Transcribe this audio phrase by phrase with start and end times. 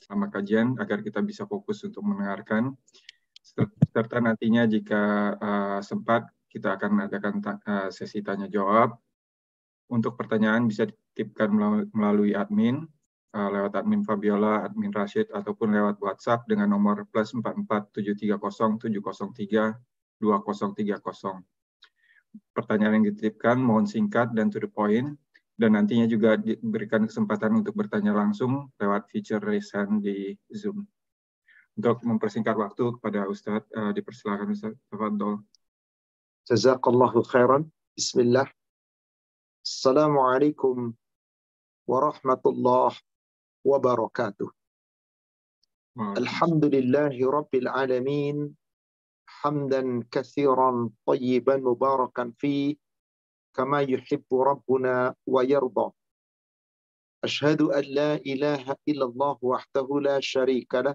[0.00, 2.76] selama kajian agar kita bisa fokus untuk mendengarkan.
[3.94, 5.02] Serta nantinya jika
[5.38, 8.96] uh, sempat kita akan adakan uh, sesi tanya jawab.
[9.86, 11.46] Untuk pertanyaan bisa dititipkan
[11.94, 12.82] melalui admin
[13.36, 18.90] uh, lewat admin Fabiola, admin Rashid ataupun lewat WhatsApp dengan nomor plus 44730
[22.52, 25.16] Pertanyaan yang dititipkan mohon singkat dan to the point
[25.56, 30.84] dan nantinya juga diberikan kesempatan untuk bertanya langsung lewat feature raise hand di Zoom.
[31.76, 34.80] Untuk mempersingkat waktu kepada Ustadz, uh, dipersilakan Ustadz.
[34.92, 35.44] Tafadol.
[36.48, 37.68] Jazakallahu khairan.
[37.96, 38.48] Bismillah.
[39.64, 40.92] Assalamualaikum
[41.88, 42.96] warahmatullahi
[43.64, 44.48] wabarakatuh.
[45.96, 48.52] Alhamdulillahi rabbil alamin.
[49.42, 52.76] Hamdan kathiran tayyiban mubarakan fi
[53.56, 55.92] كما يحب ربنا ويرضى.
[57.24, 60.94] أشهد أن لا إله إلا الله وحده لا شريك له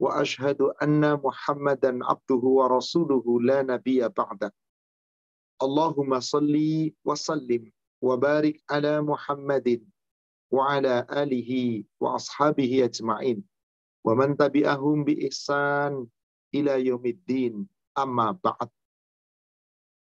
[0.00, 4.54] وأشهد أن محمدا عبده ورسوله لا نبي بعده.
[5.62, 6.56] اللهم صل
[7.04, 9.84] وسلم وبارك على محمد
[10.50, 13.44] وعلى آله وأصحابه أجمعين
[14.04, 16.06] ومن تبعهم بإحسان
[16.54, 17.68] إلى يوم الدين.
[17.98, 18.70] أما بعد.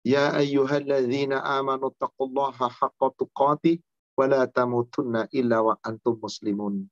[0.06, 3.80] يا أيها الذين آمنوا اتقوا الله حق تقاته
[4.18, 6.90] ولا تموتن إلا وأنتم مسلمون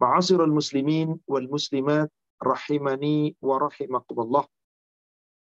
[0.00, 4.44] معاشر المسلمين والmuslimat rahimani wa rahimakumullah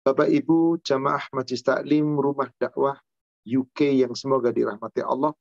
[0.03, 3.01] Bapak Ibu jamaah Majlis Taklim Rumah Dakwah
[3.47, 5.33] UK yang semoga dirahmati Allah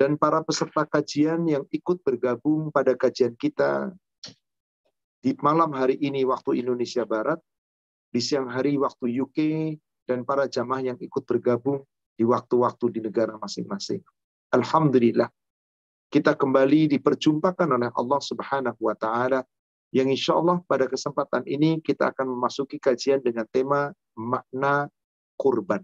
[0.00, 3.94] dan para peserta kajian yang ikut bergabung pada kajian kita
[5.20, 7.36] di malam hari ini waktu Indonesia Barat,
[8.08, 9.38] di siang hari waktu UK,
[10.05, 11.81] dan para jamaah yang ikut bergabung
[12.15, 13.99] di waktu-waktu di negara masing-masing.
[14.53, 15.27] Alhamdulillah,
[16.07, 19.43] kita kembali diperjumpakan oleh Allah Subhanahu wa taala
[19.91, 24.87] yang insya Allah pada kesempatan ini kita akan memasuki kajian dengan tema makna
[25.35, 25.83] kurban.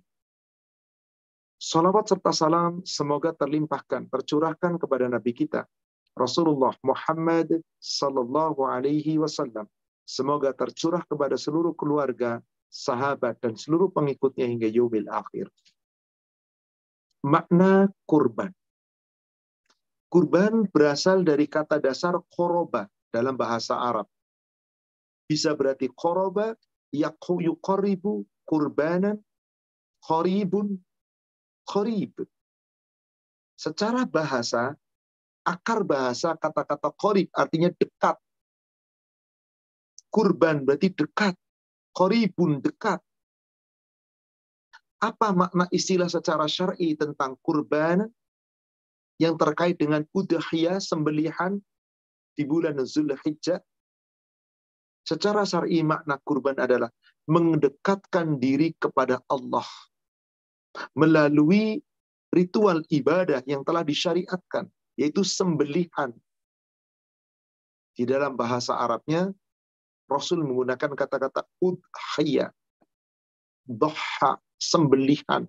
[1.62, 5.69] Salawat serta salam semoga terlimpahkan, tercurahkan kepada Nabi kita,
[6.18, 9.69] Rasulullah Muhammad Sallallahu Alaihi Wasallam.
[10.03, 15.51] Semoga tercurah kepada seluruh keluarga, sahabat, dan seluruh pengikutnya hingga yumil akhir.
[17.27, 18.55] Makna kurban.
[20.07, 24.07] Kurban berasal dari kata dasar koroba dalam bahasa Arab.
[25.27, 26.55] Bisa berarti koroba,
[26.91, 29.19] yukoribu, kurbanan,
[30.03, 30.75] koribun,
[31.63, 32.11] korib.
[33.55, 34.75] Secara bahasa,
[35.45, 38.17] akar bahasa kata-kata korib artinya dekat.
[40.11, 41.39] Kurban berarti dekat
[41.91, 43.00] koribun dekat.
[45.02, 48.06] Apa makna istilah secara syar'i tentang kurban
[49.18, 51.57] yang terkait dengan udhiyah sembelihan
[52.38, 53.62] di bulan Zulhijjah?
[55.01, 56.94] Secara syar'i makna kurban adalah
[57.25, 59.66] mendekatkan diri kepada Allah
[60.94, 61.81] melalui
[62.31, 66.16] ritual ibadah yang telah disyariatkan, yaitu sembelihan.
[67.91, 69.35] Di dalam bahasa Arabnya,
[70.11, 72.51] Rasul menggunakan kata-kata udhaya,
[73.63, 75.47] doha, sembelihan.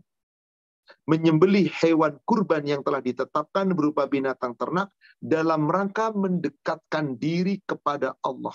[1.03, 8.55] Menyembelih hewan kurban yang telah ditetapkan berupa binatang ternak dalam rangka mendekatkan diri kepada Allah.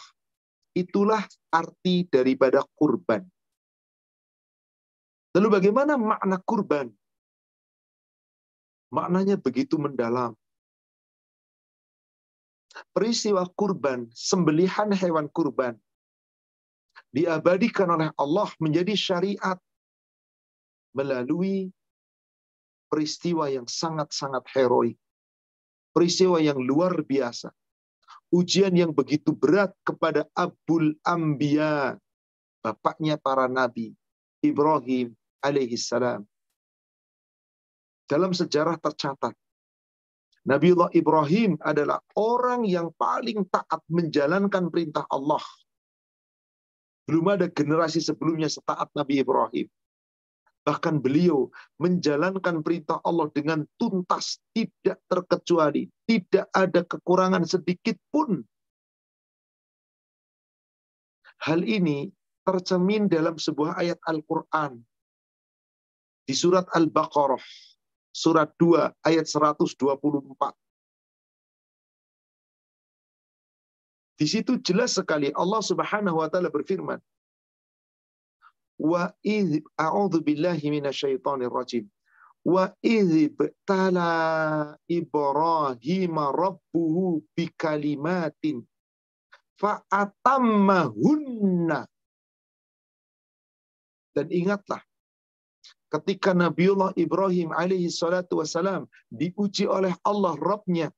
[0.71, 3.25] Itulah arti daripada kurban.
[5.35, 6.87] Lalu bagaimana makna kurban?
[8.93, 10.37] Maknanya begitu mendalam.
[12.93, 15.75] Peristiwa kurban, sembelihan hewan kurban,
[17.11, 19.57] diabadikan oleh Allah menjadi syariat
[20.91, 21.71] melalui
[22.87, 24.97] peristiwa yang sangat-sangat heroik.
[25.91, 27.49] Peristiwa yang luar biasa.
[28.27, 31.95] Ujian yang begitu berat kepada Abul Ambiya,
[32.59, 33.95] bapaknya para nabi,
[34.43, 36.27] Ibrahim alaihissalam.
[38.07, 39.35] Dalam sejarah tercatat,
[40.47, 45.43] Nabiullah Ibrahim adalah orang yang paling taat menjalankan perintah Allah
[47.07, 49.67] belum ada generasi sebelumnya setaat Nabi Ibrahim.
[50.67, 51.47] Bahkan beliau
[51.79, 58.43] menjalankan perintah Allah dengan tuntas, tidak terkecuali, tidak ada kekurangan sedikit pun.
[61.47, 62.11] Hal ini
[62.43, 64.83] tercemin dalam sebuah ayat Al-Quran.
[66.27, 67.39] Di surat Al-Baqarah,
[68.11, 70.66] surat 2, ayat 124.
[74.17, 76.97] Di situ jelas sekali Allah Subhanahu wa taala berfirman,
[78.81, 81.85] "Wa idh a'udzu billahi minasyaitonir rajim.
[82.41, 82.73] Wa
[83.69, 84.11] tala
[84.89, 88.65] Ibrahim rabbuhu bikalimatin
[89.61, 91.85] fa'atammahunna.
[94.15, 94.81] Dan ingatlah,
[95.93, 100.89] ketika Nabiullah Ibrahim alaihi salatu wasalam diuji oleh Allah Rabbnya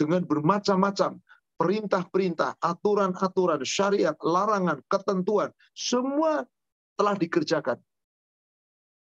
[0.00, 1.20] dengan bermacam-macam
[1.58, 6.46] perintah-perintah, aturan-aturan, syariat, larangan, ketentuan, semua
[6.94, 7.82] telah dikerjakan.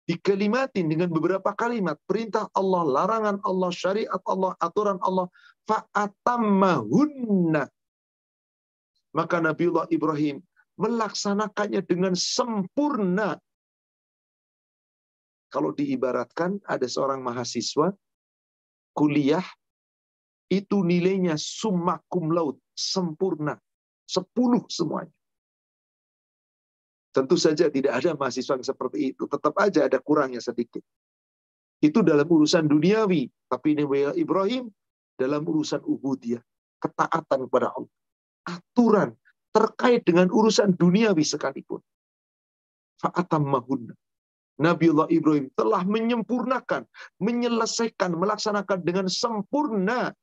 [0.05, 5.27] Dikelimatin dengan beberapa kalimat, perintah Allah, larangan Allah, syariat Allah, aturan Allah,
[5.67, 7.67] fa'atammahunna.
[9.15, 10.39] Maka Nabiullah Ibrahim
[10.79, 13.39] melaksanakannya dengan sempurna.
[15.49, 17.95] Kalau diibaratkan ada seorang mahasiswa
[18.91, 19.43] kuliah
[20.49, 23.57] itu nilainya summa cum laude, sempurna.
[24.05, 25.13] Sepuluh semuanya.
[27.09, 29.25] Tentu saja tidak ada mahasiswa yang seperti itu.
[29.25, 30.83] Tetap aja ada kurangnya sedikit.
[31.81, 33.31] Itu dalam urusan duniawi.
[33.49, 33.83] Tapi ini
[34.19, 34.69] Ibrahim
[35.17, 36.43] dalam urusan ubudiyah.
[36.77, 37.93] Ketaatan kepada Allah.
[38.45, 39.09] Aturan
[39.55, 41.79] terkait dengan urusan duniawi sekalipun.
[43.01, 43.95] Fa'atammahunna.
[44.55, 46.87] Nabiullah Ibrahim telah menyempurnakan,
[47.19, 50.15] menyelesaikan, melaksanakan dengan sempurna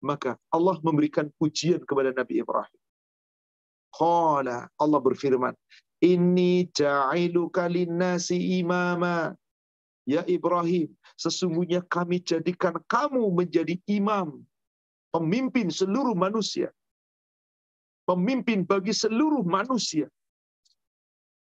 [0.00, 2.80] maka Allah memberikan pujian kepada Nabi Ibrahim.
[3.92, 5.54] Qala Allah berfirman,
[6.00, 9.36] "Inni ja'iluka linnasi imama."
[10.08, 14.42] Ya Ibrahim, sesungguhnya kami jadikan kamu menjadi imam,
[15.12, 16.72] pemimpin seluruh manusia.
[18.08, 20.10] Pemimpin bagi seluruh manusia.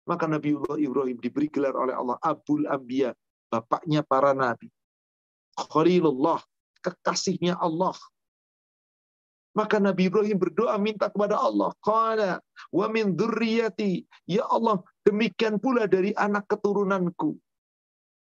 [0.05, 3.15] Maka Nabiullah Ibrahim diberi gelar oleh Allah Abul Anbiya,
[3.49, 4.69] bapaknya para nabi.
[5.57, 6.41] Khalilullah,
[6.81, 7.95] kekasihnya Allah.
[9.51, 11.75] Maka Nabi Ibrahim berdoa minta kepada Allah.
[11.83, 12.39] Qala
[12.71, 14.07] wa min dzurriyyati.
[14.23, 17.35] Ya Allah, demikian pula dari anak keturunanku.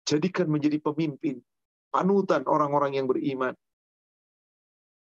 [0.04, 1.40] Jadikan menjadi pemimpin,
[1.88, 3.56] panutan orang-orang yang beriman.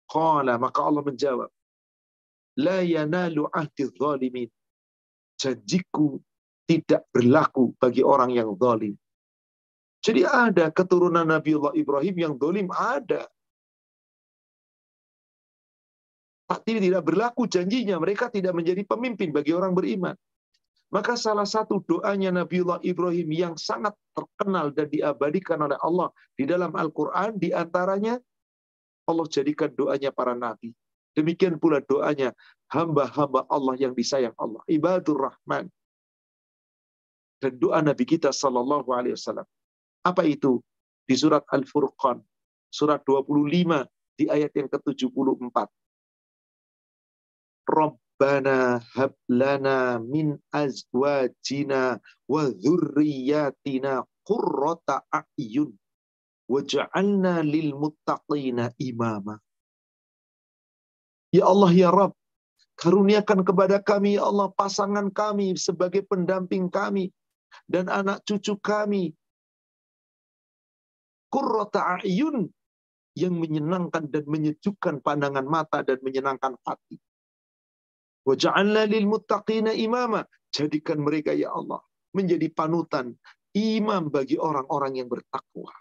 [0.05, 1.49] Qala, maka Allah menjawab.
[2.61, 4.49] La yanalu ahdi zalimin.
[5.41, 6.21] Janjiku
[6.69, 8.93] tidak berlaku bagi orang yang zalim.
[10.03, 13.25] Jadi ada keturunan Nabi Allah Ibrahim yang zalim ada.
[16.53, 20.13] Tapi tidak berlaku janjinya, mereka tidak menjadi pemimpin bagi orang beriman.
[20.93, 26.69] Maka salah satu doanya Nabiullah Ibrahim yang sangat terkenal dan diabadikan oleh Allah di dalam
[26.77, 28.21] Al-Quran, di antaranya
[29.09, 30.69] Allah jadikan doanya para nabi.
[31.17, 32.37] Demikian pula doanya
[32.69, 34.61] hamba-hamba Allah yang disayang Allah.
[34.69, 35.73] Ibadur Rahman.
[37.41, 39.45] Dan doa Nabi kita Sallallahu Alaihi Wasallam.
[40.05, 40.61] Apa itu?
[41.09, 42.21] Di surat Al-Furqan.
[42.69, 45.57] Surat 25 di ayat yang ke-74.
[47.67, 55.71] Rabbana hab lana min azwajina wa dzurriyyatina qurrata a'yun
[56.47, 59.39] waj'alna lil muttaqina imama.
[61.33, 62.13] Ya Allah ya Rabb,
[62.77, 67.09] karuniakan kepada kami ya Allah pasangan kami sebagai pendamping kami
[67.65, 69.17] dan anak cucu kami.
[71.33, 72.45] Qurrata a'yun
[73.17, 77.01] yang menyenangkan dan menyejukkan pandangan mata dan menyenangkan hati.
[78.23, 80.23] Waja'alna lil muttaqina imama.
[80.53, 81.81] Jadikan mereka ya Allah
[82.13, 83.17] menjadi panutan
[83.57, 85.73] imam bagi orang-orang yang bertakwa.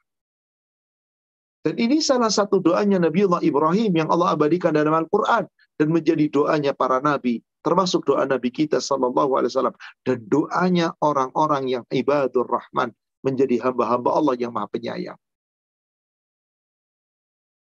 [1.62, 5.46] Dan ini salah satu doanya Nabiullah Ibrahim yang Allah abadikan dalam Al-Quran
[5.78, 11.70] dan menjadi doanya para nabi, termasuk doa Nabi kita Sallallahu Alaihi Wasallam dan doanya orang-orang
[11.70, 12.90] yang ibadur Rahman
[13.22, 15.18] menjadi hamba-hamba Allah yang Maha Penyayang.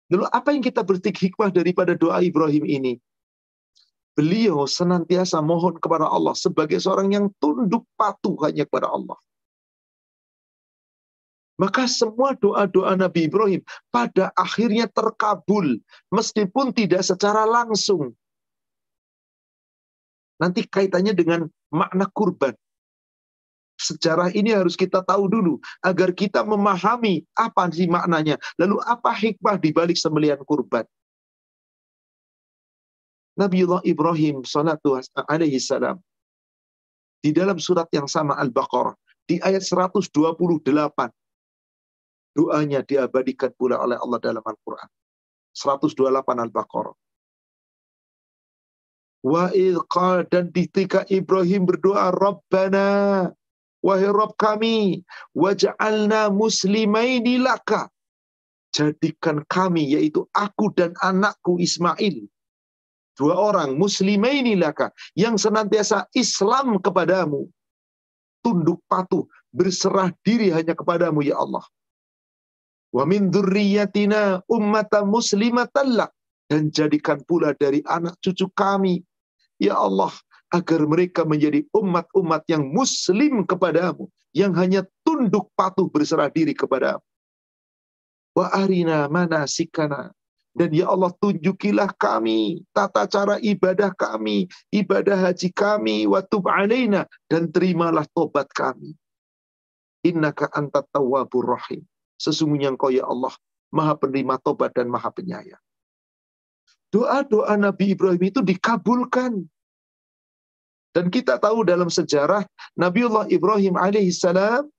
[0.09, 2.97] Lalu apa yang kita bertik hikmah daripada doa Ibrahim ini?
[4.15, 9.19] Beliau senantiasa mohon kepada Allah sebagai seorang yang tunduk patuh hanya kepada Allah.
[11.55, 13.63] Maka semua doa-doa Nabi Ibrahim
[13.95, 15.79] pada akhirnya terkabul
[16.11, 18.11] meskipun tidak secara langsung.
[20.43, 22.59] Nanti kaitannya dengan makna kurban.
[23.79, 28.39] Sejarah ini harus kita tahu dulu agar kita memahami apa sih maknanya.
[28.59, 30.87] Lalu apa hikmah di balik sembelian kurban.
[33.35, 34.95] Nabiullah Ibrahim salatu
[35.27, 35.99] alaihi salam.
[37.19, 38.95] Di dalam surat yang sama Al-Baqarah
[39.27, 40.13] di ayat 128
[42.37, 44.87] doanya diabadikan pula oleh Allah dalam Al-Qur'an.
[45.57, 46.95] 128 Al-Baqarah.
[49.25, 49.49] Wa
[49.89, 53.33] qal dan ketika Ibrahim berdoa Rabbana
[53.81, 55.01] wahai Rabb kami
[55.33, 57.89] waj'alna muslimaini laka.
[58.75, 62.29] Jadikan kami yaitu aku dan anakku Ismail
[63.15, 67.47] dua orang muslimaini laka yang senantiasa Islam kepadamu
[68.45, 71.65] tunduk patuh berserah diri hanya kepadamu ya Allah.
[72.95, 76.13] Wa min dzurriyyatina ummatan muslimatan lak
[76.51, 79.01] dan jadikan pula dari anak cucu kami
[79.59, 80.13] ya Allah
[80.53, 87.03] agar mereka menjadi umat-umat yang muslim kepadamu yang hanya tunduk patuh berserah diri kepadamu.
[88.35, 90.11] Wa arina manasikana
[90.55, 97.51] dan ya Allah tunjukilah kami tata cara ibadah kami, ibadah haji kami, waktu alaina dan
[97.51, 98.95] terimalah tobat kami.
[100.07, 101.83] Innaka anta tawwabur rahim.
[102.23, 103.35] Sesungguhnya engkau ya Allah,
[103.75, 105.59] maha penerima tobat dan maha penyayang.
[106.95, 109.43] Doa-doa Nabi Ibrahim itu dikabulkan.
[110.95, 112.47] Dan kita tahu dalam sejarah
[112.79, 114.71] Nabiullah Ibrahim alaihissalam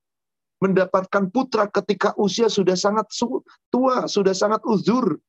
[0.64, 3.12] mendapatkan putra ketika usia sudah sangat
[3.68, 5.20] tua, sudah sangat uzur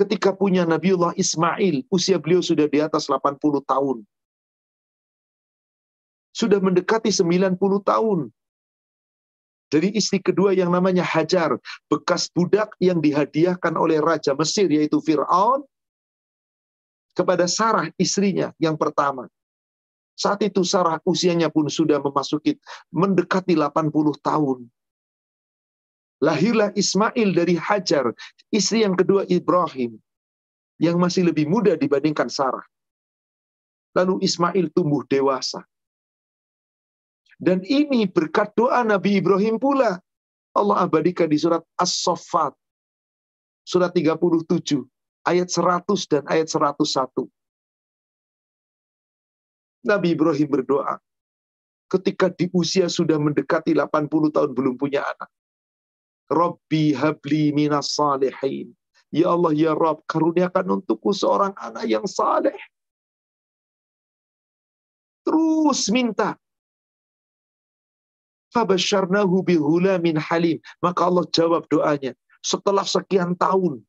[0.00, 3.36] ketika punya Nabiullah Ismail, usia beliau sudah di atas 80
[3.68, 4.00] tahun.
[6.32, 8.32] Sudah mendekati 90 tahun.
[9.70, 11.54] Dari istri kedua yang namanya Hajar,
[11.86, 15.62] bekas budak yang dihadiahkan oleh Raja Mesir, yaitu Fir'aun,
[17.14, 19.28] kepada Sarah istrinya yang pertama.
[20.16, 22.58] Saat itu Sarah usianya pun sudah memasuki
[22.90, 24.58] mendekati 80 tahun.
[26.20, 28.12] Lahirlah Ismail dari Hajar,
[28.52, 29.96] istri yang kedua Ibrahim,
[30.76, 32.64] yang masih lebih muda dibandingkan Sarah.
[33.96, 35.64] Lalu Ismail tumbuh dewasa.
[37.40, 39.96] Dan ini berkat doa Nabi Ibrahim pula.
[40.52, 42.52] Allah abadikan di surat As-Saffat.
[43.64, 44.44] Surat 37,
[45.24, 47.24] ayat 100 dan ayat 101.
[49.88, 51.00] Nabi Ibrahim berdoa.
[51.88, 55.32] Ketika di usia sudah mendekati 80 tahun belum punya anak.
[56.30, 58.70] Rabbi habli minas salihin.
[59.10, 62.54] Ya Allah, ya Rabb, karuniakan untukku seorang anak yang saleh.
[65.26, 66.38] Terus minta.
[68.54, 70.62] Fabasyarnahu bihulamin halim.
[70.78, 72.14] Maka Allah jawab doanya.
[72.40, 73.82] Setelah sekian tahun,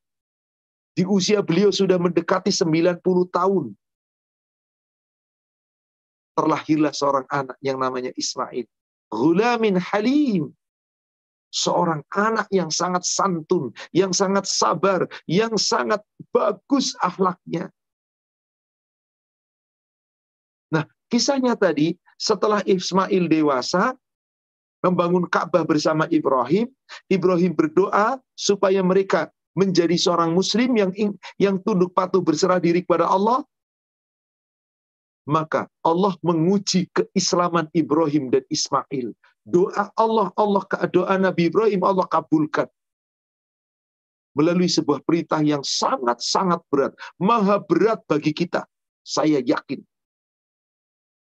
[0.98, 2.98] di usia beliau sudah mendekati 90
[3.30, 3.72] tahun.
[6.34, 8.66] Terlahirlah seorang anak yang namanya Ismail.
[9.14, 10.50] Hulamin halim
[11.52, 16.00] seorang anak yang sangat santun, yang sangat sabar, yang sangat
[16.32, 17.68] bagus akhlaknya.
[20.72, 23.92] Nah, kisahnya tadi setelah Ismail dewasa
[24.82, 26.66] membangun Ka'bah bersama Ibrahim,
[27.06, 30.90] Ibrahim berdoa supaya mereka menjadi seorang muslim yang
[31.36, 33.44] yang tunduk patuh berserah diri kepada Allah.
[35.22, 39.14] Maka Allah menguji keislaman Ibrahim dan Ismail
[39.46, 42.70] doa Allah, Allah doa Nabi Ibrahim Allah kabulkan
[44.32, 48.64] melalui sebuah perintah yang sangat-sangat berat, maha berat bagi kita.
[49.04, 49.82] Saya yakin.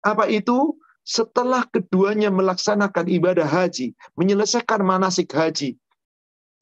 [0.07, 0.79] Apa itu?
[1.03, 5.75] Setelah keduanya melaksanakan ibadah haji, menyelesaikan manasik haji,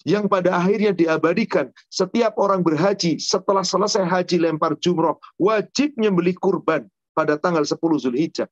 [0.08, 6.88] yang pada akhirnya diabadikan setiap orang berhaji setelah selesai haji lempar jumroh wajib menyembelih kurban
[7.12, 8.48] pada tanggal 10 Zulhijjah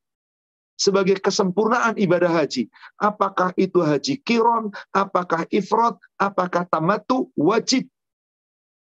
[0.79, 2.71] sebagai kesempurnaan ibadah haji.
[2.97, 7.91] Apakah itu haji kiron, apakah ifrod, apakah tamatu, wajib.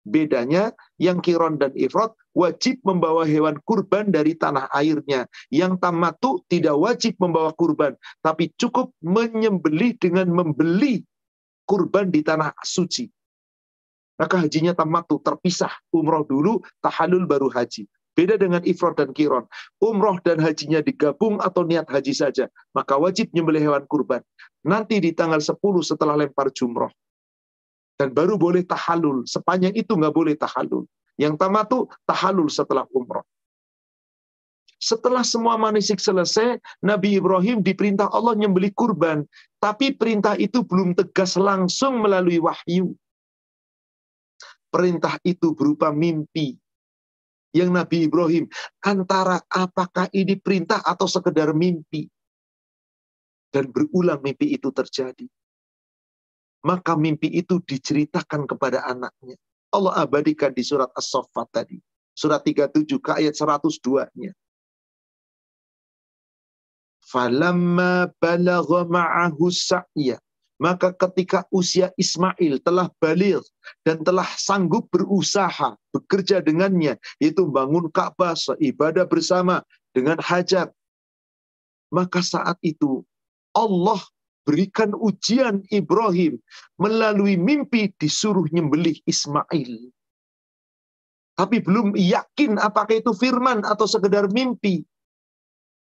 [0.07, 5.27] Bedanya yang kiron dan ifrod wajib membawa hewan kurban dari tanah airnya.
[5.51, 11.03] Yang tamatu tidak wajib membawa kurban, tapi cukup menyembelih dengan membeli
[11.67, 13.11] kurban di tanah suci.
[14.17, 15.69] Maka hajinya tamatu terpisah.
[15.93, 17.85] Umroh dulu, tahalul baru haji.
[18.17, 19.45] Beda dengan ifrod dan kiron.
[19.77, 22.49] Umroh dan hajinya digabung atau niat haji saja.
[22.73, 24.25] Maka wajib nyembelih hewan kurban.
[24.65, 25.53] Nanti di tanggal 10
[25.85, 26.89] setelah lempar jumroh.
[27.93, 29.21] Dan baru boleh tahalul.
[29.29, 30.89] Sepanjang itu nggak boleh tahalul.
[31.21, 33.21] Yang tamatu tahalul setelah umroh.
[34.81, 39.29] Setelah semua manisik selesai, Nabi Ibrahim diperintah Allah nyembeli kurban.
[39.61, 42.97] Tapi perintah itu belum tegas langsung melalui wahyu.
[44.73, 46.57] Perintah itu berupa mimpi
[47.57, 48.45] yang Nabi Ibrahim
[48.85, 52.05] antara apakah ini perintah atau sekedar mimpi.
[53.47, 55.25] Dan berulang mimpi itu terjadi.
[56.67, 59.39] Maka mimpi itu diceritakan kepada anaknya.
[59.71, 61.79] Allah abadikan di surat As-Saffat tadi.
[62.11, 64.33] Surat 37 ke ayat 102-nya
[67.07, 70.19] falamma balagha ma'ahu sa'ya
[70.57, 73.45] maka ketika usia Ismail telah balik
[73.85, 79.61] dan telah sanggup berusaha, bekerja dengannya, yaitu bangun Ka'bah, ibadah bersama
[79.93, 80.73] dengan hajat.
[81.93, 83.05] Maka saat itu
[83.53, 84.01] Allah
[84.43, 86.41] berikan ujian Ibrahim
[86.81, 89.93] melalui mimpi disuruh nyembelih Ismail.
[91.37, 94.81] Tapi belum yakin apakah itu firman atau sekedar mimpi.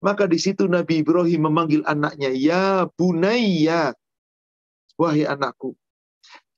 [0.03, 3.95] Maka di situ Nabi Ibrahim memanggil anaknya, Ya bunayya,
[4.99, 5.71] wahai anakku.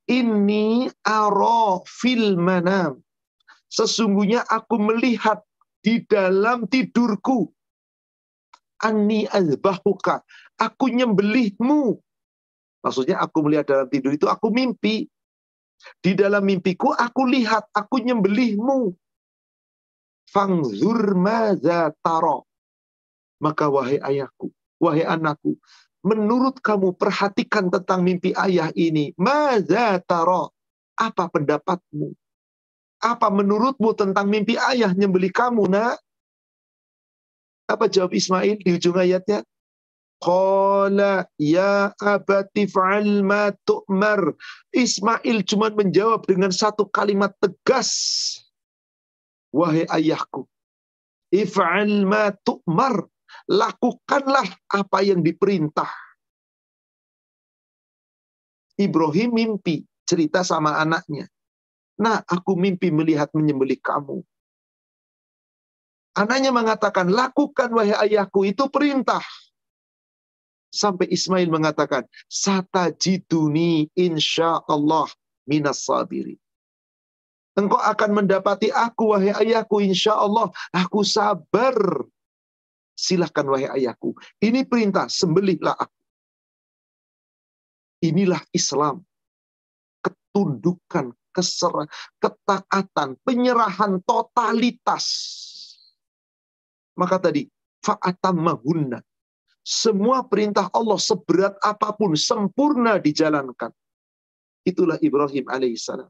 [0.10, 3.00] Ini aro fil manam.
[3.70, 5.46] Sesungguhnya aku melihat
[5.86, 7.48] di dalam tidurku.
[8.82, 10.26] Ani azbahuka.
[10.58, 12.02] Aku nyembelihmu.
[12.82, 15.06] Maksudnya aku melihat dalam tidur itu aku mimpi.
[16.02, 18.92] Di dalam mimpiku aku lihat aku nyembelihmu.
[20.28, 22.50] Fangzur maza taro.
[23.42, 25.58] Maka wahai ayahku, wahai anakku,
[26.02, 29.14] menurut kamu perhatikan tentang mimpi ayah ini.
[29.18, 30.54] Maza taro.
[30.98, 32.14] Apa pendapatmu?
[33.02, 35.98] Apa menurutmu tentang mimpi ayah nyembeli kamu, nak?
[37.66, 39.42] Apa jawab Ismail di ujung ayatnya?
[40.22, 44.38] Qala ya abati fa'al ma tu'mar.
[44.70, 47.90] Ismail cuma menjawab dengan satu kalimat tegas.
[49.50, 50.46] Wahai ayahku,
[51.34, 53.10] if'al ma tu'mar.
[53.50, 55.90] Lakukanlah apa yang diperintah.
[58.78, 61.30] Ibrahim mimpi, cerita sama anaknya.
[62.02, 64.26] Nah, aku mimpi melihat menyembelih kamu.
[66.18, 69.24] Anaknya mengatakan, lakukan wahai ayahku, itu perintah.
[70.72, 75.08] Sampai Ismail mengatakan, satajiduni insya Allah
[75.48, 76.36] minas sabiri.
[77.56, 80.50] Engkau akan mendapati aku, wahai ayahku, insya Allah.
[80.72, 81.76] Aku sabar.
[82.96, 84.14] Silahkan, wahai ayahku.
[84.38, 86.02] Ini perintah, sembelihlah aku.
[88.06, 89.06] Inilah Islam.
[90.02, 91.88] Ketundukan, keserah,
[92.20, 95.06] ketaatan, penyerahan totalitas.
[96.98, 97.48] Maka tadi,
[97.82, 99.02] fa'atammahunna.
[99.62, 103.70] Semua perintah Allah seberat apa pun sempurna dijalankan.
[104.66, 106.10] Itulah Ibrahim alaihissalam.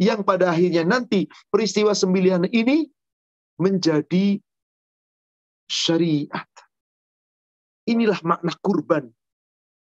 [0.00, 2.88] Yang pada akhirnya nanti peristiwa sembilan ini
[3.60, 4.40] menjadi
[5.70, 6.50] syariat.
[7.86, 9.06] Inilah makna kurban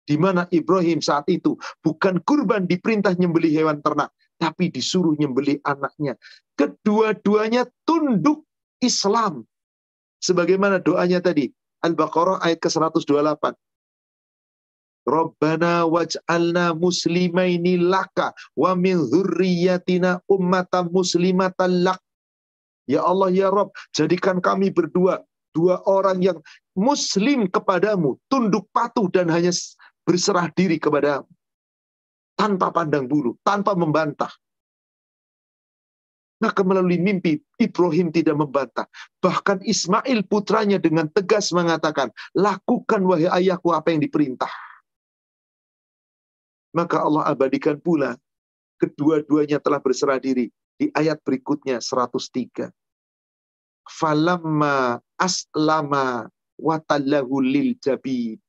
[0.05, 4.09] di mana Ibrahim saat itu bukan kurban diperintah nyembeli hewan ternak,
[4.41, 6.17] tapi disuruh nyembeli anaknya.
[6.57, 8.45] Kedua-duanya tunduk
[8.81, 9.45] Islam.
[10.21, 11.49] Sebagaimana doanya tadi,
[11.81, 13.57] Al-Baqarah ayat ke-128.
[15.01, 21.97] Rabbana waj'alna muslimaini laka wa min dzurriyyatina ummatan muslimatan lak.
[22.85, 26.37] Ya Allah ya Rabb, jadikan kami berdua dua orang yang
[26.75, 29.51] muslim kepadamu, tunduk patuh dan hanya
[30.07, 31.23] berserah diri kepada
[32.39, 34.31] tanpa pandang bulu, tanpa membantah.
[36.41, 38.89] Maka melalui mimpi, Ibrahim tidak membantah.
[39.21, 44.49] Bahkan Ismail putranya dengan tegas mengatakan, lakukan wahai ayahku apa yang diperintah.
[46.73, 48.17] Maka Allah abadikan pula,
[48.81, 50.49] kedua-duanya telah berserah diri.
[50.81, 52.73] Di ayat berikutnya, 103.
[53.85, 56.25] Falamma aslama
[56.57, 58.41] watallahu lil jabid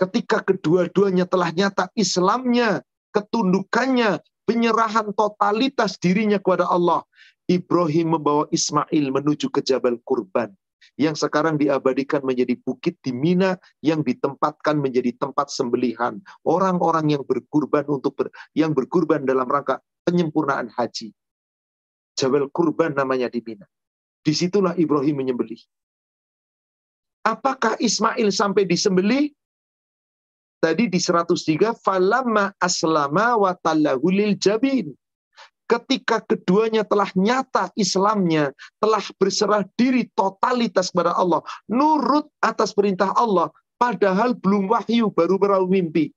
[0.00, 2.80] ketika kedua-duanya telah nyata Islamnya,
[3.12, 7.04] ketundukannya, penyerahan totalitas dirinya kepada Allah,
[7.44, 10.56] Ibrahim membawa Ismail menuju ke Jabal Kurban
[10.96, 16.16] yang sekarang diabadikan menjadi bukit di Mina yang ditempatkan menjadi tempat sembelihan
[16.48, 21.12] orang-orang yang berkurban untuk ber, yang berkurban dalam rangka penyempurnaan haji.
[22.16, 23.68] Jabal Kurban namanya di Mina.
[24.20, 25.60] Di situlah Ibrahim menyembelih.
[27.24, 29.32] Apakah Ismail sampai disembelih?
[30.60, 33.52] Tadi di 103, falamma aslama wa
[34.12, 34.92] lil jabin.
[35.64, 38.52] Ketika keduanya telah nyata Islamnya,
[38.82, 43.48] telah berserah diri totalitas kepada Allah, nurut atas perintah Allah,
[43.80, 46.12] padahal belum wahyu, baru berau mimpi.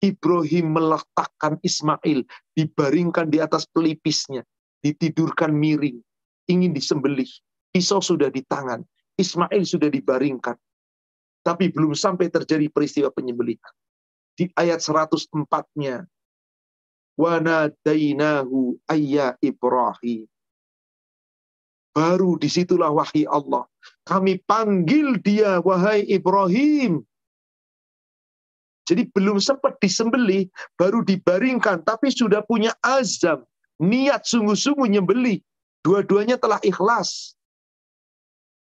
[0.00, 4.46] Ibrahim meletakkan Ismail, dibaringkan di atas pelipisnya,
[4.84, 5.98] ditidurkan miring,
[6.50, 7.28] ingin disembelih.
[7.74, 8.82] Pisau sudah di tangan,
[9.18, 10.54] Ismail sudah dibaringkan.
[11.44, 13.74] Tapi belum sampai terjadi peristiwa penyembelihan.
[14.34, 16.08] Di ayat 104-nya.
[17.14, 20.26] Wanadainahu ayya Ibrahim.
[21.94, 23.70] Baru di situlah wahai Allah.
[24.02, 27.06] Kami panggil dia, wahai Ibrahim.
[28.84, 33.46] Jadi belum sempat disembeli, baru dibaringkan, tapi sudah punya azam,
[33.80, 35.40] niat sungguh-sungguh nyembeli.
[35.84, 37.36] Dua-duanya telah ikhlas.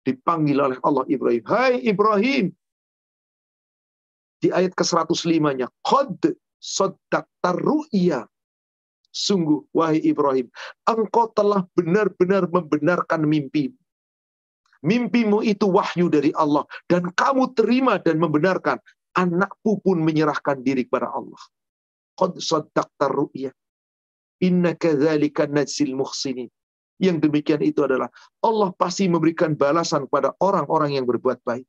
[0.07, 1.43] Dipanggil oleh Allah Ibrahim.
[1.43, 2.55] Hai Ibrahim,
[4.39, 6.23] di ayat ke-105-nya, Qad
[6.63, 8.23] soddakta ru'ya.
[9.11, 10.47] Sungguh, wahai Ibrahim,
[10.87, 13.75] engkau telah benar-benar membenarkan mimpi.
[14.79, 16.63] Mimpimu itu wahyu dari Allah.
[16.87, 18.79] Dan kamu terima dan membenarkan.
[19.11, 21.41] Anakku pun menyerahkan diri kepada Allah.
[22.15, 23.51] Qad soddakta ru'ya.
[24.39, 26.47] Inna kadzalika najzil muhsinin.
[26.99, 28.11] Yang demikian itu adalah
[28.43, 31.63] Allah pasti memberikan balasan kepada orang-orang yang berbuat baik.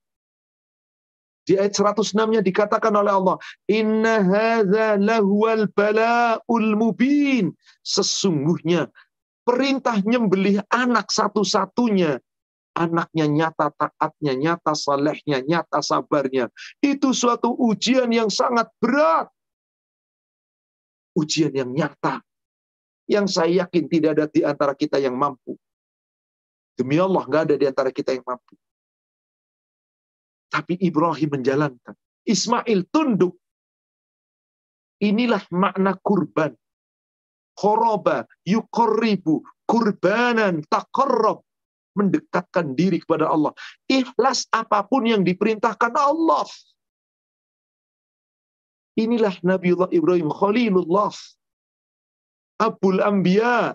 [1.47, 3.37] Di ayat 106-nya dikatakan oleh Allah,
[3.71, 7.55] "Inna hadza lahuwal bala'ul mubin."
[7.87, 8.91] Sesungguhnya
[9.47, 12.21] perintah nyembelih anak satu-satunya
[12.77, 16.49] anaknya nyata taatnya, nyata salehnya, nyata sabarnya.
[16.79, 19.29] Itu suatu ujian yang sangat berat.
[21.19, 22.23] Ujian yang nyata.
[23.11, 25.59] Yang saya yakin tidak ada di antara kita yang mampu.
[26.79, 28.55] Demi Allah, nggak ada di antara kita yang mampu.
[30.47, 31.95] Tapi Ibrahim menjalankan.
[32.23, 33.35] Ismail tunduk.
[35.03, 36.55] Inilah makna kurban.
[37.59, 41.43] Koroba, yukorribu, kurbanan, takarrob.
[41.99, 43.51] Mendekatkan diri kepada Allah.
[43.91, 46.47] Ikhlas apa pun yang diperintahkan Allah.
[48.95, 51.11] Inilah Nabiullah Ibrahim Khalilullah.
[52.61, 53.73] Abul Anbiya.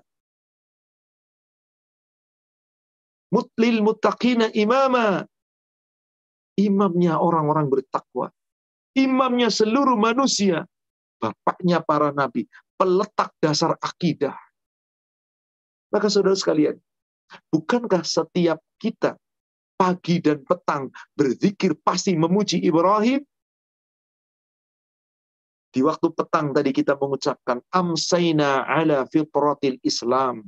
[3.34, 5.26] Mutlil muttaqina imama
[6.56, 8.32] imamnya orang-orang bertakwa,
[8.96, 10.64] imamnya seluruh manusia,
[11.20, 12.48] bapaknya para nabi,
[12.80, 14.36] peletak dasar akidah.
[15.92, 16.80] Maka saudara sekalian,
[17.52, 19.20] bukankah setiap kita
[19.76, 23.24] pagi dan petang berzikir pasti memuji Ibrahim?
[25.76, 30.48] Di waktu petang tadi kita mengucapkan amsayna ala fitratil Islam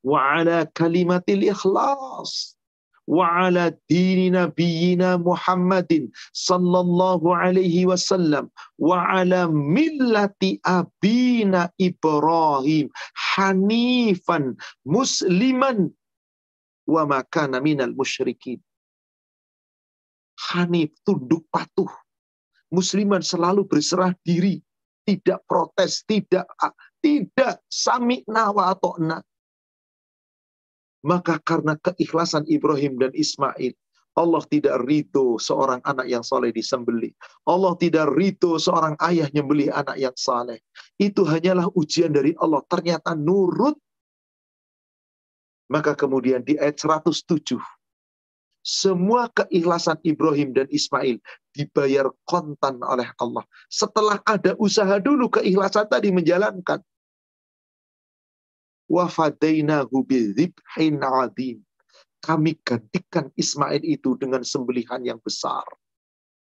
[0.00, 2.56] wa ala kalimatil ikhlas
[3.04, 8.48] wa ala dini nabiyina Muhammadin sallallahu alaihi wasallam
[8.80, 14.56] wa ala millati abina Ibrahim hanifan
[14.88, 15.92] musliman
[16.88, 18.56] wa makana minal musyrikin.
[20.48, 21.92] Hanif tunduk patuh.
[22.68, 24.60] Musliman selalu berserah diri,
[25.08, 26.44] tidak protes, tidak
[26.98, 29.22] tidak sami nawa atau na.
[31.06, 33.72] Maka karena keikhlasan Ibrahim dan Ismail,
[34.18, 37.14] Allah tidak ridho seorang anak yang soleh disembeli.
[37.46, 40.58] Allah tidak ridho seorang ayah nyembeli anak yang saleh.
[40.98, 42.58] Itu hanyalah ujian dari Allah.
[42.66, 43.78] Ternyata nurut.
[45.70, 47.62] Maka kemudian di ayat 107.
[48.68, 51.16] Semua keikhlasan Ibrahim dan Ismail
[51.56, 53.40] dibayar kontan oleh Allah.
[53.72, 56.84] Setelah ada usaha dulu keikhlasan tadi menjalankan
[58.92, 61.64] wafadainahu bidzibhin adim.
[62.20, 65.64] Kami gantikan Ismail itu dengan sembelihan yang besar.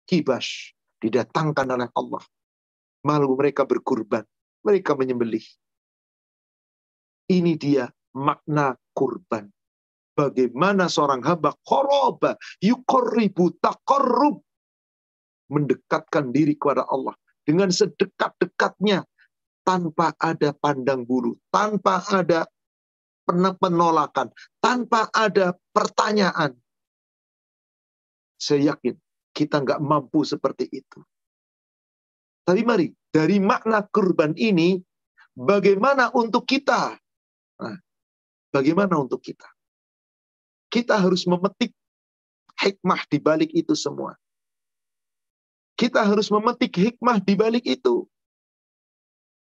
[0.10, 0.74] Kibash
[1.06, 2.24] didatangkan oleh Allah.
[3.06, 4.26] Malu mereka berkurban.
[4.66, 5.46] Mereka menyembelih.
[7.30, 7.86] Ini dia
[8.18, 9.46] makna kurban.
[10.20, 14.44] Bagaimana seorang hamba koroba, yukorribu takorrub.
[15.48, 17.16] Mendekatkan diri kepada Allah.
[17.48, 19.08] Dengan sedekat-dekatnya
[19.64, 22.44] tanpa ada pandang bulu, tanpa ada
[23.58, 24.28] penolakan,
[24.60, 26.54] tanpa ada pertanyaan.
[28.36, 29.00] Saya yakin
[29.32, 31.00] kita nggak mampu seperti itu.
[32.44, 34.78] Tapi mari, dari makna kurban ini,
[35.38, 36.98] bagaimana untuk kita?
[37.62, 37.78] Nah,
[38.52, 39.48] bagaimana untuk kita?
[40.70, 41.74] Kita harus memetik
[42.62, 44.14] hikmah di balik itu semua.
[45.74, 48.06] Kita harus memetik hikmah di balik itu.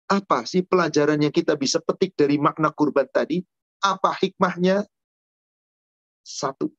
[0.09, 3.43] Apa sih pelajaran yang kita bisa petik dari makna kurban tadi?
[3.83, 4.87] Apa hikmahnya?
[6.23, 6.71] Satu.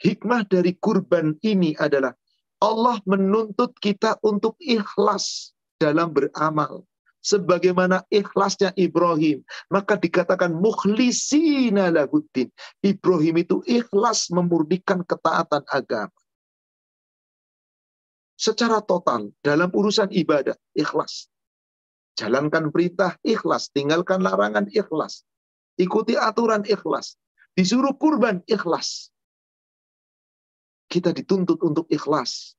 [0.00, 2.16] Hikmah dari kurban ini adalah
[2.62, 6.86] Allah menuntut kita untuk ikhlas dalam beramal.
[7.22, 9.46] Sebagaimana ikhlasnya Ibrahim.
[9.70, 12.50] Maka dikatakan mukhlisina lahuddin.
[12.82, 16.18] Ibrahim itu ikhlas memurnikan ketaatan agama.
[18.34, 21.30] Secara total dalam urusan ibadah, ikhlas.
[22.18, 25.22] Jalankan perintah ikhlas, tinggalkan larangan ikhlas.
[25.78, 27.16] Ikuti aturan ikhlas.
[27.54, 29.14] Disuruh kurban ikhlas.
[30.90, 32.58] Kita dituntut untuk ikhlas.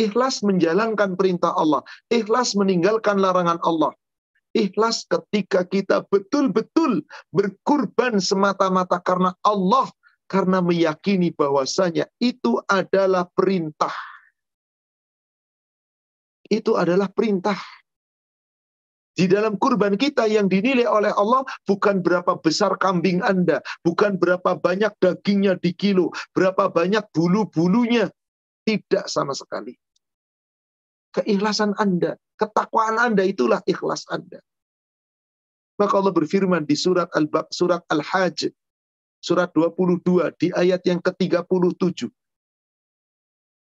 [0.00, 1.84] Ikhlas menjalankan perintah Allah.
[2.08, 3.92] Ikhlas meninggalkan larangan Allah.
[4.56, 9.92] Ikhlas ketika kita betul-betul berkurban semata-mata karena Allah.
[10.30, 13.90] Karena meyakini bahwasanya itu adalah perintah
[16.50, 17.56] itu adalah perintah.
[19.14, 24.58] Di dalam kurban kita yang dinilai oleh Allah bukan berapa besar kambing Anda, bukan berapa
[24.58, 28.10] banyak dagingnya di kilo, berapa banyak bulu-bulunya.
[28.66, 29.74] Tidak sama sekali.
[31.10, 34.38] Keikhlasan Anda, ketakwaan Anda itulah ikhlas Anda.
[35.80, 38.52] Maka Allah berfirman di surat al surat Al-Hajj
[39.20, 42.08] surat 22 di ayat yang ke-37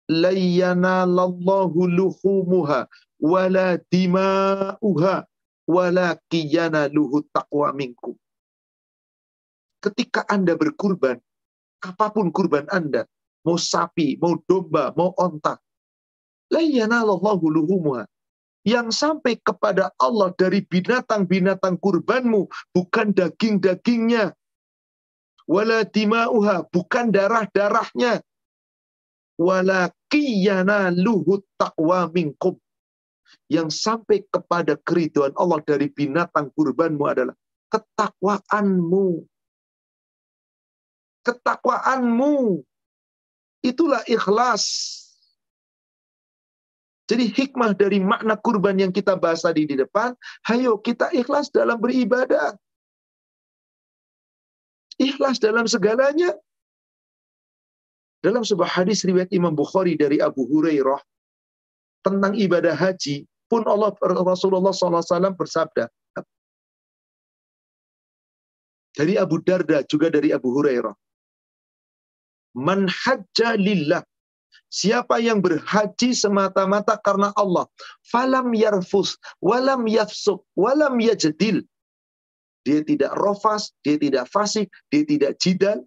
[0.10, 2.86] layyana lallahu luhumuha
[3.18, 5.26] wala dima'uha
[5.66, 8.14] walakiyana luhut taqwa minkum.
[9.82, 11.18] Ketika Anda berkurban,
[11.82, 13.06] apa pun kurban Anda,
[13.46, 15.65] mau sapi, mau domba, mau onta, layyanallahu luhumuha.
[18.66, 24.34] Yang sampai kepada Allah dari binatang-binatang kurbanmu, bukan daging-dagingnya.
[25.46, 28.26] Wala dima'uha, bukan darah-darahnya.
[29.38, 32.58] Walakiyana luhut taqwa minkum
[33.46, 37.36] yang sampai kepada keriduan Allah dari binatang kurbanmu adalah
[37.70, 39.26] ketakwaanmu.
[41.26, 42.62] Ketakwaanmu.
[43.66, 44.66] Itulah ikhlas.
[47.06, 50.18] Jadi hikmah dari makna kurban yang kita bahas tadi di depan,
[50.50, 52.58] hayo kita ikhlas dalam beribadah.
[54.98, 56.34] Ikhlas dalam segalanya.
[58.26, 60.98] Dalam sebuah hadis riwayat Imam Bukhari dari Abu Hurairah
[62.02, 65.86] tentang ibadah haji, pun Allah Rasulullah SAW bersabda
[68.96, 70.96] dari Abu Darda juga dari Abu Hurairah.
[72.56, 74.02] Man hajja lillah.
[74.70, 77.70] Siapa yang berhaji semata-mata karena Allah.
[78.12, 81.64] Falam yarfus, walam yafsuk, walam yajadil.
[82.66, 85.86] Dia tidak rofas, dia tidak fasik, dia tidak jidal,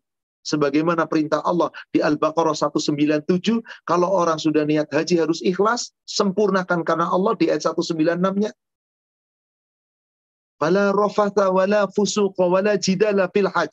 [0.49, 7.13] sebagaimana perintah Allah di Al-Baqarah 197, kalau orang sudah niat haji harus ikhlas, sempurnakan karena
[7.13, 8.55] Allah di ayat 196-nya.
[10.59, 13.71] Fala rofatha wala fusuqa wala jidala fil haj.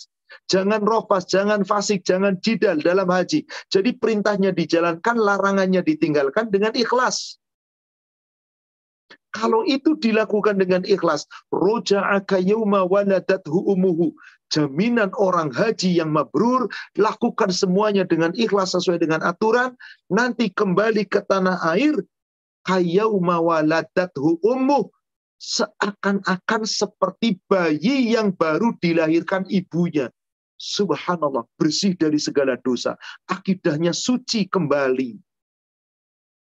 [0.49, 3.45] Jangan rofas, jangan fasik, jangan jidal dalam haji.
[3.69, 7.37] Jadi perintahnya dijalankan, larangannya ditinggalkan dengan ikhlas.
[9.35, 14.15] Kalau itu dilakukan dengan ikhlas, roja'aka yawma waladathu umuhu.
[14.47, 19.75] Jaminan orang haji yang mabrur, lakukan semuanya dengan ikhlas sesuai dengan aturan,
[20.07, 21.99] nanti kembali ke tanah air,
[22.63, 24.39] kayauma waladathu.
[25.45, 30.09] Seakan-akan seperti bayi yang baru dilahirkan ibunya.
[30.57, 32.97] Subhanallah, bersih dari segala dosa.
[33.29, 35.21] Akidahnya suci kembali.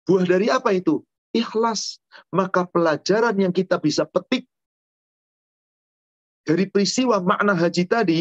[0.04, 1.00] Buah dari apa itu?
[1.32, 2.04] ikhlas.
[2.36, 4.52] Maka pelajaran yang kita bisa petik
[6.42, 8.20] dari peristiwa makna haji tadi,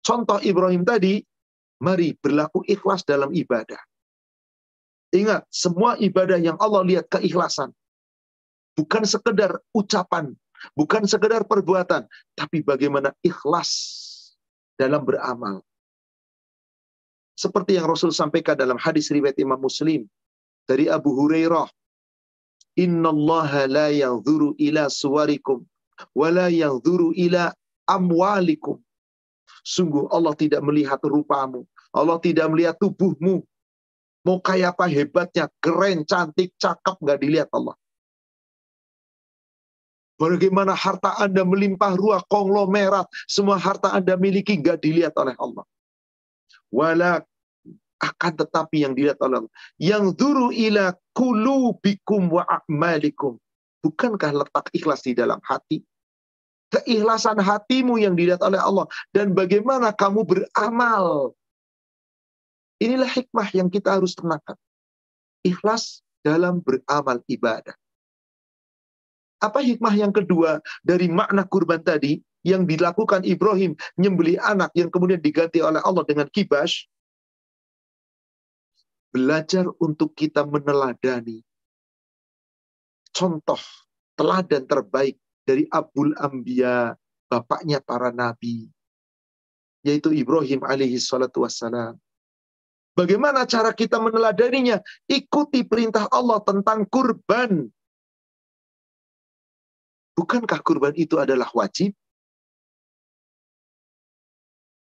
[0.00, 1.18] contoh Ibrahim tadi,
[1.82, 3.78] mari berlaku ikhlas dalam ibadah.
[5.10, 7.74] Ingat, semua ibadah yang Allah lihat keikhlasan.
[8.76, 10.36] Bukan sekedar ucapan,
[10.76, 12.04] bukan sekedar perbuatan,
[12.36, 13.72] tapi bagaimana ikhlas
[14.76, 15.64] dalam beramal.
[17.36, 20.04] Seperti yang Rasul sampaikan dalam hadis riwayat Imam Muslim
[20.68, 21.68] dari Abu Hurairah
[22.76, 25.64] Innallaha la yanzuru ila suwarikum
[26.12, 27.52] wala yanzuru ila
[27.88, 28.76] amwalikum.
[29.64, 31.64] Sungguh Allah tidak melihat rupamu.
[31.90, 33.42] Allah tidak melihat tubuhmu.
[34.26, 37.78] Mau kayak apa hebatnya, keren, cantik, cakep, nggak dilihat Allah.
[40.16, 45.64] Bagaimana harta Anda melimpah ruah konglomerat, semua harta Anda miliki nggak dilihat oleh Allah.
[46.72, 47.20] Wala
[48.00, 49.54] akan tetapi yang dilihat oleh Allah.
[49.76, 53.36] Yang duru ila kulubikum wa a'malikum.
[53.84, 55.84] Bukankah letak ikhlas di dalam hati?
[56.72, 58.88] Keikhlasan hatimu yang dilihat oleh Allah.
[59.12, 61.36] Dan bagaimana kamu beramal.
[62.80, 64.56] Inilah hikmah yang kita harus tenangkan.
[65.44, 67.76] Ikhlas dalam beramal ibadah.
[69.42, 75.20] Apa hikmah yang kedua dari makna kurban tadi yang dilakukan Ibrahim nyembeli anak yang kemudian
[75.20, 76.86] diganti oleh Allah dengan kibas
[79.10, 81.42] belajar untuk kita meneladani
[83.16, 83.58] contoh
[84.16, 86.92] teladan terbaik dari Abul Ambia,
[87.30, 88.68] bapaknya para nabi,
[89.86, 91.94] yaitu Ibrahim alaihi salatu wassalam.
[92.96, 94.80] Bagaimana cara kita meneladaninya?
[95.04, 97.68] Ikuti perintah Allah tentang kurban.
[100.16, 101.92] Bukankah kurban itu adalah wajib?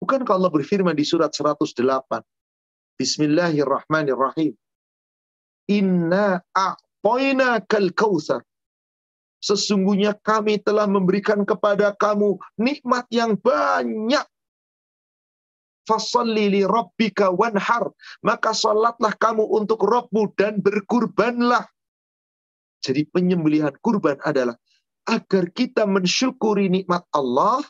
[0.00, 1.68] Bukankah Allah berfirman di surat 108?
[2.96, 4.56] Bismillahirrahmanirrahim.
[5.68, 8.40] Inna a'toina kal kausar.
[9.38, 14.24] Sesungguhnya kami telah memberikan kepada kamu nikmat yang banyak.
[15.84, 17.92] Fasalli li rabbika wanhar.
[18.24, 21.68] Maka salatlah kamu untuk Rabbmu dan berkurbanlah.
[22.80, 24.56] Jadi penyembelihan kurban adalah
[25.08, 27.64] agar kita mensyukuri nikmat Allah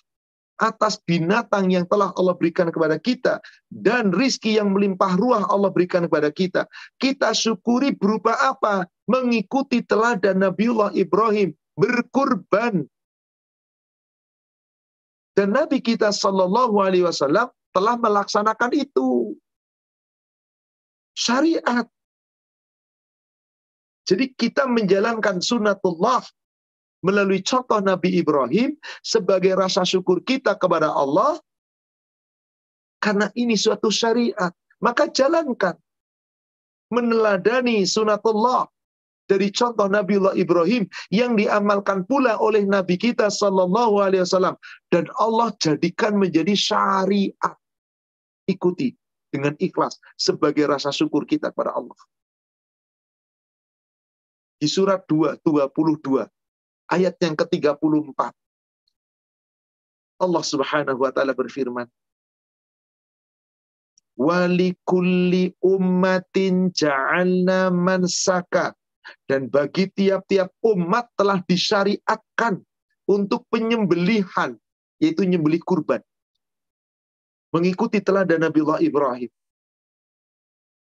[0.59, 3.39] atas binatang yang telah Allah berikan kepada kita
[3.71, 6.67] dan rizki yang melimpah ruah Allah berikan kepada kita.
[6.99, 8.83] Kita syukuri berupa apa?
[9.07, 12.83] Mengikuti teladan Nabiullah Ibrahim berkurban.
[15.39, 19.39] Dan Nabi kita Shallallahu Alaihi Wasallam telah melaksanakan itu.
[21.15, 21.87] Syariat.
[24.03, 26.27] Jadi kita menjalankan sunatullah
[27.05, 31.39] melalui contoh Nabi Ibrahim sebagai rasa syukur kita kepada Allah
[32.99, 34.51] karena ini suatu syariat.
[34.83, 35.75] Maka jalankan.
[36.89, 38.65] Meneladani sunatullah
[39.29, 44.57] dari contoh Nabiullah Ibrahim yang diamalkan pula oleh Nabi kita Sallallahu Alaihi Wasallam
[44.89, 47.55] dan Allah jadikan menjadi syariat.
[48.49, 48.97] Ikuti
[49.29, 52.01] dengan ikhlas sebagai rasa syukur kita kepada Allah.
[54.57, 56.25] Di surat 2, 22,
[56.89, 58.21] ayat yang ke-34.
[60.19, 61.87] Allah Subhanahu wa taala berfirman,
[64.19, 68.75] "Walikulli ummatin ja'alna mansaka."
[69.25, 72.61] Dan bagi tiap-tiap umat telah disyariatkan
[73.09, 74.53] untuk penyembelihan,
[75.01, 76.05] yaitu nyembelih kurban.
[77.49, 79.33] Mengikuti teladan Nabiullah Ibrahim.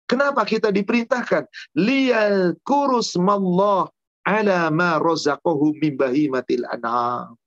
[0.10, 1.46] Kenapa kita diperintahkan?
[1.78, 3.92] Liyal kurus mallah
[4.28, 7.40] ala ma razaqahu min bahimatil an'am.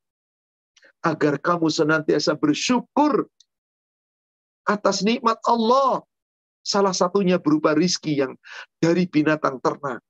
[1.04, 3.28] Agar kamu senantiasa bersyukur
[4.64, 6.00] atas nikmat Allah.
[6.60, 8.36] Salah satunya berupa rizki yang
[8.80, 10.04] dari binatang ternak.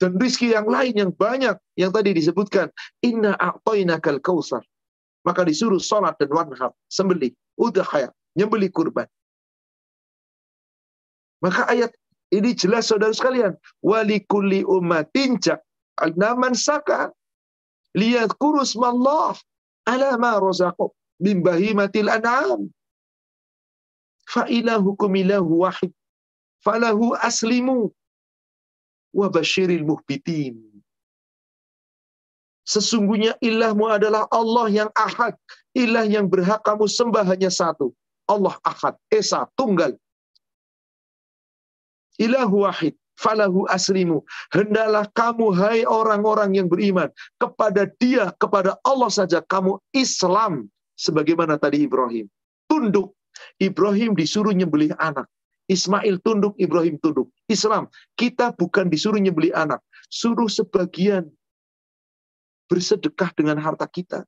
[0.00, 2.72] Dan rizki yang lain yang banyak yang tadi disebutkan.
[3.04, 4.64] Inna a'toinakal kausar.
[5.24, 6.72] Maka disuruh sholat dan wanhar.
[6.88, 7.32] Sembelih.
[7.60, 8.12] Udhaya.
[8.36, 9.08] Nyembelih kurban.
[11.44, 11.92] Maka ayat
[12.34, 13.54] ini jelas saudara sekalian.
[13.78, 15.38] Wali kulli ummatin
[16.18, 17.14] naman saka
[17.94, 19.38] lihat kurus mallah
[19.86, 20.90] ala ma razaqu
[21.22, 22.66] min bahimatil an'am.
[24.26, 25.92] Fa ilahukum ilahu wahid.
[26.64, 27.92] Falahu aslimu
[29.14, 30.58] wa basyiril muhbitin.
[32.64, 35.36] Sesungguhnya ilahmu adalah Allah yang ahad.
[35.76, 37.92] Ilah yang berhak kamu sembah hanya satu.
[38.24, 38.96] Allah ahad.
[39.12, 39.92] Esa, tunggal
[42.20, 44.22] ilahu wahid falahu aslimu.
[44.50, 50.68] Hendalah kamu hai orang-orang yang beriman kepada dia, kepada Allah saja kamu Islam.
[50.94, 52.30] Sebagaimana tadi Ibrahim.
[52.70, 53.14] Tunduk.
[53.58, 55.26] Ibrahim disuruh nyembelih anak.
[55.66, 57.32] Ismail tunduk, Ibrahim tunduk.
[57.50, 59.80] Islam, kita bukan disuruh nyembelih anak.
[60.12, 61.32] Suruh sebagian
[62.68, 64.22] bersedekah dengan harta kita.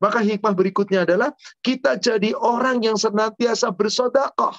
[0.00, 4.56] Maka hikmah berikutnya adalah kita jadi orang yang senantiasa bersodakoh.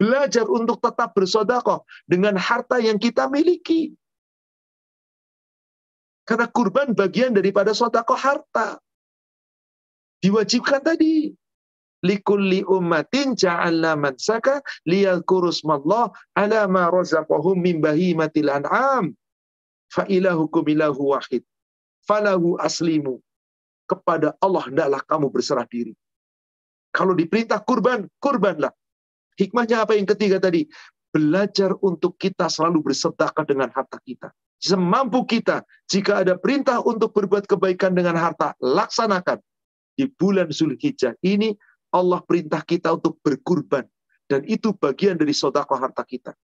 [0.00, 3.92] Belajar untuk tetap bersodakoh dengan harta yang kita miliki.
[6.24, 8.80] Karena kurban bagian daripada sodakoh harta.
[10.24, 11.36] Diwajibkan tadi.
[12.00, 19.12] Likulli ummatin ja'alna mansaka liyadhkurusmallah ala ma razaqahum min bahimatil an'am.
[19.92, 21.44] Fa ilahukum ilahu wahid.
[22.08, 23.20] Falahu aslimu.
[23.84, 25.92] Kepada Allah hendaklah kamu berserah diri.
[26.88, 28.72] Kalau diperintah kurban, kurbanlah.
[29.38, 30.66] Hikmahnya apa yang ketiga tadi?
[31.10, 34.30] Belajar untuk kita selalu bersedekah dengan harta kita.
[34.60, 39.40] Semampu kita, jika ada perintah untuk berbuat kebaikan dengan harta, laksanakan.
[39.96, 41.56] Di bulan Zulhijjah ini,
[41.90, 43.88] Allah perintah kita untuk berkurban.
[44.30, 46.36] Dan itu bagian dari sodakoh harta kita.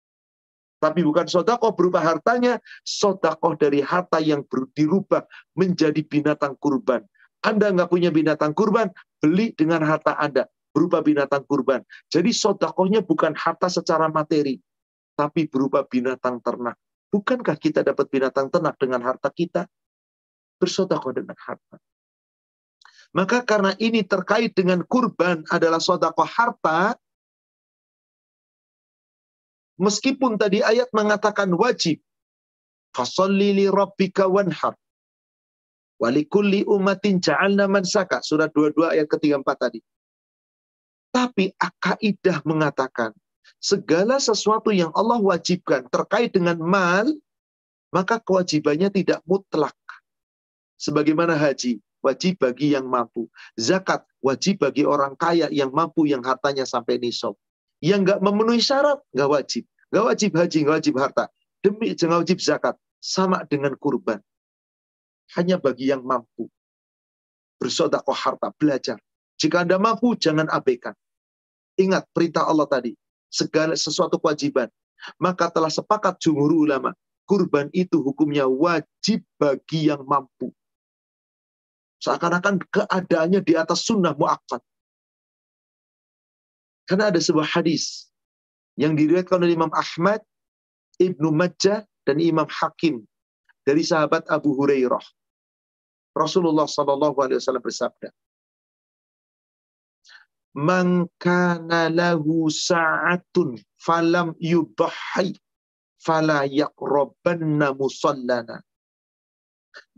[0.80, 7.04] Tapi bukan sodakoh berupa hartanya, sodakoh dari harta yang dirubah menjadi binatang kurban.
[7.44, 8.88] Anda nggak punya binatang kurban,
[9.20, 11.86] beli dengan harta Anda berupa binatang kurban.
[12.10, 14.58] Jadi sodakohnya bukan harta secara materi,
[15.14, 16.74] tapi berupa binatang ternak.
[17.14, 19.70] Bukankah kita dapat binatang ternak dengan harta kita?
[20.58, 21.78] Bersodakoh dengan harta.
[23.14, 26.98] Maka karena ini terkait dengan kurban adalah sodakoh harta,
[29.78, 32.02] meskipun tadi ayat mengatakan wajib,
[32.90, 34.74] fasolli li rabbika wanhar,
[36.02, 39.78] walikulli umatin ja'alna mansaka, surat 22 ayat ketiga empat tadi.
[41.14, 43.14] Tapi kaidah mengatakan
[43.62, 47.06] segala sesuatu yang Allah wajibkan terkait dengan mal,
[47.94, 49.78] maka kewajibannya tidak mutlak.
[50.74, 53.30] Sebagaimana haji, wajib bagi yang mampu.
[53.54, 57.38] Zakat, wajib bagi orang kaya yang mampu, yang hartanya sampai nisab.
[57.78, 59.64] Yang nggak memenuhi syarat, nggak wajib.
[59.94, 61.24] Nggak wajib haji, nggak wajib harta.
[61.62, 62.74] Demi jangan wajib zakat.
[62.98, 64.18] Sama dengan kurban.
[65.38, 66.50] Hanya bagi yang mampu.
[67.62, 68.98] Bersodakoh harta, belajar.
[69.38, 70.96] Jika Anda mampu, jangan abaikan.
[71.74, 72.94] Ingat perintah Allah tadi.
[73.30, 74.70] Segala sesuatu kewajiban.
[75.18, 76.94] Maka telah sepakat jumhur ulama.
[77.24, 80.52] Kurban itu hukumnya wajib bagi yang mampu.
[82.04, 84.60] Seakan-akan keadaannya di atas sunnah mu'akkad.
[86.84, 88.12] Karena ada sebuah hadis
[88.76, 90.20] yang diriwayatkan oleh Imam Ahmad,
[91.00, 93.00] Ibnu Majah, dan Imam Hakim
[93.64, 95.00] dari sahabat Abu Hurairah.
[96.12, 98.12] Rasulullah Shallallahu Alaihi Wasallam bersabda,
[100.54, 105.34] man kana lahu sa'atun falam yudhi
[105.98, 108.62] fala yaqrabanna musallana.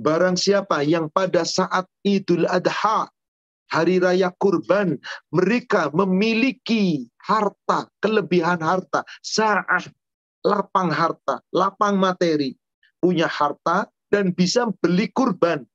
[0.01, 3.13] Barang siapa yang pada saat Idul Adha,
[3.69, 4.97] hari raya kurban,
[5.29, 9.93] mereka memiliki harta, kelebihan harta, saat
[10.41, 12.57] lapang harta, lapang materi,
[13.03, 15.69] punya harta dan bisa beli kurban,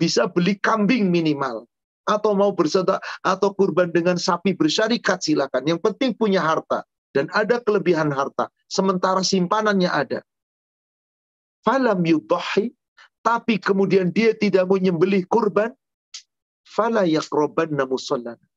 [0.00, 1.68] bisa beli kambing minimal,
[2.08, 5.68] atau mau bersedekah atau kurban dengan sapi bersyarikat silakan.
[5.68, 10.20] Yang penting punya harta dan ada kelebihan harta, sementara simpanannya ada.
[11.60, 12.72] Falam yudahi,
[13.20, 15.76] tapi kemudian dia tidak mau nyembelih kurban,
[16.64, 18.48] fala yakrobanna musallana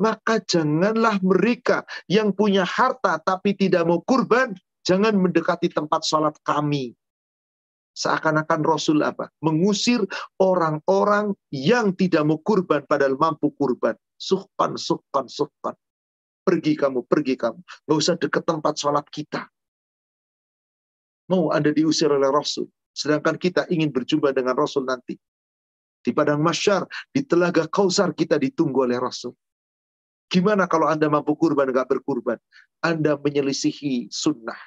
[0.00, 6.96] maka janganlah mereka yang punya harta tapi tidak mau kurban, jangan mendekati tempat sholat kami.
[7.92, 9.28] Seakan-akan Rasul apa?
[9.44, 10.00] Mengusir
[10.40, 13.92] orang-orang yang tidak mau kurban padahal mampu kurban.
[14.16, 15.76] Suhpan, suhpan, suhpan.
[16.42, 17.60] Pergi kamu, pergi kamu.
[17.60, 19.44] Gak usah dekat tempat sholat kita.
[21.28, 22.66] Mau Anda diusir oleh Rasul.
[22.92, 25.16] Sedangkan kita ingin berjumpa dengan Rasul nanti.
[26.02, 26.82] Di padang masyar,
[27.14, 29.36] di telaga kausar kita ditunggu oleh Rasul.
[30.32, 32.40] Gimana kalau Anda mampu kurban, nggak berkurban?
[32.82, 34.58] Anda menyelisihi sunnah.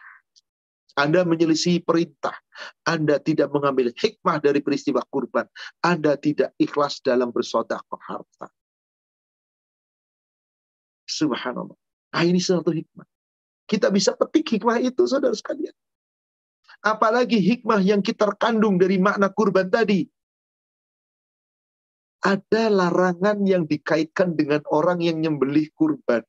[0.96, 2.36] Anda menyelisihi perintah.
[2.88, 5.44] Anda tidak mengambil hikmah dari peristiwa kurban.
[5.84, 8.48] Anda tidak ikhlas dalam bersodakoh harta.
[11.06, 11.76] Subhanallah.
[12.16, 13.04] Nah, ini satu hikmah.
[13.68, 15.76] Kita bisa petik hikmah itu, saudara sekalian.
[16.80, 20.08] Apalagi hikmah yang kita kandung dari makna kurban tadi
[22.26, 26.26] ada larangan yang dikaitkan dengan orang yang nyembelih kurban.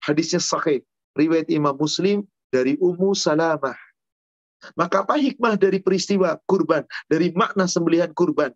[0.00, 0.80] Hadisnya sahih,
[1.12, 3.76] riwayat Imam Muslim dari Ummu Salamah.
[4.74, 8.50] Maka apa hikmah dari peristiwa kurban, dari makna sembelihan kurban?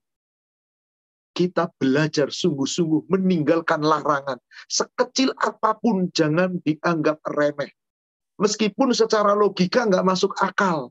[1.31, 4.41] Kita belajar sungguh-sungguh meninggalkan larangan.
[4.67, 7.71] Sekecil apa pun jangan dianggap remeh.
[8.41, 10.91] Meskipun secara logika nggak masuk akal.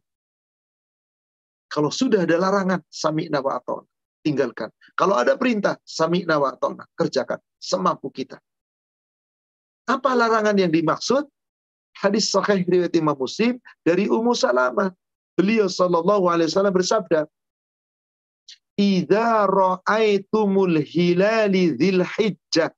[1.70, 3.62] Kalau sudah ada larangan, sami wa
[4.26, 4.74] tinggalkan.
[4.98, 6.54] Kalau ada perintah, sami wa
[6.98, 8.42] kerjakan semampu kita.
[9.90, 11.26] Apa larangan yang dimaksud?
[12.00, 14.96] Hadis sahih riwayat Imam Muslim dari Ummu Salamah.
[15.36, 17.28] Beliau sallallahu alaihi wasallam bersabda,
[18.80, 22.72] "Idza ra'aitumul hilali dzil hijjah"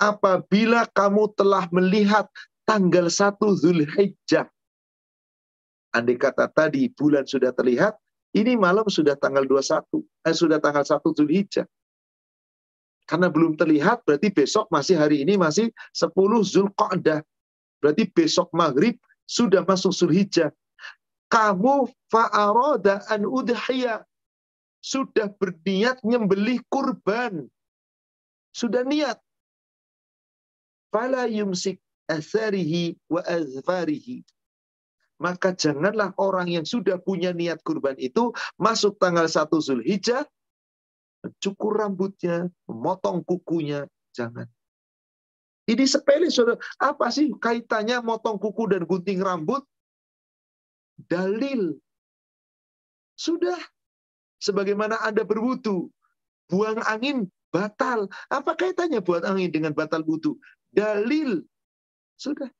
[0.00, 2.24] Apabila kamu telah melihat
[2.64, 4.48] tanggal 1 Zulhijjah.
[5.92, 8.00] Andai kata tadi bulan sudah terlihat,
[8.32, 11.68] ini malam sudah tanggal 21, eh, sudah tanggal 1 Zulhijjah.
[13.04, 17.20] Karena belum terlihat, berarti besok masih hari ini masih 10 Zulqa'dah.
[17.80, 20.52] Berarti besok maghrib sudah masuk Zulhijjah.
[21.32, 24.04] Kamu fa'aroda an udhiyah.
[24.80, 27.48] Sudah berniat nyembelih kurban.
[28.52, 29.20] Sudah niat.
[30.88, 34.24] Fala yumsik asarihi wa azfarihi
[35.20, 40.24] maka janganlah orang yang sudah punya niat kurban itu masuk tanggal 1 Zulhijjah,
[41.44, 43.84] cukur rambutnya, memotong kukunya,
[44.16, 44.48] jangan.
[45.70, 46.58] Ini sepele, saudara.
[46.82, 49.62] Apa sih kaitannya motong kuku dan gunting rambut?
[51.06, 51.78] Dalil.
[53.14, 53.58] Sudah.
[54.42, 55.86] Sebagaimana Anda berwudu,
[56.50, 58.10] buang angin batal.
[58.34, 60.34] Apa kaitannya buat angin dengan batal wudu?
[60.74, 61.46] Dalil.
[62.18, 62.50] Sudah.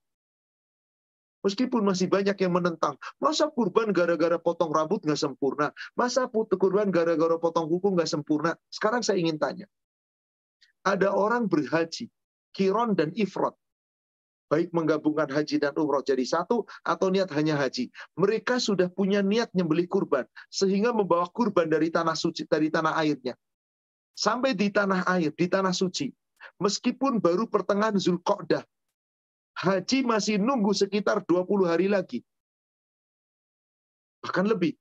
[1.41, 3.01] Meskipun masih banyak yang menentang.
[3.17, 5.73] Masa kurban gara-gara potong rambut nggak sempurna?
[5.97, 8.53] Masa kurban gara-gara potong kuku nggak sempurna?
[8.69, 9.67] Sekarang saya ingin tanya.
[10.85, 12.13] Ada orang berhaji,
[12.53, 13.55] kiron dan ifrod.
[14.51, 17.87] Baik menggabungkan haji dan umroh jadi satu, atau niat hanya haji.
[18.19, 20.27] Mereka sudah punya niat nyembelih kurban.
[20.51, 23.39] Sehingga membawa kurban dari tanah suci, dari tanah airnya.
[24.19, 26.11] Sampai di tanah air, di tanah suci.
[26.59, 28.67] Meskipun baru pertengahan Zulqa'dah,
[29.55, 32.19] haji masih nunggu sekitar 20 hari lagi.
[34.27, 34.75] Bahkan lebih.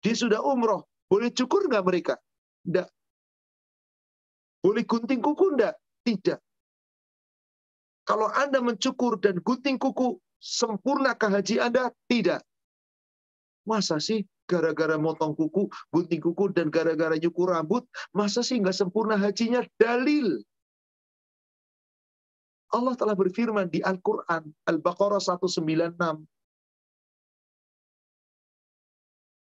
[0.00, 0.88] Dia sudah umroh.
[1.12, 2.14] Boleh cukur nggak mereka?
[2.64, 2.88] Tidak.
[4.64, 5.76] Boleh gunting kuku enggak?
[6.02, 6.38] Tidak.
[8.08, 11.92] Kalau Anda mencukur dan gunting kuku, sempurnakah haji Anda?
[12.08, 12.40] Tidak.
[13.68, 17.84] Masa sih gara-gara motong kuku, gunting kuku, dan gara-gara nyukur rambut,
[18.16, 19.60] masa sih nggak sempurna hajinya?
[19.76, 20.40] Dalil.
[22.72, 26.00] Allah telah berfirman di Al-Quran, Al-Baqarah 196.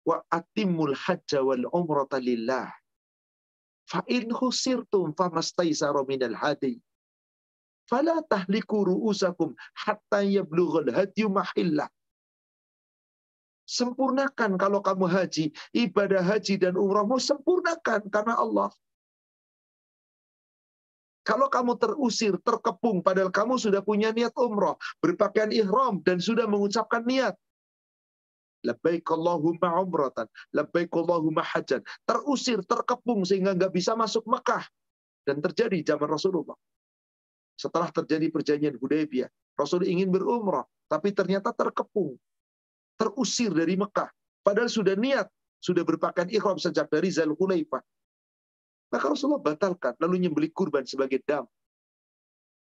[0.03, 2.66] Wa atimul hajja wal umrata lillah.
[3.86, 4.26] Fa in
[5.14, 6.82] famastaisara minal hadi.
[7.91, 11.91] Fala tahliku ru'usakum hatta yablughal hadyu mahillah.
[13.66, 15.51] Sempurnakan kalau kamu haji.
[15.74, 18.70] Ibadah haji dan umrahmu sempurnakan karena Allah.
[21.26, 27.07] Kalau kamu terusir, terkepung, padahal kamu sudah punya niat umroh, berpakaian ihram, dan sudah mengucapkan
[27.07, 27.38] niat.
[28.66, 30.26] Labbaik Allahumma umratan.
[30.51, 31.86] Labbaik Allahumma hajan.
[32.09, 34.64] Terusir, terkepung sehingga nggak bisa masuk Mekah.
[35.22, 36.57] Dan terjadi zaman Rasulullah.
[37.61, 42.16] Setelah terjadi perjanjian Hudaybiyah, Rasul ingin berumrah, tapi ternyata terkepung.
[42.96, 44.08] Terusir dari Mekah.
[44.40, 45.28] Padahal sudah niat,
[45.61, 47.84] sudah berpakaian ikhram sejak dari Zulhulaifah.
[48.96, 51.44] Maka Rasulullah batalkan, lalu nyembeli kurban sebagai dam.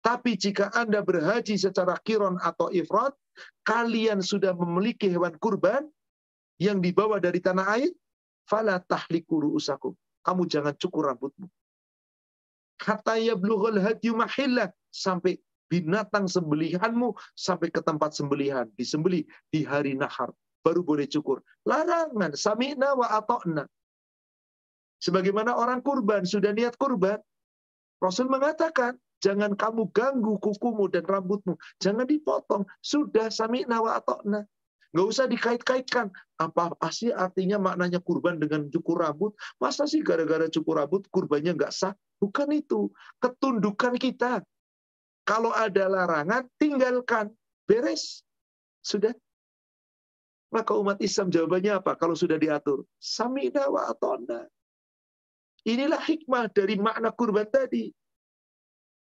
[0.06, 3.18] Tapi jika Anda berhaji secara kiron atau ifrat,
[3.66, 5.90] kalian sudah memiliki hewan kurban
[6.62, 7.90] yang dibawa dari tanah air,
[8.46, 9.98] fala tahliku usakum.
[10.22, 11.50] Kamu jangan cukur rambutmu.
[12.78, 14.72] Kata ya blughul hadyu mahillah.
[14.92, 18.68] Sampai binatang sembelihanmu sampai ke tempat sembelihan.
[18.80, 20.32] Disembeli di hari nahar.
[20.64, 21.44] Baru boleh cukur.
[21.68, 22.34] Larangan.
[22.36, 23.64] Sami'na wa ato'na.
[25.04, 27.20] Sebagaimana orang kurban, sudah niat kurban.
[28.02, 31.58] Rasul mengatakan, Jangan kamu ganggu kukumu dan rambutmu.
[31.82, 32.68] Jangan dipotong.
[32.84, 34.46] Sudah sami nawa atokna.
[34.96, 36.08] Nggak usah dikait-kaitkan.
[36.40, 39.36] Apa sih artinya maknanya kurban dengan cukur rambut?
[39.60, 41.92] Masa sih gara-gara cukur rambut kurbannya nggak sah?
[42.24, 42.88] Bukan itu.
[43.20, 44.40] Ketundukan kita.
[45.28, 47.28] Kalau ada larangan, tinggalkan.
[47.68, 48.24] Beres.
[48.80, 49.12] Sudah.
[50.56, 52.00] Maka umat Islam jawabannya apa?
[52.00, 52.88] Kalau sudah diatur.
[52.96, 54.48] Sami nawa atokna.
[55.68, 57.92] Inilah hikmah dari makna kurban tadi.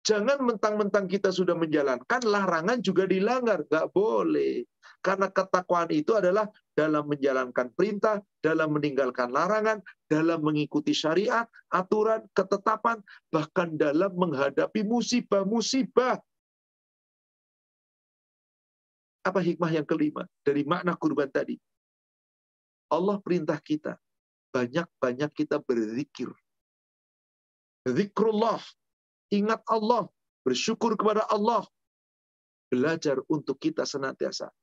[0.08, 3.68] Jangan mentang-mentang kita sudah menjalankan, larangan juga dilanggar.
[3.68, 4.64] Nggak boleh.
[5.02, 6.46] Karena ketakwaan itu adalah
[6.78, 13.02] dalam menjalankan perintah, dalam meninggalkan larangan, dalam mengikuti syariat, aturan, ketetapan,
[13.34, 16.22] bahkan dalam menghadapi musibah-musibah.
[19.26, 21.58] Apa hikmah yang kelima dari makna kurban tadi?
[22.94, 23.98] Allah perintah kita,
[24.54, 26.30] banyak-banyak kita berzikir.
[27.90, 28.62] Zikrullah,
[29.34, 30.06] ingat Allah,
[30.46, 31.66] bersyukur kepada Allah,
[32.70, 34.54] belajar untuk kita senantiasa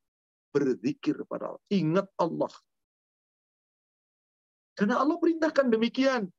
[0.53, 2.53] berzikir kepada Allah, ingat Allah.
[4.79, 6.31] Karena Allah perintahkan demikian.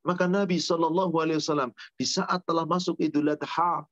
[0.00, 3.84] Maka Nabi Wasallam di saat telah masuk Idul Adha,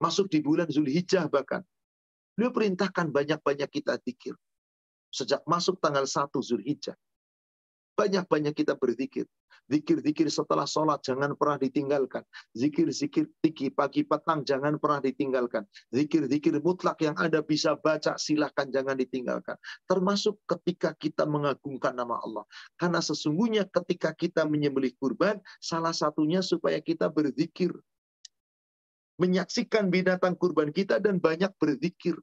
[0.00, 1.60] masuk di bulan Zulhijjah bahkan,
[2.32, 4.32] beliau perintahkan banyak-banyak kita zikir.
[5.12, 6.96] Sejak masuk tanggal 1 Zulhijjah,
[8.00, 9.28] banyak-banyak kita berzikir.
[9.68, 12.24] Zikir-zikir setelah sholat jangan pernah ditinggalkan.
[12.56, 15.68] Zikir-zikir tinggi pagi petang jangan pernah ditinggalkan.
[15.92, 19.54] Zikir-zikir mutlak yang Anda bisa baca silahkan jangan ditinggalkan.
[19.84, 22.42] Termasuk ketika kita mengagungkan nama Allah.
[22.80, 27.70] Karena sesungguhnya ketika kita menyembelih kurban, salah satunya supaya kita berzikir.
[29.20, 32.16] Menyaksikan binatang kurban kita dan banyak berzikir.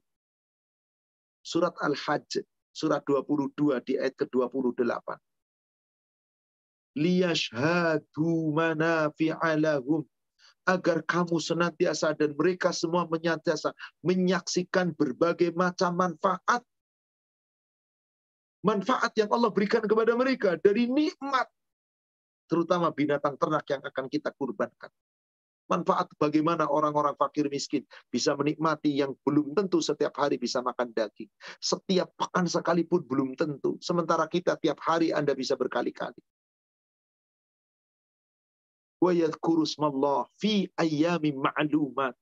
[1.46, 2.42] Surat Al-Hajj,
[2.74, 5.27] surat 22 di ayat ke-28
[6.98, 10.02] liyashhadu manafi'alahum.
[10.68, 13.72] Agar kamu senantiasa dan mereka semua menyantiasa
[14.04, 16.60] menyaksikan berbagai macam manfaat.
[18.60, 21.48] Manfaat yang Allah berikan kepada mereka dari nikmat.
[22.52, 24.92] Terutama binatang ternak yang akan kita kurbankan.
[25.72, 31.28] Manfaat bagaimana orang-orang fakir miskin bisa menikmati yang belum tentu setiap hari bisa makan daging.
[31.60, 33.80] Setiap pekan sekalipun belum tentu.
[33.80, 36.20] Sementara kita tiap hari Anda bisa berkali-kali
[38.98, 39.66] wa yadhkuru
[40.38, 42.14] fi ayyami ma'lumat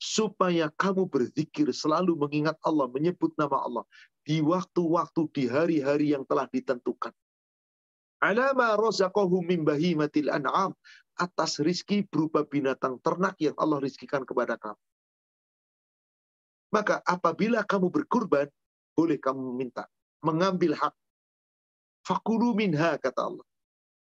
[0.00, 3.84] supaya kamu berzikir selalu mengingat Allah, menyebut nama Allah
[4.24, 7.12] di waktu-waktu di hari-hari yang telah ditentukan.
[8.20, 10.72] Alama razaqahu min bahimatil an'am
[11.20, 14.80] atas rizki berupa binatang ternak yang Allah rizkikan kepada kamu.
[16.72, 18.48] Maka apabila kamu berkurban,
[18.96, 19.84] boleh kamu meminta,
[20.24, 20.94] mengambil hak.
[22.06, 23.46] Fakulu minha, kata Allah.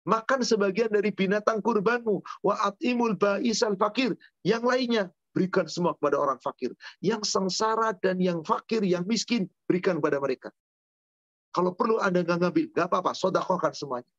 [0.09, 2.25] Makan sebagian dari binatang kurbanmu.
[2.41, 4.17] Wa atimul ba'isal fakir.
[4.41, 5.03] Yang lainnya,
[5.37, 6.73] berikan semua kepada orang fakir.
[6.97, 10.49] Yang sengsara dan yang fakir, yang miskin, berikan kepada mereka.
[11.53, 14.09] Kalau perlu Anda nggak ngambil, nggak apa-apa, sodakohkan semuanya.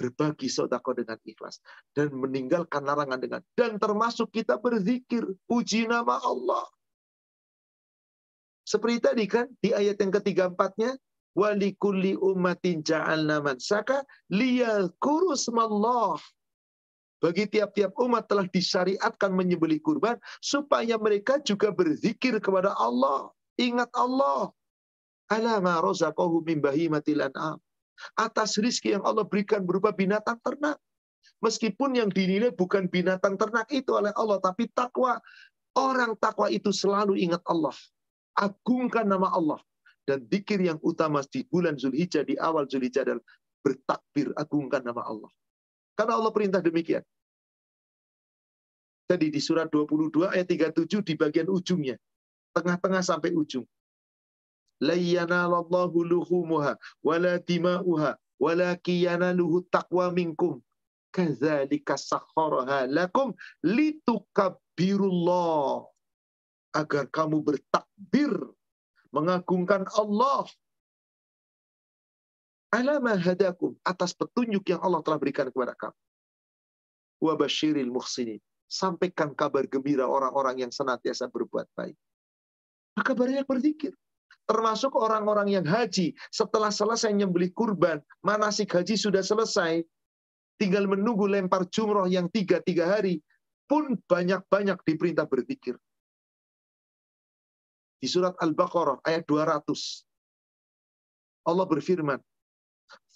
[0.00, 1.60] Berbagi sodako dengan ikhlas.
[1.92, 3.40] Dan meninggalkan larangan dengan.
[3.52, 6.64] Dan termasuk kita berzikir, puji nama Allah.
[8.64, 10.96] Seperti tadi kan, di ayat yang ketiga-empatnya,
[11.34, 16.18] walikulli ummatin ja'alna mansaka liyadhkuru smallah.
[17.18, 23.32] Bagi tiap-tiap umat telah disyariatkan menyembelih kurban supaya mereka juga berzikir kepada Allah.
[23.56, 24.52] Ingat Allah.
[25.32, 27.56] Alama razaqahu min bahimatil an'am.
[28.18, 30.76] Atas rizki yang Allah berikan berupa binatang ternak.
[31.40, 35.16] Meskipun yang dinilai bukan binatang ternak itu oleh Allah, tapi takwa.
[35.72, 37.72] Orang takwa itu selalu ingat Allah.
[38.36, 39.64] Agungkan nama Allah
[40.04, 43.24] dan dikir yang utama di bulan Zulhijjah, di awal Zulhijjah adalah
[43.64, 45.30] bertakbir, agungkan nama Allah.
[45.96, 47.02] Karena Allah perintah demikian.
[49.04, 51.96] Tadi di surat 22 ayat 37 di bagian ujungnya.
[52.54, 53.66] tengah-tengah sampai ujung.
[54.78, 60.62] La yanalallahu luhumuha wala dima'uha walaki yanaluhu taqwa minkum.
[61.10, 63.34] Kadzalika sakharaha lakum
[63.66, 65.82] litukabbirullah.
[66.74, 68.34] Agar kamu bertakbir
[69.14, 70.42] mengagungkan Allah
[72.74, 76.00] alama hadakum atas petunjuk yang Allah telah berikan kepada kamu.
[77.22, 78.42] Wa basyiril muhsinin.
[78.66, 81.94] Sampaikan kabar gembira orang-orang yang senantiasa berbuat baik.
[82.98, 83.94] Maka banyak berzikir
[84.44, 89.80] termasuk orang-orang yang haji setelah selesai nyembelih kurban, manasik haji sudah selesai,
[90.60, 93.24] tinggal menunggu lempar jumroh yang tiga-tiga hari,
[93.64, 95.80] pun banyak-banyak diperintah berzikir.
[98.04, 99.64] Di surat Al-Baqarah ayat 200.
[101.48, 102.20] Allah berfirman,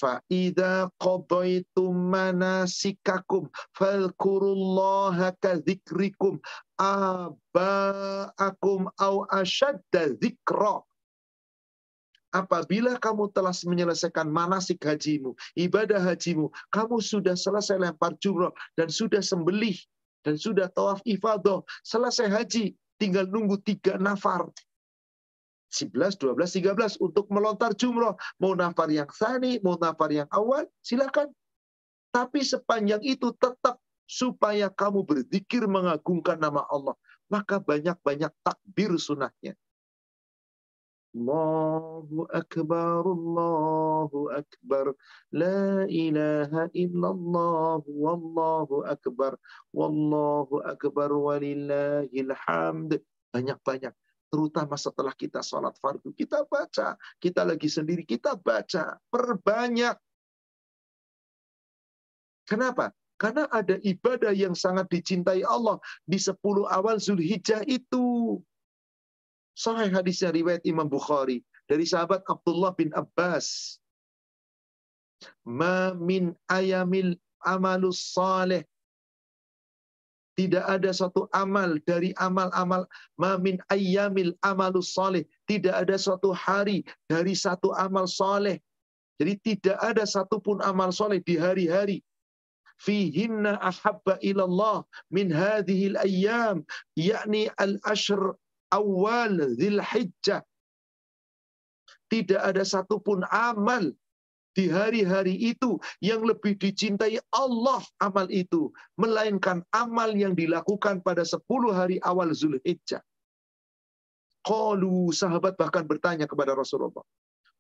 [0.01, 6.41] Fa'idha qadaitum manasikakum falkurullaha kadzikrikum
[6.81, 10.81] aba'akum au ashadda dzikra.
[12.33, 19.21] Apabila kamu telah menyelesaikan manasik hajimu, ibadah hajimu, kamu sudah selesai lempar jumroh dan sudah
[19.21, 19.77] sembelih
[20.25, 24.49] dan sudah tawaf ifadah, selesai haji, tinggal nunggu tiga nafar.
[25.69, 28.17] 11, 12, 13 untuk melontar jumroh.
[28.41, 31.29] Mau nafar yang sani, mau nafar yang awal, silakan.
[32.09, 33.77] Tapi sepanjang itu tetap
[34.09, 36.97] supaya kamu berzikir mengagungkan nama Allah.
[37.29, 39.53] Maka banyak-banyak takbir sunnahnya.
[41.13, 44.93] Allahu Akbar, Allahu Akbar,
[45.33, 49.37] La ilaha illallah, Wallahu Akbar,
[49.73, 53.01] Wallahu Akbar, Walillahil hamd.
[53.33, 53.93] Banyak-banyak.
[54.29, 57.01] Terutama setelah kita sholat fardu, kita baca.
[57.17, 59.01] Kita lagi sendiri, kita baca.
[59.09, 59.97] Perbanyak.
[62.45, 62.93] Kenapa?
[63.19, 68.39] Karena ada ibadah yang sangat dicintai Allah di 10 awal Zulhijjah itu.
[69.59, 73.77] Sahih hadisnya riwayat Imam Bukhari dari sahabat Abdullah bin Abbas.
[75.43, 78.63] Ma min ayamil amalus saleh
[80.39, 82.87] tidak ada satu amal dari amal-amal
[83.19, 85.27] mamin ayamil amalus saleh.
[85.51, 88.63] Tidak ada suatu hari dari satu amal saleh.
[89.19, 92.07] Jadi tidak ada satupun amal soleh di hari-hari.
[92.79, 96.63] Fihinna ahabba ilallah min hadhil ayyam.
[96.95, 98.39] Yakni al-ashr
[98.71, 100.47] awal Zilhijjah.
[102.15, 103.91] Tidak ada satupun amal
[104.59, 108.75] di hari-hari itu yang lebih dicintai Allah amal itu.
[108.99, 112.99] Melainkan amal yang dilakukan pada 10 hari awal Zulhijjah.
[114.43, 117.07] Qalu sahabat bahkan bertanya kepada Rasulullah.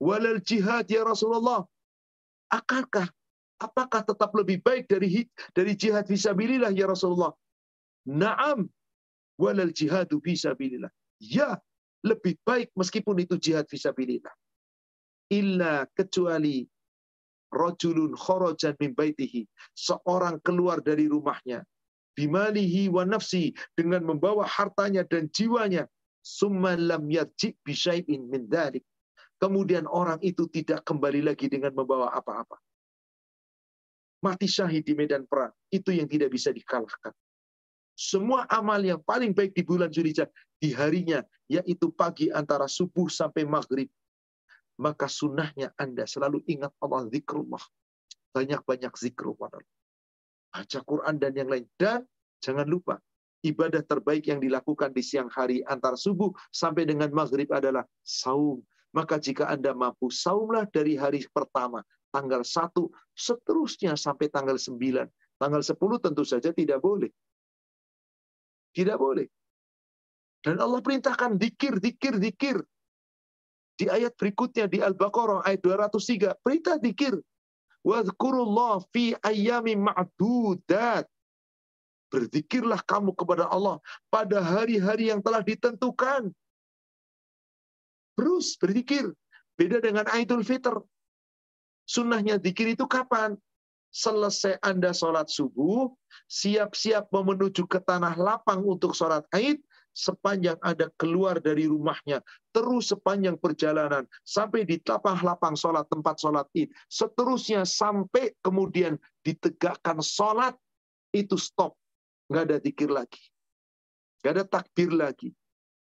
[0.03, 1.63] Walal jihad ya Rasulullah.
[2.51, 3.07] Akankah
[3.63, 7.31] apakah tetap lebih baik dari dari jihad fisabilillah ya Rasulullah?
[8.11, 8.67] Naam
[9.39, 10.91] walal jihadu fisabilillah.
[11.23, 11.59] Ya,
[12.03, 14.33] lebih baik meskipun itu jihad fisabilillah.
[15.29, 16.65] Illa kecuali
[17.53, 19.45] rajulun kharajan min baitihi.
[19.75, 21.65] Seorang keluar dari rumahnya.
[22.17, 23.55] Bimalihi wa nafsi.
[23.75, 25.89] Dengan membawa hartanya dan jiwanya.
[26.23, 28.85] Summa lam yarji bisyai'in min dhalik.
[29.39, 32.59] Kemudian orang itu tidak kembali lagi dengan membawa apa-apa.
[34.19, 35.55] Mati syahid di medan perang.
[35.71, 37.15] Itu yang tidak bisa dikalahkan
[37.99, 40.31] semua amal yang paling baik di bulan Zulhijjah
[40.63, 41.19] di harinya,
[41.51, 43.91] yaitu pagi antara subuh sampai maghrib.
[44.79, 47.63] Maka sunnahnya Anda selalu ingat Allah zikrullah.
[48.31, 49.51] Banyak-banyak zikrullah.
[50.55, 51.67] Baca Quran dan yang lain.
[51.75, 52.07] Dan
[52.39, 53.03] jangan lupa,
[53.43, 58.63] ibadah terbaik yang dilakukan di siang hari antara subuh sampai dengan maghrib adalah saum.
[58.95, 62.73] Maka jika Anda mampu, saumlah dari hari pertama, tanggal 1,
[63.13, 64.79] seterusnya sampai tanggal 9.
[65.39, 67.13] Tanggal 10 tentu saja tidak boleh.
[68.73, 69.27] Tidak boleh.
[70.43, 72.57] Dan Allah perintahkan dikir, dikir, dikir.
[73.79, 77.15] Di ayat berikutnya di Al-Baqarah ayat 203, perintah dikir.
[77.87, 81.07] Wadhkurullah fi ayami ma'dudat.
[82.11, 83.79] Berzikirlah kamu kepada Allah
[84.11, 86.35] pada hari-hari yang telah ditentukan.
[88.19, 89.15] Terus berzikir.
[89.55, 90.75] Beda dengan Aidul Fitr.
[91.87, 93.39] Sunnahnya dikir itu kapan?
[93.89, 95.93] selesai Anda sholat subuh,
[96.29, 99.61] siap-siap menuju ke tanah lapang untuk sholat Aid,
[99.93, 106.71] sepanjang Anda keluar dari rumahnya, terus sepanjang perjalanan, sampai di lapang-lapang sholat, tempat sholat Id,
[106.89, 110.55] seterusnya sampai kemudian ditegakkan sholat,
[111.13, 111.75] itu stop.
[112.29, 113.23] Nggak ada dikir lagi.
[114.21, 115.31] Nggak ada takbir lagi.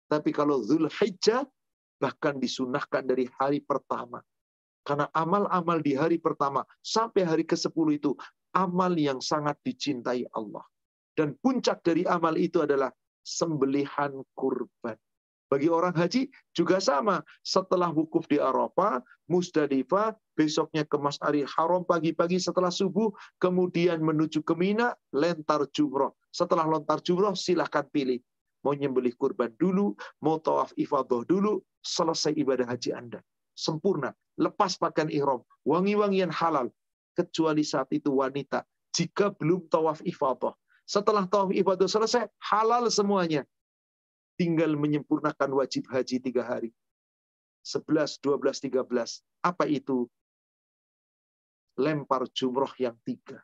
[0.10, 1.46] Tapi kalau Zulhijjah,
[2.02, 4.20] bahkan disunahkan dari hari pertama
[4.82, 8.12] karena amal-amal di hari pertama sampai hari ke-10 itu
[8.58, 10.66] amal yang sangat dicintai Allah.
[11.14, 12.90] Dan puncak dari amal itu adalah
[13.22, 14.98] sembelihan kurban.
[15.52, 17.20] Bagi orang haji juga sama.
[17.44, 24.56] Setelah wukuf di Arafah, Musdalifah, besoknya ke Mas'aril Haram pagi-pagi setelah subuh, kemudian menuju ke
[24.56, 26.16] Mina, lentar jumroh.
[26.32, 28.24] Setelah lontar jumroh, silahkan pilih.
[28.64, 29.92] Mau nyembelih kurban dulu,
[30.24, 33.20] mau tawaf ifadah dulu, selesai ibadah haji Anda.
[33.52, 34.16] Sempurna.
[34.40, 35.44] Lepas pakaian ihram.
[35.68, 36.72] Wangi-wangian halal.
[37.12, 38.64] Kecuali saat itu wanita.
[38.96, 40.56] Jika belum tawaf ifadah.
[40.91, 43.43] Setelah tawaf ifadah selesai, halal semuanya
[44.39, 46.71] tinggal menyempurnakan wajib haji tiga hari.
[47.67, 49.25] 11, 12, 13.
[49.43, 50.07] Apa itu?
[51.75, 53.43] Lempar jumroh yang tiga.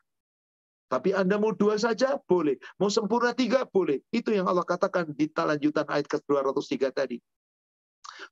[0.87, 2.21] Tapi Anda mau dua saja?
[2.23, 2.61] Boleh.
[2.77, 3.65] Mau sempurna tiga?
[3.67, 3.99] Boleh.
[4.13, 7.17] Itu yang Allah katakan di lanjutan ayat ke-203 tadi.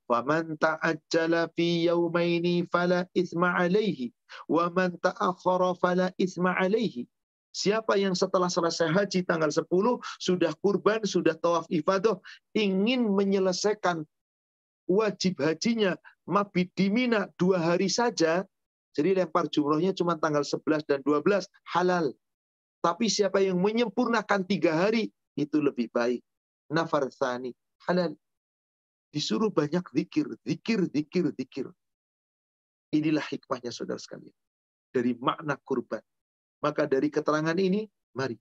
[0.08, 4.14] وَمَنْ تَعَجَّلَ فِي يَوْمَيْنِ فَلَا إِثْمَ عَلَيْهِ
[4.48, 7.06] وَمَنْ تَأَخَّرَ فَلَا إِثْمَ عَلَيْهِ
[7.57, 9.65] Siapa yang setelah selesai haji tanggal 10,
[10.21, 12.21] sudah kurban, sudah tawaf ibadah,
[12.53, 14.05] ingin menyelesaikan
[14.85, 15.97] wajib hajinya
[16.29, 18.45] mabit di Mina dua hari saja,
[18.93, 22.13] jadi lempar jumrohnya cuma tanggal 11 dan 12, halal.
[22.85, 26.21] Tapi siapa yang menyempurnakan tiga hari, itu lebih baik.
[26.69, 27.57] Nafar thani,
[27.89, 28.13] halal.
[29.09, 31.67] Disuruh banyak zikir, zikir, zikir, zikir.
[32.93, 34.35] Inilah hikmahnya saudara sekalian.
[34.93, 36.05] Dari makna kurban.
[36.61, 37.85] Maka dari keterangan ini,
[38.17, 38.33] mari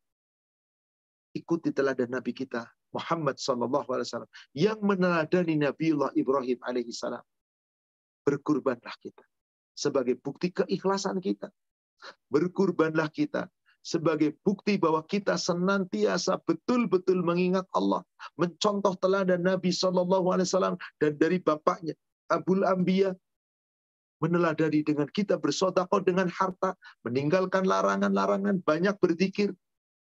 [1.36, 2.64] ikuti teladan Nabi kita
[2.96, 5.60] Muhammad Wasallam yang meneladani
[5.92, 7.20] Allah Ibrahim alaihissalam.
[8.24, 9.20] Berkurbanlah kita
[9.76, 11.52] sebagai bukti keikhlasan kita.
[12.32, 13.52] Berkurbanlah kita
[13.84, 18.02] sebagai bukti bahwa kita senantiasa betul-betul mengingat Allah,
[18.34, 21.94] mencontoh teladan Nabi Wasallam dan dari bapaknya
[22.26, 23.14] Abul Ambiya
[24.22, 26.72] meneladani dengan kita bersodakoh dengan harta,
[27.04, 29.52] meninggalkan larangan-larangan, banyak berzikir.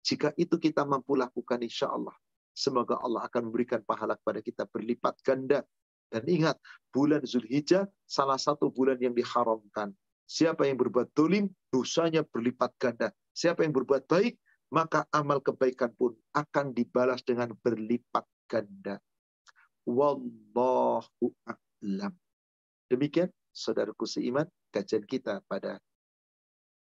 [0.06, 2.14] Jika itu kita mampu lakukan insya Allah.
[2.56, 5.66] Semoga Allah akan memberikan pahala kepada kita berlipat ganda.
[6.08, 6.56] Dan ingat,
[6.94, 9.92] bulan Zulhijjah salah satu bulan yang diharamkan.
[10.26, 13.12] Siapa yang berbuat dolim, dosanya berlipat ganda.
[13.36, 14.40] Siapa yang berbuat baik,
[14.72, 19.02] maka amal kebaikan pun akan dibalas dengan berlipat ganda.
[19.86, 22.14] Wallahu a'lam.
[22.90, 24.44] Demikian saudaraku seiman,
[24.76, 25.80] kajian kita pada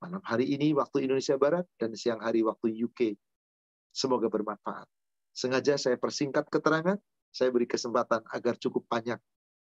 [0.00, 3.12] malam hari ini waktu Indonesia Barat dan siang hari waktu UK.
[3.92, 4.88] Semoga bermanfaat.
[5.36, 6.96] Sengaja saya persingkat keterangan,
[7.28, 9.20] saya beri kesempatan agar cukup banyak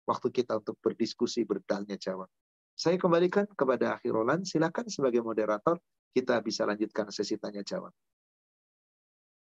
[0.08, 2.32] waktu kita untuk berdiskusi berdalnya jawab.
[2.76, 5.80] Saya kembalikan kepada Akhirolan, silakan sebagai moderator
[6.16, 7.92] kita bisa lanjutkan sesi tanya jawab.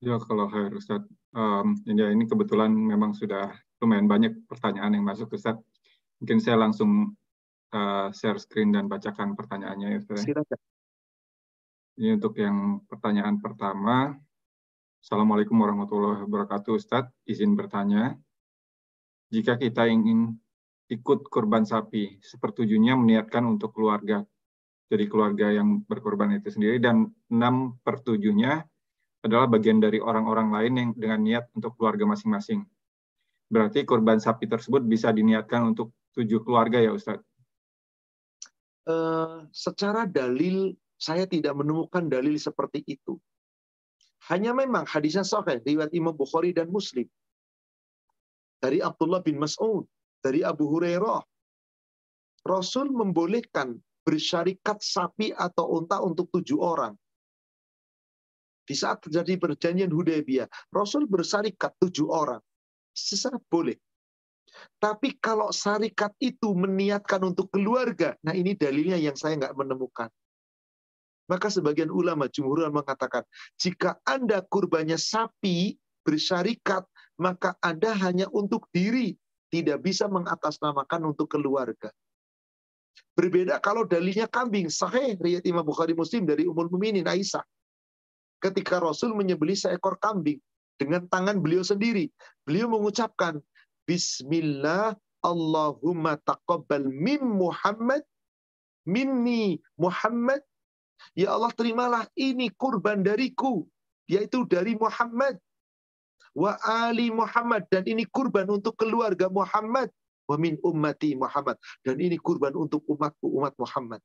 [0.03, 5.30] Ya, kalau Hai Ustaz, um, ya, ini kebetulan memang sudah lumayan banyak pertanyaan yang masuk
[5.30, 5.55] Ustaz.
[6.18, 7.14] Mungkin saya langsung
[7.73, 10.23] uh, share screen dan bacakan pertanyaannya ya Ustaz.
[10.29, 10.61] Silakan.
[11.99, 14.16] Ini untuk yang pertanyaan pertama.
[15.03, 17.11] Assalamualaikum warahmatullahi wabarakatuh Ustaz.
[17.27, 18.16] Izin bertanya.
[19.33, 20.37] Jika kita ingin
[20.93, 24.25] ikut kurban sapi, sepertujuhnya meniatkan untuk keluarga.
[24.93, 28.61] Jadi keluarga yang berkorban itu sendiri dan enam pertujuhnya
[29.25, 32.68] adalah bagian dari orang-orang lain yang dengan niat untuk keluarga masing-masing.
[33.49, 37.32] Berarti kurban sapi tersebut bisa diniatkan untuk tujuh keluarga ya Ustadz?
[38.83, 43.14] Eh, secara dalil saya tidak menemukan dalil seperti itu.
[44.30, 47.07] Hanya memang hadisnya sahih riwayat Imam Bukhari dan Muslim.
[48.62, 49.87] Dari Abdullah bin Mas'ud,
[50.22, 51.22] dari Abu Hurairah.
[52.43, 56.95] Rasul membolehkan bersyarikat sapi atau unta untuk tujuh orang.
[58.62, 62.43] Di saat terjadi perjanjian Hudaybiyah, Rasul bersarikat tujuh orang.
[62.95, 63.78] Sesaat boleh.
[64.76, 70.11] Tapi kalau syarikat itu meniatkan untuk keluarga, nah ini dalilnya yang saya nggak menemukan.
[71.30, 73.24] Maka sebagian ulama, jumhur mengatakan,
[73.57, 76.84] jika Anda kurbannya sapi bersyarikat,
[77.16, 79.16] maka Anda hanya untuk diri,
[79.48, 81.92] tidak bisa mengatasnamakan untuk keluarga.
[83.12, 87.44] Berbeda kalau dalilnya kambing, sahih riwayat Imam Bukhari Muslim dari Ummul Mukminin Aisyah.
[88.40, 90.40] Ketika Rasul menyembelih seekor kambing
[90.80, 92.09] dengan tangan beliau sendiri,
[92.42, 93.38] beliau mengucapkan,
[93.83, 98.03] Bismillah Allahumma taqabbal min Muhammad
[98.87, 100.43] minni Muhammad.
[101.18, 103.66] Ya Allah terimalah ini kurban dariku
[104.07, 105.39] yaitu dari Muhammad.
[106.33, 109.91] Wa ali Muhammad dan ini kurban untuk keluarga Muhammad.
[110.30, 114.01] Wa min ummati Muhammad dan ini kurban untuk umatku umat Muhammad.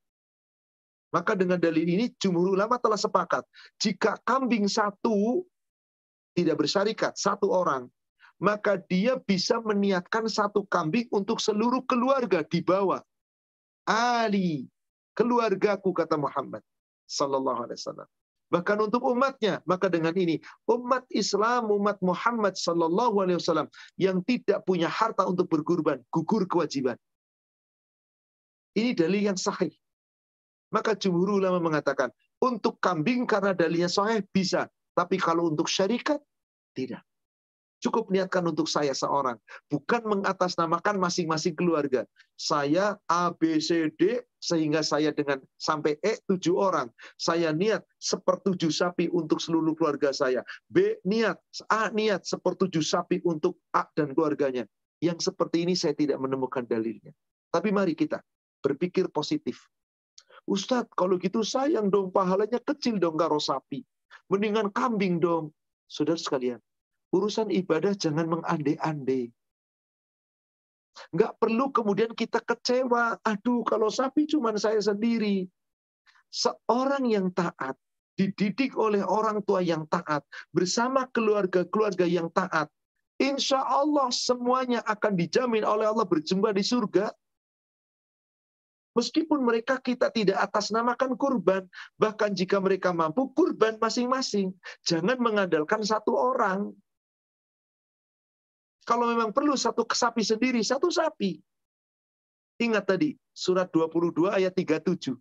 [1.13, 3.45] Maka dengan dalil ini jumhur ulama telah sepakat
[3.79, 5.45] jika kambing satu
[6.35, 7.87] tidak bersyarikat satu orang
[8.37, 13.01] maka dia bisa meniatkan satu kambing untuk seluruh keluarga di bawah.
[13.87, 14.69] Ali,
[15.17, 16.61] keluargaku kata Muhammad
[17.07, 18.09] sallallahu alaihi wasallam.
[18.47, 19.59] bahkan untuk umatnya.
[19.67, 20.39] Maka dengan ini
[20.71, 23.67] umat Islam, umat Muhammad Sallallahu Alaihi Wasallam
[23.99, 26.95] yang tidak punya harta untuk berkurban, gugur kewajiban.
[28.77, 29.73] Ini dalil yang sahih.
[30.71, 32.11] Maka jumhur ulama mengatakan
[32.43, 36.19] untuk kambing karena dalilnya sahih bisa, tapi kalau untuk syarikat
[36.75, 37.01] tidak.
[37.77, 39.37] Cukup niatkan untuk saya seorang.
[39.69, 42.09] Bukan mengatasnamakan masing-masing keluarga.
[42.33, 46.89] Saya A, B, C, D, sehingga saya dengan sampai E tujuh orang.
[47.21, 50.41] Saya niat sepertujuh sapi untuk seluruh keluarga saya.
[50.65, 51.37] B niat,
[51.69, 54.65] A niat sepertujuh sapi untuk A dan keluarganya.
[54.97, 57.13] Yang seperti ini saya tidak menemukan dalilnya.
[57.53, 58.25] Tapi mari kita
[58.65, 59.69] berpikir positif.
[60.49, 63.85] Ustadz, kalau gitu sayang dong, pahalanya kecil dong karo sapi.
[64.33, 65.53] Mendingan kambing dong.
[65.87, 66.59] Saudara sekalian,
[67.15, 69.31] Urusan ibadah jangan mengande-ande.
[71.13, 73.21] Nggak perlu kemudian kita kecewa.
[73.23, 75.47] Aduh, kalau sapi cuma saya sendiri.
[76.27, 77.79] Seorang yang taat,
[78.19, 82.67] dididik oleh orang tua yang taat, bersama keluarga-keluarga yang taat,
[83.21, 87.13] insya Allah semuanya akan dijamin oleh Allah berjumpa di surga.
[88.97, 91.69] Meskipun mereka kita tidak atasnamakan kurban,
[92.01, 96.73] bahkan jika mereka mampu kurban masing-masing, jangan mengandalkan satu orang.
[98.87, 101.43] Kalau memang perlu satu sapi sendiri, satu sapi.
[102.63, 105.11] Ingat tadi, surat 22 ayat 37.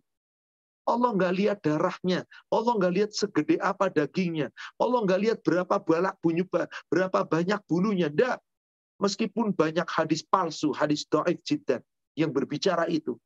[0.87, 6.15] Allah nggak lihat darahnya, Allah nggak lihat segede apa dagingnya, Allah nggak lihat berapa balak
[6.23, 6.47] bunyi,
[6.87, 8.07] berapa banyak bulunya.
[8.07, 8.39] Nggak.
[9.03, 11.83] Meskipun banyak hadis palsu, hadis do'if jidan
[12.15, 13.19] yang berbicara itu.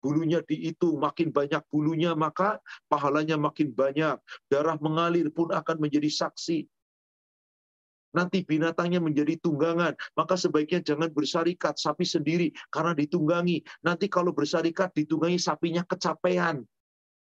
[0.00, 4.16] Bulunya dihitung, makin banyak bulunya, maka pahalanya makin banyak.
[4.48, 6.64] Darah mengalir pun akan menjadi saksi
[8.14, 9.92] nanti binatangnya menjadi tunggangan.
[10.14, 13.60] Maka sebaiknya jangan bersarikat sapi sendiri karena ditunggangi.
[13.82, 16.62] Nanti kalau bersarikat ditunggangi sapinya kecapean.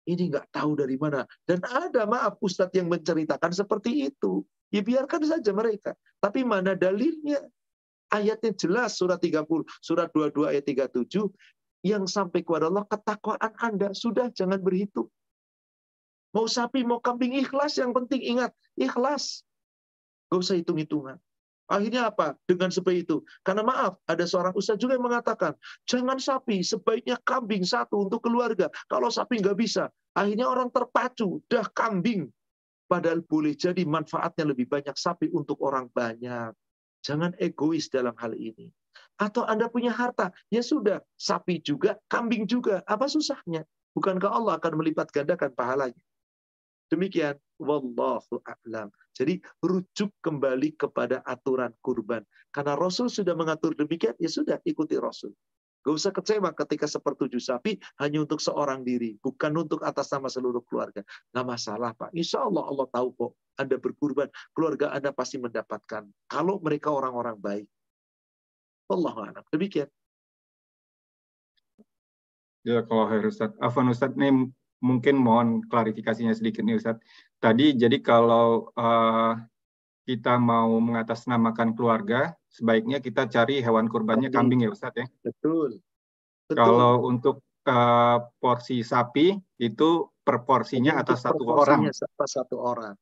[0.05, 1.23] Ini nggak tahu dari mana.
[1.47, 4.43] Dan ada maaf Ustadz yang menceritakan seperti itu.
[4.71, 5.95] Ya biarkan saja mereka.
[6.19, 7.41] Tapi mana dalilnya?
[8.11, 11.31] Ayatnya jelas surat 30, surat 22 ayat 37
[11.87, 15.07] yang sampai kepada Allah ketakwaan Anda sudah jangan berhitung.
[16.31, 19.43] Mau sapi, mau kambing ikhlas yang penting ingat ikhlas.
[20.31, 21.19] Gak usah hitung-hitungan.
[21.71, 22.35] Akhirnya apa?
[22.47, 23.23] Dengan seperti itu.
[23.43, 25.55] Karena maaf, ada seorang ustaz juga yang mengatakan,
[25.87, 28.67] jangan sapi, sebaiknya kambing satu untuk keluarga.
[28.91, 29.87] Kalau sapi nggak bisa.
[30.11, 32.27] Akhirnya orang terpacu, dah kambing.
[32.91, 36.51] Padahal boleh jadi manfaatnya lebih banyak sapi untuk orang banyak.
[37.07, 38.67] Jangan egois dalam hal ini.
[39.15, 42.83] Atau Anda punya harta, ya sudah, sapi juga, kambing juga.
[42.83, 43.63] Apa susahnya?
[43.95, 46.03] Bukankah Allah akan melipat gandakan pahalanya?
[46.91, 48.91] Demikian, wallahu a'lam.
[49.15, 52.27] Jadi rujuk kembali kepada aturan kurban.
[52.51, 55.31] Karena Rasul sudah mengatur demikian, ya sudah ikuti Rasul.
[55.81, 60.61] Gak usah kecewa ketika sepertujuh sapi hanya untuk seorang diri, bukan untuk atas nama seluruh
[60.69, 61.01] keluarga.
[61.33, 62.13] Nggak masalah Pak.
[62.13, 66.05] Insya Allah Allah tahu kok Anda berkurban, keluarga Anda pasti mendapatkan.
[66.29, 67.67] Kalau mereka orang-orang baik.
[68.93, 69.41] Allah.
[69.49, 69.89] Demikian.
[72.61, 73.49] Ya kalau Ustaz.
[73.57, 76.97] Afan Ustaz, ini mungkin mohon klarifikasinya sedikit nih Ustaz.
[77.37, 79.37] Tadi jadi kalau uh,
[80.09, 85.05] kita mau mengatasnamakan keluarga, sebaiknya kita cari hewan kurbannya kambing, kambing ya Ustaz ya.
[85.21, 85.79] Betul.
[86.49, 86.57] Betul.
[86.57, 91.87] Kalau untuk uh, porsi sapi itu proporsinya atas satu orang.
[91.87, 92.97] Atas satu orang.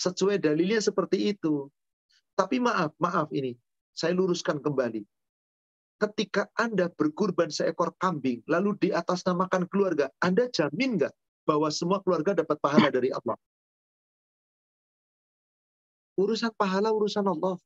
[0.00, 1.68] Sesuai dalilnya seperti itu.
[2.34, 3.54] Tapi maaf, maaf ini.
[3.92, 5.02] Saya luruskan kembali
[5.98, 11.98] ketika Anda berkurban seekor kambing, lalu di atas namakan keluarga, Anda jamin nggak bahwa semua
[12.00, 13.34] keluarga dapat pahala dari Allah?
[16.18, 17.58] Urusan pahala, urusan Allah.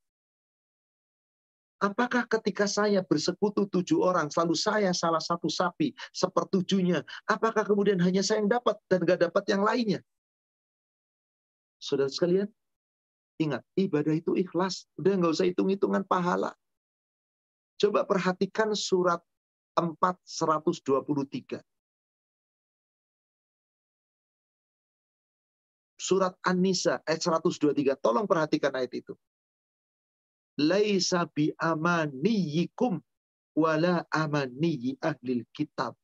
[1.83, 8.23] Apakah ketika saya bersekutu tujuh orang, selalu saya salah satu sapi, sepertujuhnya, apakah kemudian hanya
[8.23, 9.99] saya yang dapat dan gak dapat yang lainnya?
[11.83, 12.47] Saudara sekalian,
[13.35, 14.87] ingat, ibadah itu ikhlas.
[14.95, 16.55] Udah nggak usah hitung-hitungan pahala.
[17.83, 19.19] Coba perhatikan surat
[19.75, 21.59] 4 123.
[25.99, 27.99] Surat An-Nisa ayat 123.
[27.99, 29.11] Tolong perhatikan ayat itu.
[30.63, 33.03] Laisa bi amaniyikum
[33.51, 35.99] wala amaniyi ahlil kitab.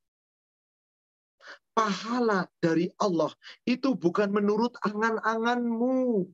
[1.71, 3.31] Pahala dari Allah
[3.63, 6.27] itu bukan menurut angan-anganmu.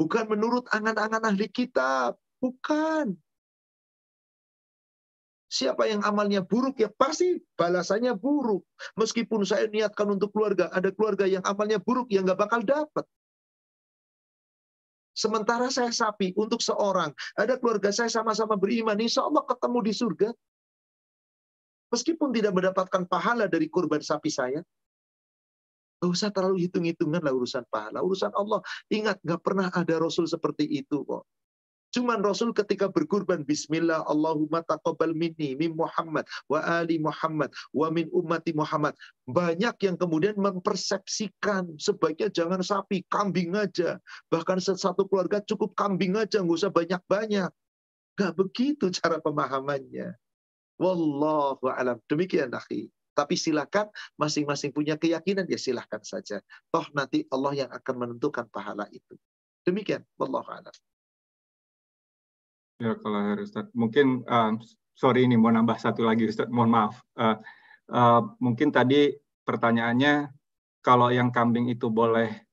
[0.00, 2.16] Bukan menurut angan-angan ahli kitab.
[2.40, 3.20] Bukan.
[5.54, 8.66] Siapa yang amalnya buruk ya pasti balasannya buruk.
[8.98, 13.06] Meskipun saya niatkan untuk keluarga, ada keluarga yang amalnya buruk yang nggak bakal dapat.
[15.14, 20.28] Sementara saya sapi untuk seorang, ada keluarga saya sama-sama beriman, insya Allah ketemu di surga.
[21.94, 24.58] Meskipun tidak mendapatkan pahala dari kurban sapi saya.
[26.02, 28.02] Gak usah terlalu hitung-hitungan lah urusan pahala.
[28.02, 28.58] Urusan Allah,
[28.90, 31.22] ingat gak pernah ada Rasul seperti itu kok.
[31.94, 38.10] Cuman Rasul ketika berkurban Bismillah Allahumma taqabbal minni min Muhammad wa ali Muhammad wa min
[38.10, 38.98] ummati Muhammad.
[39.30, 44.02] Banyak yang kemudian mempersepsikan sebaiknya jangan sapi, kambing aja.
[44.26, 47.50] Bahkan satu keluarga cukup kambing aja, nggak usah banyak-banyak.
[48.18, 50.18] Gak begitu cara pemahamannya.
[50.82, 52.02] Wallahu alam.
[52.10, 52.90] Demikian akhi.
[53.14, 53.86] Tapi silakan
[54.18, 56.42] masing-masing punya keyakinan ya silahkan saja.
[56.74, 59.14] Toh nanti Allah yang akan menentukan pahala itu.
[59.62, 60.02] Demikian.
[60.18, 60.74] Wallahu alam.
[62.82, 64.58] Ya kalau Ustaz, mungkin uh,
[64.98, 66.98] sorry ini mau nambah satu lagi Ustaz, mohon maaf.
[67.14, 67.38] Uh,
[67.90, 69.14] uh, mungkin tadi
[69.46, 70.30] pertanyaannya
[70.82, 72.44] kalau yang kambing itu boleh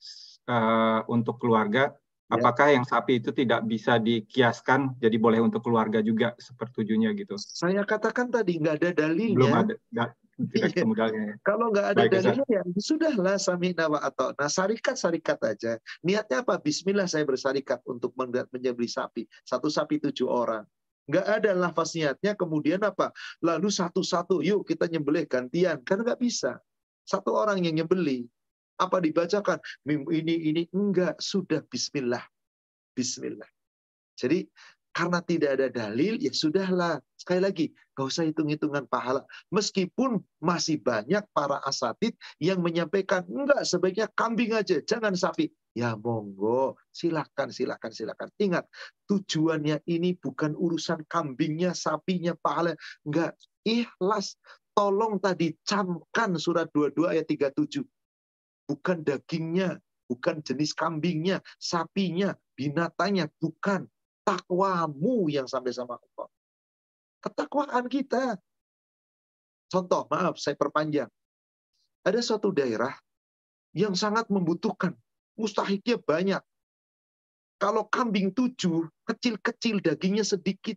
[0.45, 2.37] uh, untuk keluarga, ya.
[2.37, 7.35] apakah yang sapi itu tidak bisa dikiaskan jadi boleh untuk keluarga juga sepertujunya gitu?
[7.41, 9.35] Saya katakan tadi nggak ada dalilnya.
[9.35, 10.09] Belum ada, nggak,
[10.49, 11.35] tidak ketemu dalilnya.
[11.45, 15.77] Kalau nggak ada Baik, dalilnya ya sudahlah sami nawa atau nah sarikat sarikat aja.
[16.01, 16.57] Niatnya apa?
[16.57, 19.29] Bismillah saya bersarikat untuk menyembelih sapi.
[19.45, 20.65] Satu sapi tujuh orang.
[21.09, 23.11] Nggak ada lafaz niatnya kemudian apa?
[23.43, 25.81] Lalu satu-satu yuk kita nyembelih gantian.
[25.85, 26.57] Kan nggak bisa.
[27.05, 28.25] Satu orang yang nyembelih.
[28.81, 29.61] Apa dibacakan?
[29.85, 32.23] Ini ini enggak sudah Bismillah.
[32.97, 33.49] Bismillah.
[34.17, 34.45] Jadi
[34.91, 36.99] karena tidak ada dalil, ya sudahlah.
[37.15, 37.65] Sekali lagi,
[37.95, 39.23] gak usah hitung-hitungan pahala.
[39.47, 45.47] Meskipun masih banyak para asatid yang menyampaikan, enggak sebaiknya kambing aja, jangan sapi.
[45.71, 48.27] Ya monggo, silakan, silakan, silakan.
[48.35, 48.67] Ingat,
[49.07, 52.75] tujuannya ini bukan urusan kambingnya, sapinya, pahala.
[53.07, 54.35] Enggak, ikhlas.
[54.71, 57.83] Tolong tadi camkan surat 22 ayat 37.
[58.67, 63.87] Bukan dagingnya, bukan jenis kambingnya, sapinya, binatangnya, bukan
[64.25, 66.27] takwamu yang sampai sama Allah.
[67.21, 68.37] Ketakwaan kita.
[69.71, 71.07] Contoh, maaf, saya perpanjang.
[72.01, 72.91] Ada suatu daerah
[73.77, 74.97] yang sangat membutuhkan.
[75.37, 76.43] Mustahiknya banyak.
[77.61, 80.75] Kalau kambing tujuh, kecil-kecil dagingnya sedikit.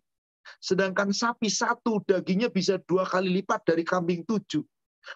[0.61, 4.61] Sedangkan sapi satu dagingnya bisa dua kali lipat dari kambing tujuh.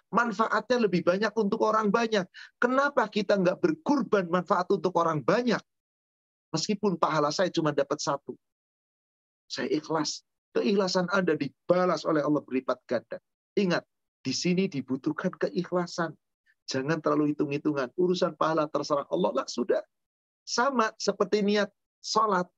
[0.09, 2.24] Manfaatnya lebih banyak untuk orang banyak.
[2.57, 5.61] Kenapa kita nggak berkurban manfaat untuk orang banyak?
[6.53, 8.32] Meskipun pahala saya cuma dapat satu.
[9.49, 10.24] Saya ikhlas.
[10.57, 13.20] Keikhlasan Anda dibalas oleh Allah berlipat ganda.
[13.53, 13.84] Ingat,
[14.24, 16.16] di sini dibutuhkan keikhlasan.
[16.68, 17.92] Jangan terlalu hitung-hitungan.
[17.96, 19.80] Urusan pahala terserah Allah lah sudah.
[20.44, 21.68] Sama seperti niat
[22.01, 22.49] sholat.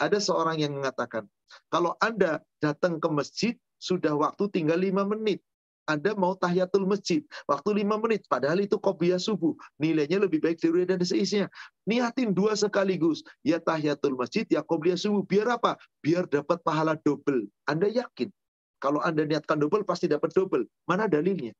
[0.00, 1.28] Ada seorang yang mengatakan,
[1.70, 5.44] kalau Anda datang ke masjid, sudah waktu tinggal lima menit.
[5.84, 9.52] Anda mau tahiyatul masjid, waktu lima menit, padahal itu kopiah subuh.
[9.76, 11.48] Nilainya lebih baik dari dan seisinya.
[11.84, 13.20] Niatin dua sekaligus.
[13.44, 15.20] Ya tahiyatul masjid, ya kopiah subuh.
[15.28, 15.76] Biar apa?
[16.00, 17.44] Biar dapat pahala double.
[17.68, 18.32] Anda yakin?
[18.80, 20.64] Kalau Anda niatkan double, pasti dapat double.
[20.88, 21.52] Mana dalilnya?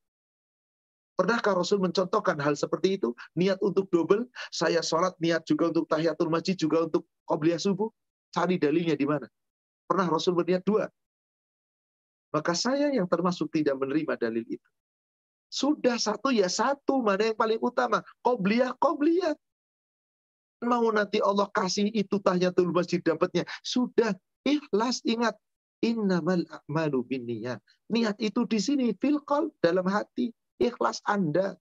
[1.14, 3.14] Pernahkah Rasul mencontohkan hal seperti itu?
[3.38, 7.92] Niat untuk double, saya sholat, niat juga untuk tahiyatul masjid, juga untuk qobliyah subuh.
[8.34, 9.28] Cari dalilnya di mana?
[9.86, 10.90] Pernah Rasul berniat dua?
[12.34, 14.68] Maka saya yang termasuk tidak menerima dalil itu.
[15.46, 18.02] Sudah satu ya satu, mana yang paling utama?
[18.26, 19.38] Qobliyah, qobliyah.
[20.66, 23.46] Mau nanti Allah kasih itu tahiyatul masjid dapatnya.
[23.62, 25.38] Sudah, ikhlas, ingat.
[25.84, 27.62] Innamal a'malu binniyat.
[27.92, 29.22] Niat itu di sini, fil
[29.62, 30.34] dalam hati.
[30.58, 31.54] Ikhlas Anda.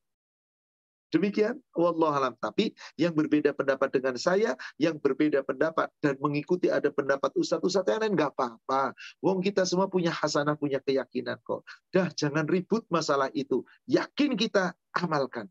[1.14, 2.34] Demikian, Allah alam.
[2.41, 8.01] Tapi yang berbeda pendapat dengan saya, yang berbeda pendapat dan mengikuti ada pendapat ustadz-ustadz yang
[8.01, 8.97] lain, nggak apa-apa.
[9.22, 11.61] Wong kita semua punya hasanah, punya keyakinan kok.
[11.93, 13.61] Dah, jangan ribut masalah itu.
[13.86, 15.45] Yakin kita amalkan.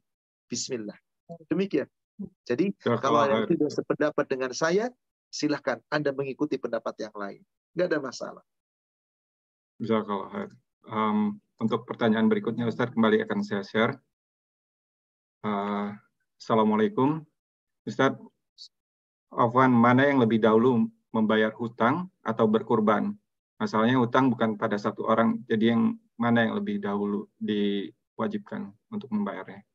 [0.50, 0.98] Bismillah.
[1.46, 1.86] Demikian.
[2.42, 4.90] Jadi, ya, kalau yang tidak sependapat dengan saya,
[5.30, 7.40] silahkan Anda mengikuti pendapat yang lain.
[7.78, 8.44] Nggak ada masalah.
[9.78, 10.50] Jazakallah.
[10.90, 13.94] Um, untuk pertanyaan berikutnya, Ustaz, kembali akan saya share.
[15.42, 15.90] Uh,
[16.38, 17.26] Assalamualaikum.
[17.82, 18.14] Ustaz,
[19.34, 23.10] Afwan, mana yang lebih dahulu membayar hutang atau berkurban?
[23.58, 29.66] Masalahnya hutang bukan pada satu orang, jadi yang mana yang lebih dahulu diwajibkan untuk membayarnya?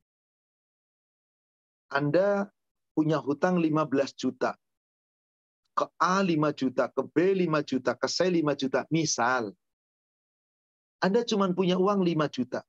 [1.92, 2.48] Anda
[2.96, 4.56] punya hutang 15 juta.
[5.76, 8.88] Ke A 5 juta, ke B 5 juta, ke C 5 juta.
[8.88, 9.52] Misal,
[11.04, 12.64] Anda cuma punya uang 5 juta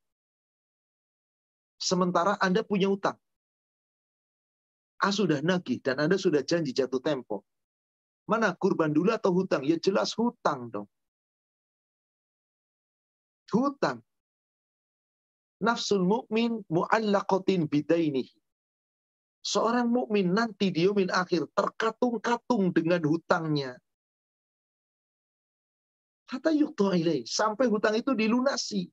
[1.78, 3.16] sementara Anda punya utang.
[4.98, 7.46] A sudah nagih dan Anda sudah janji jatuh tempo.
[8.28, 9.64] Mana kurban dulu atau hutang?
[9.64, 10.90] Ya jelas hutang dong.
[13.48, 14.04] Hutang.
[15.64, 18.36] Nafsul mukmin mu'allaqatin bidainihi.
[19.40, 23.80] Seorang mukmin nanti di akhir terkatung-katung dengan hutangnya.
[26.28, 26.92] Kata yukta
[27.24, 28.92] sampai hutang itu dilunasi.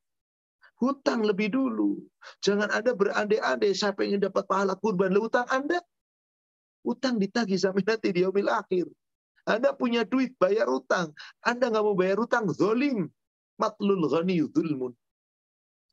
[0.76, 2.04] Hutang lebih dulu.
[2.44, 5.16] Jangan Anda berandai-andai saya pengen dapat pahala kurban.
[5.16, 5.80] Lalu hutang Anda,
[6.84, 8.88] hutang ditagih sampai nanti di yaumil akhir.
[9.46, 11.14] Anda punya duit, bayar hutang.
[11.46, 13.08] Anda nggak mau bayar hutang, zolim.
[13.56, 14.92] Matlul ghani zulmun.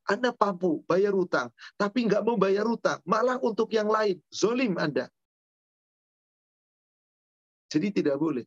[0.03, 1.47] Anda mampu bayar hutang,
[1.79, 2.99] tapi nggak mau bayar hutang.
[3.07, 5.07] Malah untuk yang lain, zolim Anda.
[7.71, 8.43] Jadi tidak boleh.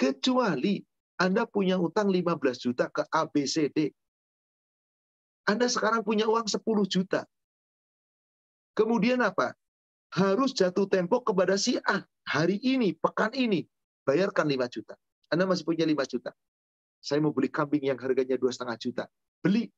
[0.00, 0.80] Kecuali
[1.20, 3.92] Anda punya hutang 15 juta ke ABCD.
[5.48, 7.24] Anda sekarang punya uang 10 juta.
[8.76, 9.56] Kemudian apa?
[10.12, 12.04] Harus jatuh tempo kepada si A.
[12.28, 13.64] Hari ini, pekan ini,
[14.04, 14.94] bayarkan 5 juta.
[15.32, 16.36] Anda masih punya 5 juta.
[17.00, 19.08] Saya mau beli kambing yang harganya 2,5 juta.
[19.40, 19.72] Beli.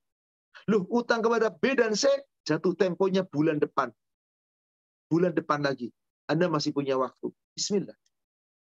[0.66, 2.10] Loh, utang kepada B dan C,
[2.42, 3.94] jatuh temponya bulan depan.
[5.06, 5.94] Bulan depan lagi.
[6.26, 7.30] Anda masih punya waktu.
[7.54, 7.94] Bismillah.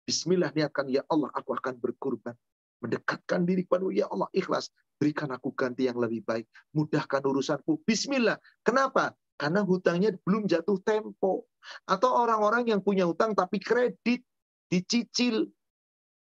[0.07, 2.39] Bismillah niatkan, ya Allah, aku akan berkurban
[2.83, 4.69] mendekatkan diri kepadamu ya Allah ikhlas
[5.03, 6.47] berikan aku ganti yang lebih baik.
[6.79, 7.83] Mudahkan urusanku.
[7.83, 8.39] Bismillah.
[8.63, 9.11] Kenapa?
[9.35, 11.51] Karena hutangnya belum jatuh tempo.
[11.91, 14.23] Atau orang-orang yang punya hutang tapi kredit
[14.71, 15.51] dicicil.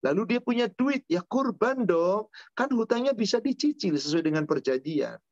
[0.04, 1.08] Lalu dia punya duit.
[1.08, 2.28] Ya kurban dong.
[2.52, 5.24] Kan hutangnya bisa dicicil sesuai dengan perjanjian.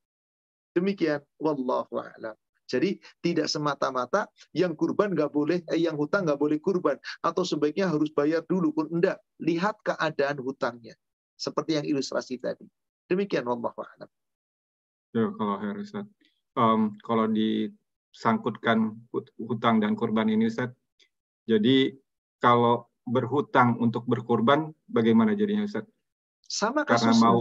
[0.72, 1.20] Demikian.
[1.36, 2.40] Wallahu a'lam.
[2.64, 6.96] Jadi tidak semata-mata yang kurban nggak boleh, eh, yang hutang nggak boleh kurban.
[7.20, 8.72] Atau sebaiknya harus bayar dulu.
[8.88, 10.96] Enggak, lihat keadaan hutangnya.
[11.36, 12.64] Seperti yang ilustrasi tadi.
[13.12, 14.10] Demikian Allah a'lam.
[15.14, 16.08] Ya, kalau Ustaz.
[16.54, 18.98] Um, kalau disangkutkan
[19.42, 20.70] hutang dan kurban ini Ustaz,
[21.50, 21.98] jadi
[22.38, 25.86] kalau berhutang untuk berkurban, bagaimana jadinya Ustaz?
[26.46, 27.14] Sama kasusnya.
[27.14, 27.40] Karena mau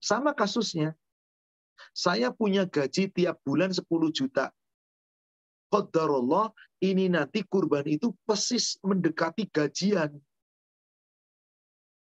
[0.00, 0.94] sama kasusnya.
[1.92, 4.48] Saya punya gaji tiap bulan 10 juta.
[5.68, 10.14] Qadarullah, ini nanti kurban itu persis mendekati gajian.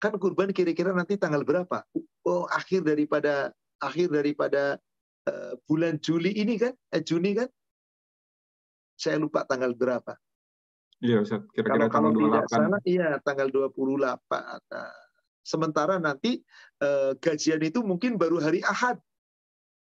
[0.01, 1.86] Kan kurban kira-kira nanti tanggal berapa?
[2.24, 3.51] Oh, akhir daripada
[3.84, 4.80] akhir daripada
[5.28, 6.71] uh, bulan Juli ini kan?
[6.95, 7.51] Eh Juni kan?
[8.95, 10.15] Saya lupa tanggal berapa.
[11.03, 11.43] Iya, Ustaz.
[11.51, 12.47] Kira-kira tanggal 28.
[12.47, 14.24] Sana, iya, tanggal 28.
[14.71, 14.93] Nah,
[15.43, 16.39] sementara nanti
[16.80, 19.03] uh, gajian itu mungkin baru hari Ahad.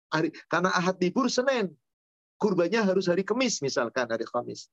[0.09, 1.77] Hari, karena Ahad libur Senin.
[2.41, 4.73] Kurbannya harus hari Kamis misalkan, hari Kamis.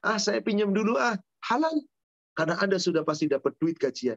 [0.00, 1.84] Ah, saya pinjam dulu ah, halal.
[2.32, 4.16] Karena Anda sudah pasti dapat duit gajian.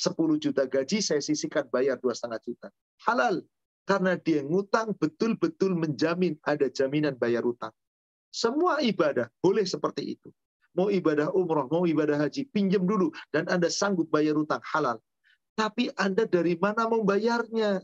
[0.00, 2.68] 10 juta gaji saya sisihkan bayar dua setengah juta.
[3.04, 3.44] Halal.
[3.84, 7.74] Karena dia ngutang betul-betul menjamin ada jaminan bayar utang.
[8.30, 10.30] Semua ibadah boleh seperti itu.
[10.78, 13.10] Mau ibadah umroh, mau ibadah haji, pinjam dulu.
[13.34, 15.02] Dan Anda sanggup bayar utang halal.
[15.58, 17.82] Tapi Anda dari mana mau bayarnya?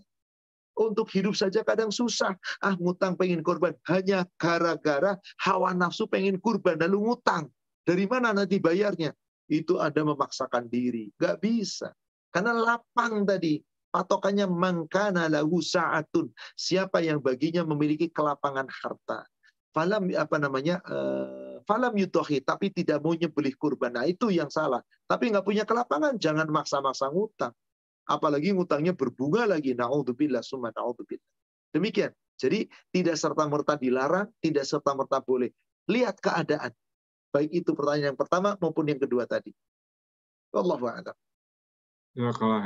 [0.76, 2.36] Untuk hidup saja kadang susah.
[2.62, 3.74] Ah, ngutang pengen korban.
[3.90, 6.78] Hanya gara-gara hawa nafsu pengen kurban.
[6.78, 7.50] Lalu ngutang.
[7.82, 9.10] Dari mana nanti bayarnya?
[9.50, 11.10] Itu Anda memaksakan diri.
[11.18, 11.90] Gak bisa.
[12.36, 13.56] Karena lapang tadi,
[13.88, 16.28] patokannya mangkana lahu sa'atun.
[16.52, 19.24] Siapa yang baginya memiliki kelapangan harta.
[19.72, 20.84] Falam apa namanya?
[20.84, 23.96] Uh, falam yutohi, tapi tidak mau nyembelih kurban.
[23.96, 24.84] Nah itu yang salah.
[25.08, 27.56] Tapi nggak punya kelapangan, jangan maksa-maksa ngutang.
[28.04, 29.72] Apalagi ngutangnya berbunga lagi.
[29.72, 31.28] Na'udzubillah, summa na'udzubillah.
[31.72, 32.12] Demikian.
[32.36, 35.48] Jadi tidak serta-merta dilarang, tidak serta-merta boleh.
[35.88, 36.76] Lihat keadaan.
[37.32, 39.56] Baik itu pertanyaan yang pertama maupun yang kedua tadi.
[40.52, 41.16] Allahu a'lam.
[42.16, 42.64] Ya, kalau.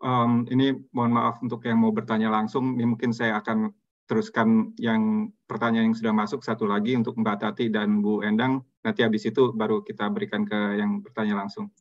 [0.00, 3.72] Um, ini mohon maaf untuk yang mau bertanya langsung, ini mungkin saya akan
[4.04, 8.60] teruskan yang pertanyaan yang sudah masuk satu lagi untuk Mbak Tati dan Bu Endang.
[8.84, 11.72] Nanti habis itu baru kita berikan ke yang bertanya langsung.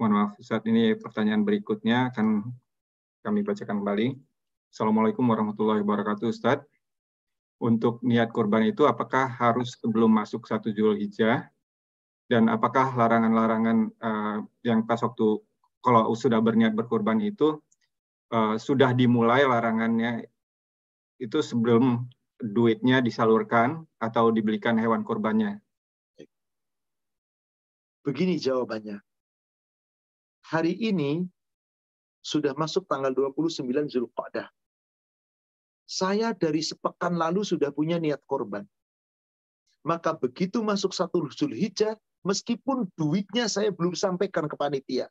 [0.00, 2.52] Mohon maaf Ustaz, ini pertanyaan berikutnya akan
[3.24, 4.16] kami bacakan kembali.
[4.72, 6.64] Assalamualaikum warahmatullahi wabarakatuh Ustaz.
[7.60, 11.48] Untuk niat kurban itu apakah harus sebelum masuk satu Julhijjah
[12.26, 15.38] dan apakah larangan-larangan uh, yang pas waktu
[15.78, 17.62] kalau sudah berniat berkurban itu
[18.34, 20.26] uh, sudah dimulai larangannya
[21.22, 22.10] itu sebelum
[22.42, 25.62] duitnya disalurkan atau dibelikan hewan kurbannya?
[28.02, 29.02] Begini jawabannya.
[30.46, 31.26] Hari ini
[32.22, 34.46] sudah masuk tanggal 29 Zulqa'dah.
[35.86, 38.66] Saya dari sepekan lalu sudah punya niat korban.
[39.86, 41.94] Maka begitu masuk satu Zulhijjah,
[42.24, 45.10] Meskipun duitnya saya belum sampaikan ke panitia.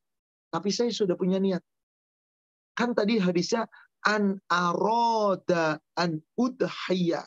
[0.49, 1.61] Tapi saya sudah punya niat.
[2.75, 3.67] Kan tadi hadisnya
[4.07, 7.23] an aroda an udhaya.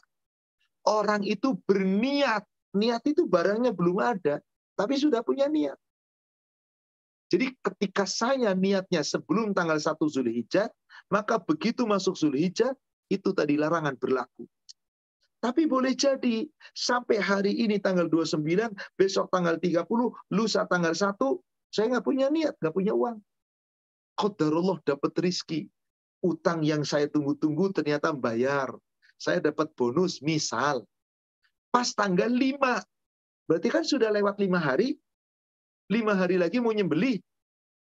[0.89, 2.45] Orang itu berniat.
[2.77, 4.41] Niat itu barangnya belum ada.
[4.77, 5.77] Tapi sudah punya niat.
[7.29, 10.73] Jadi ketika saya niatnya sebelum tanggal 1 Zulhijjah,
[11.13, 12.73] maka begitu masuk Zulhijjah,
[13.13, 14.49] itu tadi larangan berlaku.
[15.39, 18.43] Tapi boleh jadi sampai hari ini tanggal 29,
[18.99, 19.87] besok tanggal 30,
[20.35, 21.15] lusa tanggal 1,
[21.71, 23.23] saya nggak punya niat, nggak punya uang.
[24.19, 25.71] Qadarullah dapat rizki.
[26.19, 28.75] utang yang saya tunggu-tunggu ternyata bayar.
[29.15, 30.83] Saya dapat bonus, misal.
[31.71, 32.59] Pas tanggal 5.
[33.47, 34.99] Berarti kan sudah lewat lima hari.
[35.87, 37.23] Lima hari lagi mau nyembelih.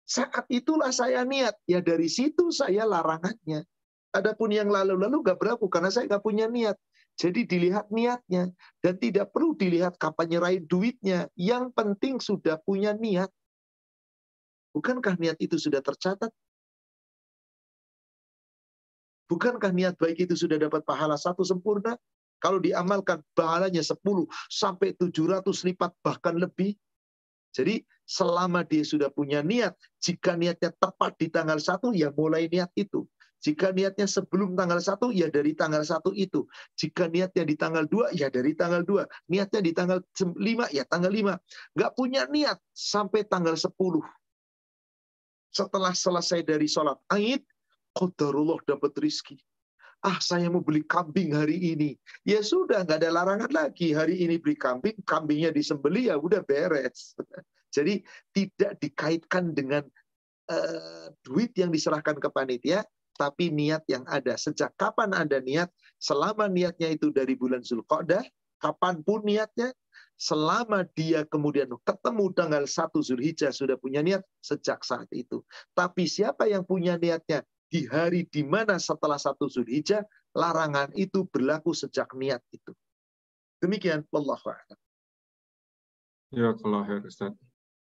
[0.04, 1.56] Saat itulah saya niat.
[1.64, 3.64] Ya dari situ saya larangannya.
[4.12, 6.76] Adapun yang lalu-lalu nggak berlaku karena saya nggak punya niat.
[7.16, 8.52] Jadi dilihat niatnya
[8.84, 11.32] dan tidak perlu dilihat kapan nyerahin duitnya.
[11.32, 13.32] Yang penting sudah punya niat.
[14.76, 16.28] Bukankah niat itu sudah tercatat?
[19.32, 21.96] Bukankah niat baik itu sudah dapat pahala satu sempurna?
[22.36, 25.40] Kalau diamalkan pahalanya 10 sampai 700
[25.72, 26.76] lipat bahkan lebih.
[27.56, 29.72] Jadi selama dia sudah punya niat,
[30.04, 33.08] jika niatnya tepat di tanggal 1 ya mulai niat itu.
[33.46, 36.50] Jika niatnya sebelum tanggal 1 ya dari tanggal 1 itu.
[36.74, 39.06] Jika niatnya di tanggal 2 ya dari tanggal 2.
[39.30, 40.34] Niatnya di tanggal 5
[40.74, 41.38] ya tanggal 5.
[41.78, 43.70] Nggak punya niat sampai tanggal 10.
[45.54, 47.46] Setelah selesai dari sholat Aid,
[47.94, 49.38] Qadarullah dapat rizki.
[50.02, 51.94] Ah, saya mau beli kambing hari ini.
[52.26, 53.94] Ya sudah, nggak ada larangan lagi.
[53.94, 57.14] Hari ini beli kambing, kambingnya disembeli, ya udah beres.
[57.76, 58.02] Jadi
[58.34, 59.86] tidak dikaitkan dengan
[60.50, 62.84] uh, duit yang diserahkan ke panitia,
[63.16, 64.36] tapi niat yang ada.
[64.36, 65.72] Sejak kapan ada niat?
[65.96, 68.22] Selama niatnya itu dari bulan Zulqa'dah,
[68.60, 69.72] kapan pun niatnya,
[70.16, 75.44] selama dia kemudian ketemu tanggal 1 Zulhijjah sudah punya niat sejak saat itu.
[75.76, 81.76] Tapi siapa yang punya niatnya di hari di mana setelah satu Zulhijjah larangan itu berlaku
[81.76, 82.72] sejak niat itu.
[83.60, 84.40] Demikian Allah
[86.34, 87.32] Ya, kalau Ustaz.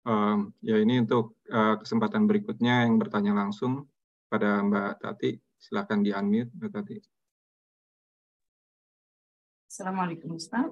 [0.07, 3.91] Um, ya ini untuk uh, kesempatan berikutnya yang bertanya langsung
[4.27, 5.31] pada Mbak Tati.
[5.57, 6.95] Silakan di-unmute Mbak Tati.
[9.67, 10.69] Assalamualaikum Ustaz.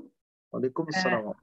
[0.54, 1.36] Waalaikumsalam.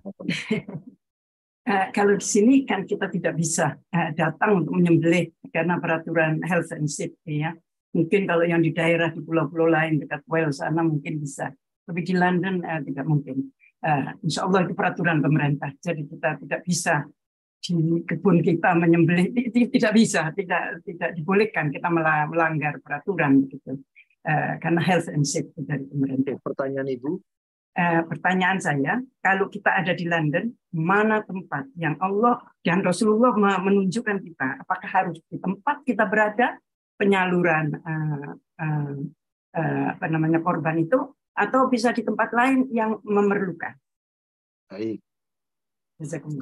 [1.62, 6.74] Uh, kalau di sini kan kita tidak bisa uh, datang untuk menyembelih karena peraturan health
[6.74, 7.54] and safety ya.
[7.94, 11.54] Mungkin kalau yang di daerah di pulau-pulau lain dekat Wales sana mungkin bisa,
[11.86, 13.52] tapi di London uh, tidak mungkin.
[13.78, 17.06] Uh, insya Allah itu peraturan pemerintah, jadi kita tidak bisa
[17.62, 19.30] di kebun kita menyembelih
[19.70, 21.86] tidak bisa, tidak tidak dibolehkan kita
[22.26, 23.78] melanggar peraturan begitu.
[24.22, 26.38] Uh, karena health and safety dari pemerintah.
[26.38, 27.18] Pertanyaan Ibu,
[27.74, 34.18] eh, pertanyaan saya, kalau kita ada di London, mana tempat yang Allah dan Rasulullah menunjukkan
[34.22, 34.62] kita?
[34.62, 36.60] Apakah harus di tempat kita berada
[37.00, 38.30] penyaluran eh,
[38.62, 38.94] eh,
[39.58, 41.02] eh, apa namanya korban itu,
[41.32, 43.74] atau bisa di tempat lain yang memerlukan?
[44.70, 45.00] Baik.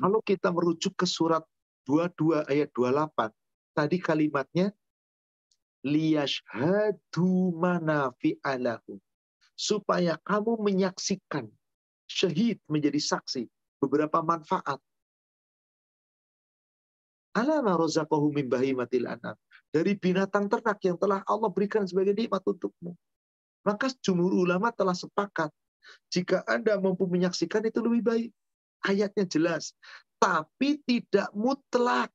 [0.01, 1.45] Kalau kita merujuk ke surat
[1.85, 3.33] 22 ayat 28,
[3.77, 4.73] tadi kalimatnya
[5.85, 9.01] liyashhadu manafi'alahum
[9.57, 11.49] supaya kamu menyaksikan
[12.09, 13.49] syahid menjadi saksi
[13.81, 14.81] beberapa manfaat.
[17.31, 19.39] Alama rozaqahu bahimatil anam.
[19.71, 22.99] Dari binatang ternak yang telah Allah berikan sebagai nikmat untukmu.
[23.63, 25.55] Maka jumhur ulama telah sepakat.
[26.11, 28.31] Jika Anda mampu menyaksikan itu lebih baik.
[28.87, 29.77] Ayatnya jelas.
[30.21, 32.13] Tapi tidak mutlak.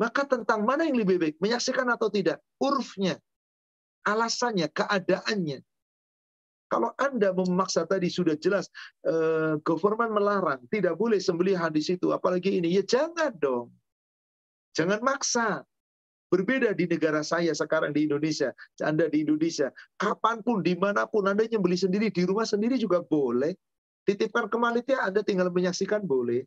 [0.00, 1.36] Maka tentang mana yang lebih baik?
[1.38, 2.40] Menyaksikan atau tidak?
[2.56, 3.20] Urfnya
[4.04, 5.60] alasannya, keadaannya.
[6.70, 8.70] Kalau Anda memaksa tadi sudah jelas
[9.02, 13.74] eh, government melarang, tidak boleh sembelih hadis itu, apalagi ini, ya jangan dong.
[14.78, 15.66] Jangan maksa.
[16.30, 21.26] Berbeda di negara saya sekarang di Indonesia, Anda di Indonesia, kapan pun, di mana pun
[21.26, 23.50] Anda nyembeli sendiri, di rumah sendiri juga boleh.
[24.10, 24.58] Titipkan ke
[24.98, 26.42] Anda tinggal menyaksikan boleh.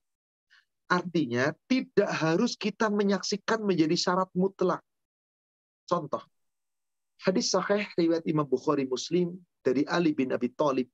[0.92, 4.84] Artinya tidak harus kita menyaksikan menjadi syarat mutlak.
[5.88, 6.20] Contoh,
[7.24, 10.92] Hadis sahih riwayat Imam Bukhari Muslim dari Ali bin Abi Thalib.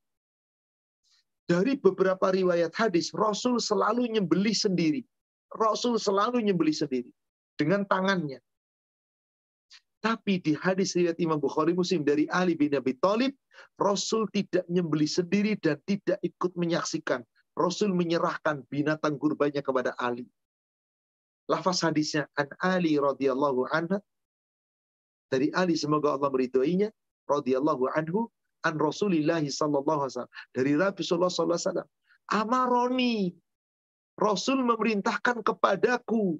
[1.49, 5.01] Dari beberapa riwayat hadis, Rasul selalu nyembeli sendiri.
[5.49, 7.09] Rasul selalu nyembeli sendiri
[7.57, 8.37] dengan tangannya.
[9.99, 13.35] Tapi di hadis riwayat Imam Bukhari Muslim dari Ali bin Abi Thalib,
[13.75, 17.19] Rasul tidak nyembeli sendiri dan tidak ikut menyaksikan.
[17.59, 20.23] Rasul menyerahkan binatang kurbannya kepada Ali.
[21.51, 23.99] Lafaz hadisnya an Ali radhiyallahu anhu
[25.29, 26.89] dari Ali semoga Allah meridhoinya
[27.29, 28.29] radhiyallahu anhu
[28.65, 31.89] an Rasulillah sallallahu alaihi wasallam dari Rasulullah sallallahu alaihi wasallam
[32.29, 33.17] amaroni
[34.19, 36.37] Rasul memerintahkan kepadaku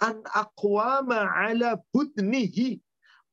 [0.00, 2.80] an aqwama ala budnihi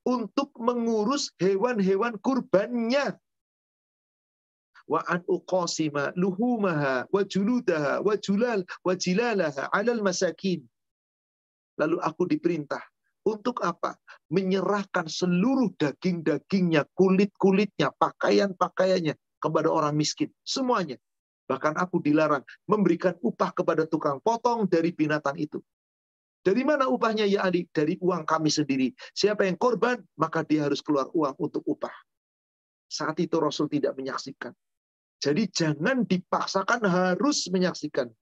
[0.07, 3.15] untuk mengurus hewan-hewan kurbannya
[4.87, 10.63] wa an uqasima luhumaha wa juludaha wa julal wa jilalaha alal masakin
[11.75, 12.79] lalu aku diperintah
[13.27, 13.99] untuk apa?
[14.31, 20.31] Menyerahkan seluruh daging-dagingnya, kulit-kulitnya, pakaian-pakaiannya kepada orang miskin.
[20.47, 20.95] Semuanya.
[21.47, 25.59] Bahkan aku dilarang memberikan upah kepada tukang potong dari binatang itu.
[26.47, 27.67] Dari mana upahnya ya Ali?
[27.67, 28.95] Dari uang kami sendiri.
[29.11, 31.91] Siapa yang korban, maka dia harus keluar uang untuk upah.
[32.87, 34.55] Saat itu Rasul tidak menyaksikan.
[35.19, 38.15] Jadi jangan dipaksakan harus menyaksikan.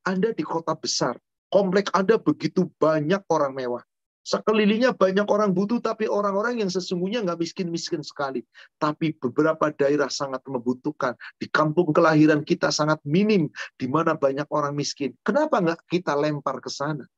[0.00, 1.20] Anda di kota besar,
[1.52, 3.84] komplek Anda begitu banyak orang mewah.
[4.28, 8.44] Sekelilingnya banyak orang butuh, tapi orang-orang yang sesungguhnya nggak miskin-miskin sekali.
[8.76, 11.16] Tapi beberapa daerah sangat membutuhkan.
[11.40, 13.48] Di kampung kelahiran kita sangat minim,
[13.80, 15.16] di mana banyak orang miskin.
[15.24, 17.08] Kenapa nggak kita lempar ke sana?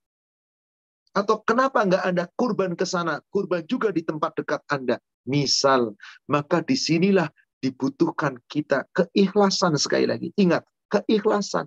[1.11, 3.19] Atau kenapa nggak ada kurban ke sana?
[3.27, 5.03] Kurban juga di tempat dekat Anda.
[5.27, 5.99] Misal,
[6.31, 7.27] maka di sinilah
[7.59, 10.31] dibutuhkan kita keikhlasan sekali lagi.
[10.39, 11.67] Ingat, keikhlasan.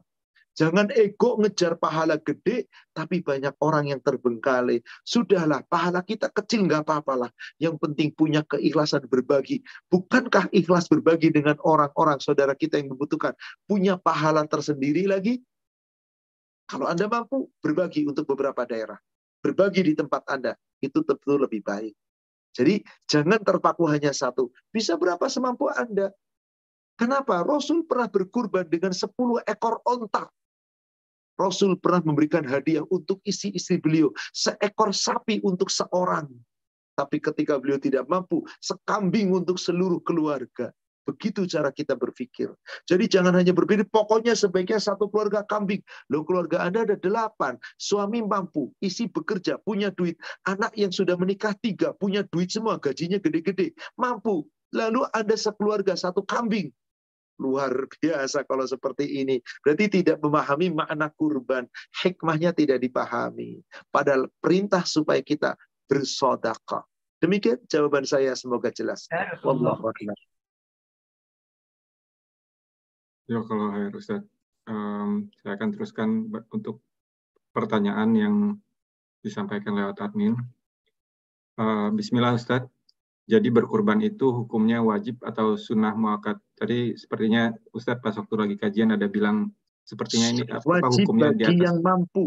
[0.53, 4.85] Jangan ego ngejar pahala gede, tapi banyak orang yang terbengkalai.
[5.01, 7.33] Sudahlah, pahala kita kecil nggak apa-apalah.
[7.57, 9.65] Yang penting punya keikhlasan berbagi.
[9.89, 13.33] Bukankah ikhlas berbagi dengan orang-orang saudara kita yang membutuhkan?
[13.65, 15.41] Punya pahala tersendiri lagi?
[16.69, 19.01] Kalau Anda mampu, berbagi untuk beberapa daerah.
[19.41, 20.53] Berbagi di tempat Anda.
[20.77, 21.97] Itu tentu lebih baik.
[22.53, 24.53] Jadi jangan terpaku hanya satu.
[24.69, 26.13] Bisa berapa semampu Anda.
[26.93, 27.41] Kenapa?
[27.41, 29.09] Rasul pernah berkurban dengan 10
[29.49, 30.29] ekor ontak.
[31.39, 34.13] Rasul pernah memberikan hadiah untuk isi-istri beliau.
[34.33, 36.29] Seekor sapi untuk seorang.
[36.93, 40.69] Tapi ketika beliau tidak mampu, sekambing untuk seluruh keluarga.
[41.03, 42.47] Begitu cara kita berpikir.
[42.87, 45.83] Jadi jangan hanya berpikir, pokoknya sebaiknya satu keluarga kambing.
[46.07, 47.59] Loh keluarga Anda ada delapan.
[47.75, 50.15] Suami mampu, isi bekerja, punya duit.
[50.47, 53.75] Anak yang sudah menikah tiga, punya duit semua, gajinya gede-gede.
[53.99, 54.47] Mampu.
[54.71, 56.71] Lalu Anda sekeluarga, satu kambing.
[57.41, 57.71] Luar
[58.03, 59.39] biasa kalau seperti ini.
[59.63, 61.65] Berarti tidak memahami makna kurban.
[62.03, 63.61] Hikmahnya tidak dipahami.
[63.89, 65.57] Padahal perintah supaya kita
[65.87, 66.85] bersodakah.
[67.23, 68.35] Demikian jawaban saya.
[68.35, 69.07] Semoga jelas.
[69.41, 70.17] Wallahu a'lam.
[73.23, 74.19] Ya kalau Hair Ustaz,
[74.67, 76.83] um, saya akan teruskan untuk
[77.55, 78.35] pertanyaan yang
[79.23, 80.35] disampaikan lewat admin.
[81.55, 82.67] Uh, Bismillah Ustaz,
[83.23, 86.43] jadi berkurban itu hukumnya wajib atau sunnah muakat?
[86.63, 89.51] Tadi sepertinya Ustadz pas waktu lagi kajian ada bilang
[89.83, 91.59] sepertinya ini apa wajib hukumnya bagi di atas.
[91.59, 92.25] yang mampu.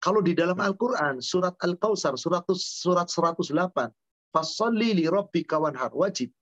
[0.00, 3.92] Kalau di dalam Al-Quran, surat Al-Kausar, surat, surat 108,
[4.32, 6.32] Fasalli li rabbika wanhar, wajib.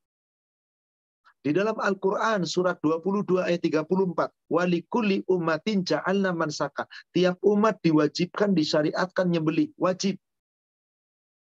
[1.43, 6.87] Di dalam Al-Quran, surat 22 ayat 34, Walikulli ummatin ja'alna mansaka.
[7.11, 10.15] Tiap umat diwajibkan, disyariatkan nyembeli, wajib.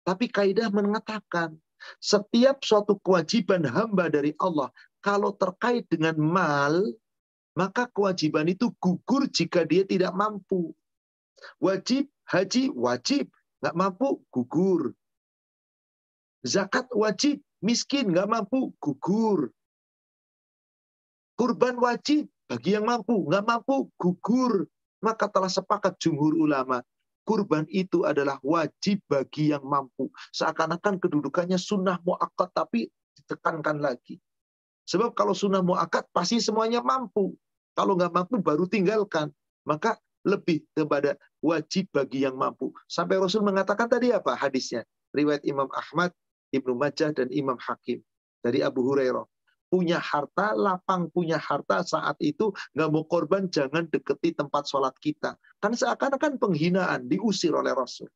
[0.05, 1.57] Tapi kaidah mengatakan
[2.01, 4.73] setiap suatu kewajiban hamba dari Allah
[5.05, 6.81] kalau terkait dengan mal,
[7.53, 10.73] maka kewajiban itu gugur jika dia tidak mampu.
[11.61, 13.29] Wajib haji wajib,
[13.61, 14.97] nggak mampu gugur.
[16.41, 19.53] Zakat wajib, miskin nggak mampu gugur.
[21.37, 24.65] Kurban wajib bagi yang mampu, nggak mampu gugur.
[25.05, 26.81] Maka telah sepakat jumhur ulama
[27.25, 30.13] kurban itu adalah wajib bagi yang mampu.
[30.37, 34.21] Seakan-akan kedudukannya sunnah mu'akkad, tapi ditekankan lagi.
[34.85, 37.35] Sebab kalau sunnah mu'akkad, pasti semuanya mampu.
[37.75, 39.33] Kalau nggak mampu, baru tinggalkan.
[39.65, 42.71] Maka lebih kepada wajib bagi yang mampu.
[42.89, 44.85] Sampai Rasul mengatakan tadi apa hadisnya?
[45.17, 46.13] Riwayat Imam Ahmad,
[46.53, 48.01] Ibnu Majah, dan Imam Hakim.
[48.45, 49.25] Dari Abu Hurairah
[49.75, 55.35] punya harta, lapang punya harta saat itu nggak mau korban, jangan deketi tempat sholat kita.
[55.59, 58.07] Kan seakan-akan penghinaan, diusir oleh Rasul.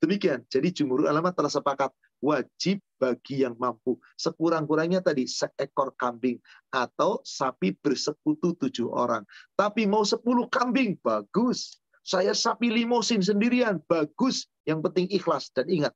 [0.00, 0.48] Demikian.
[0.48, 1.92] Jadi jumhur ulama telah sepakat
[2.24, 4.00] wajib bagi yang mampu.
[4.16, 6.40] Sekurang-kurangnya tadi seekor kambing
[6.72, 9.28] atau sapi bersekutu tujuh orang.
[9.56, 11.80] Tapi mau sepuluh kambing, bagus.
[12.00, 14.48] Saya sapi limosin sendirian, bagus.
[14.64, 15.52] Yang penting ikhlas.
[15.52, 15.92] Dan ingat,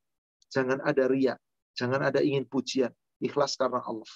[0.52, 1.36] jangan ada ria.
[1.76, 2.92] Jangan ada ingin pujian.
[3.20, 4.08] Ikhlas karena Allah.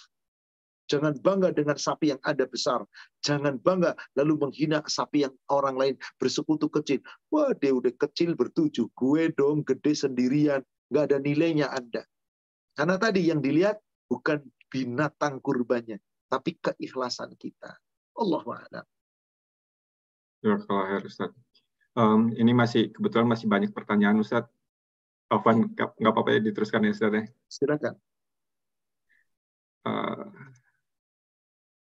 [0.85, 2.85] Jangan bangga dengan sapi yang ada besar.
[3.24, 7.01] Jangan bangga lalu menghina sapi yang orang lain bersekutu kecil.
[7.32, 8.93] Wah, dia udah kecil bertujuh.
[8.93, 10.61] Gue dong gede sendirian.
[10.93, 12.05] Nggak ada nilainya Anda.
[12.77, 13.81] Karena tadi yang dilihat
[14.11, 17.78] bukan binatang kurbannya, tapi keikhlasan kita.
[18.19, 18.86] Allah a'lam.
[20.44, 21.01] Ya, kalau.
[21.94, 24.51] Um, ini masih kebetulan masih banyak pertanyaan Ustaz.
[25.31, 27.23] Afwan, nggak apa-apa ya diteruskan ya Ustaz ya.
[27.48, 27.94] Silakan.
[29.86, 30.27] Uh,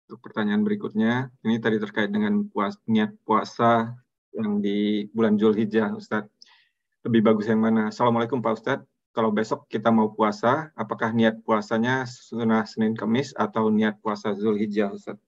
[0.07, 3.95] untuk pertanyaan berikutnya, ini tadi terkait dengan puas, niat puasa
[4.35, 6.27] yang di bulan Julhijjah, Ustadz.
[7.07, 7.87] Lebih bagus yang mana?
[7.87, 8.87] Assalamualaikum Pak Ustadz.
[9.13, 14.91] Kalau besok kita mau puasa, apakah niat puasanya sunnah Senin Kamis atau niat puasa Zulhijjah,
[14.91, 15.23] Ustadz?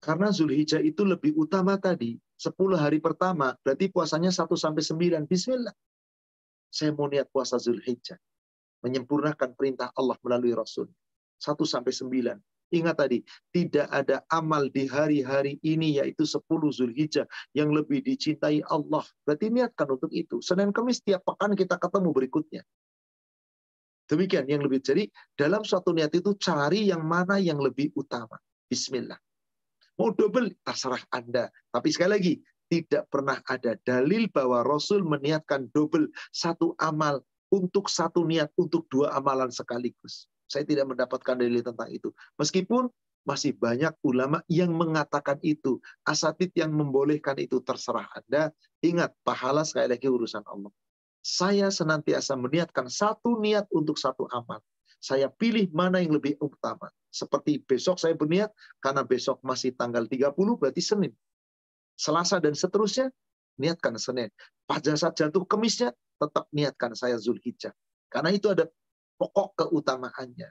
[0.00, 2.16] Karena Zulhijjah itu lebih utama tadi.
[2.40, 5.28] 10 hari pertama, berarti puasanya 1 sampai 9.
[5.28, 5.74] Bismillah.
[6.72, 8.16] Saya mau niat puasa Zulhijjah.
[8.80, 10.88] Menyempurnakan perintah Allah melalui Rasul.
[11.40, 13.22] 1 sampai 9 Ingat tadi,
[13.54, 16.42] tidak ada amal di hari-hari ini yaitu 10
[16.74, 17.22] Zulhijjah
[17.54, 19.06] yang lebih dicintai Allah.
[19.22, 20.42] Berarti niatkan untuk itu.
[20.42, 22.66] Senin Kamis tiap pekan kita ketemu berikutnya.
[24.10, 24.82] Demikian yang lebih.
[24.82, 25.06] Jadi
[25.38, 28.42] dalam suatu niat itu cari yang mana yang lebih utama.
[28.66, 29.16] Bismillah.
[29.94, 31.46] Mau double, terserah Anda.
[31.70, 32.34] Tapi sekali lagi,
[32.66, 37.22] tidak pernah ada dalil bahwa Rasul meniatkan double satu amal
[37.54, 40.26] untuk satu niat untuk dua amalan sekaligus.
[40.48, 42.12] Saya tidak mendapatkan dalil tentang itu.
[42.36, 42.88] Meskipun
[43.24, 45.80] masih banyak ulama yang mengatakan itu.
[46.04, 48.52] Asatid yang membolehkan itu terserah Anda.
[48.84, 50.70] Ingat, pahala sekali lagi urusan Allah.
[51.24, 54.60] Saya senantiasa meniatkan satu niat untuk satu amal.
[55.00, 56.92] Saya pilih mana yang lebih utama.
[57.08, 61.12] Seperti besok saya berniat, karena besok masih tanggal 30, berarti Senin.
[61.96, 63.08] Selasa dan seterusnya,
[63.56, 64.28] niatkan Senin.
[64.68, 67.72] Pada saat jatuh kemisnya, tetap niatkan saya Zulhijjah.
[68.12, 68.68] Karena itu ada
[69.18, 70.50] pokok keutamaannya.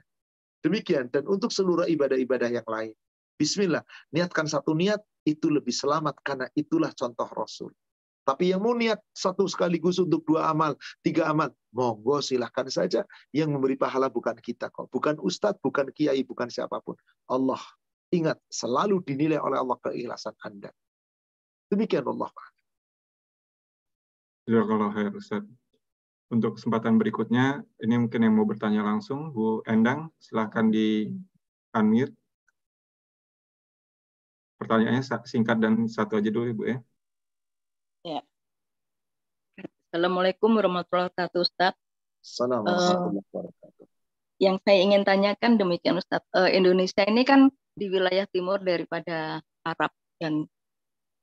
[0.64, 2.96] Demikian dan untuk seluruh ibadah-ibadah yang lain.
[3.36, 3.84] Bismillah,
[4.14, 7.72] niatkan satu niat itu lebih selamat karena itulah contoh Rasul.
[8.24, 10.72] Tapi yang mau niat satu sekaligus untuk dua amal,
[11.04, 13.04] tiga amal, monggo silahkan saja.
[13.36, 14.88] Yang memberi pahala bukan kita kok.
[14.88, 16.96] Bukan ustadz, bukan kiai, bukan siapa pun.
[17.28, 17.60] Allah.
[18.16, 20.72] Ingat, selalu dinilai oleh Allah keikhlasan Anda.
[21.68, 22.32] Demikian Allah.
[24.48, 25.44] Ya kalau Ustaz
[26.34, 31.14] untuk kesempatan berikutnya, ini mungkin yang mau bertanya langsung, Bu Endang, silahkan di
[31.70, 32.10] unmute.
[34.58, 36.78] Pertanyaannya singkat dan satu aja dulu, Ibu ya.
[38.02, 38.20] Ya.
[39.94, 41.74] Assalamualaikum warahmatullahi wabarakatuh, Ustaz.
[42.18, 43.48] Assalamualaikum uh,
[44.42, 46.26] Yang saya ingin tanyakan demikian, Ustaz.
[46.34, 47.46] Uh, Indonesia ini kan
[47.78, 50.50] di wilayah timur daripada Arab dan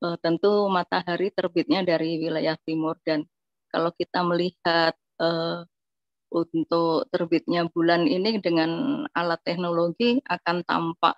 [0.04, 3.28] uh, tentu matahari terbitnya dari wilayah timur dan
[3.72, 5.64] kalau kita melihat uh,
[6.32, 11.16] untuk terbitnya bulan ini dengan alat teknologi akan tampak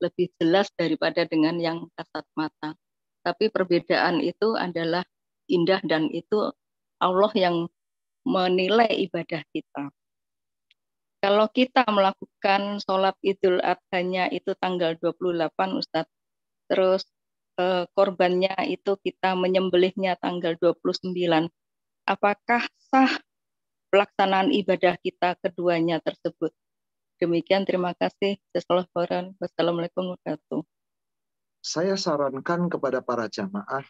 [0.00, 2.72] lebih jelas daripada dengan yang kasat mata.
[3.20, 5.04] Tapi perbedaan itu adalah
[5.50, 6.48] indah dan itu
[7.02, 7.56] Allah yang
[8.24, 9.92] menilai ibadah kita.
[11.20, 16.08] Kalau kita melakukan sholat idul adhanya itu tanggal 28 Ustadz,
[16.64, 17.04] terus
[17.60, 21.52] eh, korbannya itu kita menyembelihnya tanggal 29
[22.10, 23.22] apakah sah
[23.94, 26.50] pelaksanaan ibadah kita keduanya tersebut.
[27.22, 28.42] Demikian terima kasih.
[28.50, 30.66] Wassalamualaikum warahmatullahi
[31.62, 33.86] Saya sarankan kepada para jamaah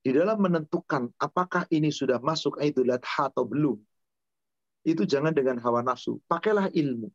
[0.00, 3.76] di dalam menentukan apakah ini sudah masuk Idul Adha atau belum.
[4.84, 7.08] Itu jangan dengan hawa nafsu, pakailah ilmu.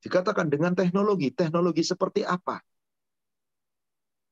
[0.00, 2.60] Dikatakan dengan teknologi, teknologi seperti apa?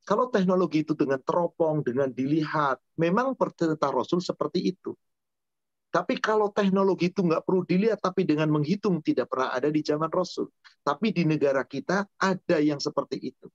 [0.09, 4.97] Kalau teknologi itu dengan teropong, dengan dilihat, memang perintah Rasul seperti itu.
[5.93, 10.09] Tapi kalau teknologi itu nggak perlu dilihat, tapi dengan menghitung tidak pernah ada di zaman
[10.09, 10.49] Rasul.
[10.81, 13.53] Tapi di negara kita ada yang seperti itu.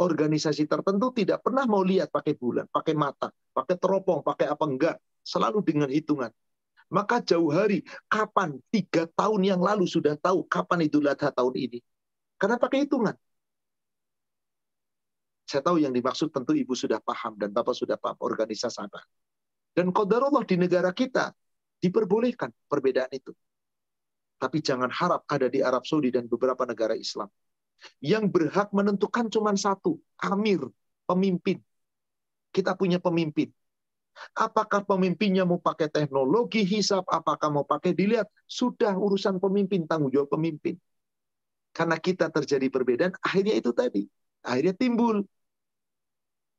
[0.00, 4.96] Organisasi tertentu tidak pernah mau lihat pakai bulan, pakai mata, pakai teropong, pakai apa enggak.
[5.20, 6.32] Selalu dengan hitungan.
[6.88, 8.56] Maka jauh hari, kapan?
[8.72, 11.78] Tiga tahun yang lalu sudah tahu kapan itu Adha tahun ini.
[12.40, 13.16] Karena pakai hitungan.
[15.52, 19.00] Saya tahu yang dimaksud tentu Ibu sudah paham dan Bapak sudah paham organisasi sana.
[19.76, 21.28] Dan qadarullah di negara kita
[21.76, 23.36] diperbolehkan perbedaan itu.
[24.40, 27.28] Tapi jangan harap ada di Arab Saudi dan beberapa negara Islam.
[28.00, 30.72] Yang berhak menentukan cuma satu, amir,
[31.04, 31.60] pemimpin.
[32.48, 33.52] Kita punya pemimpin.
[34.32, 40.32] Apakah pemimpinnya mau pakai teknologi hisap, apakah mau pakai dilihat, sudah urusan pemimpin, tanggung jawab
[40.32, 40.80] pemimpin.
[41.76, 44.08] Karena kita terjadi perbedaan, akhirnya itu tadi.
[44.40, 45.28] Akhirnya timbul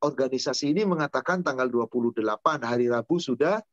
[0.04, 2.20] organisasi ini mengatakan tanggal 28
[2.62, 3.64] hari Rabu sudah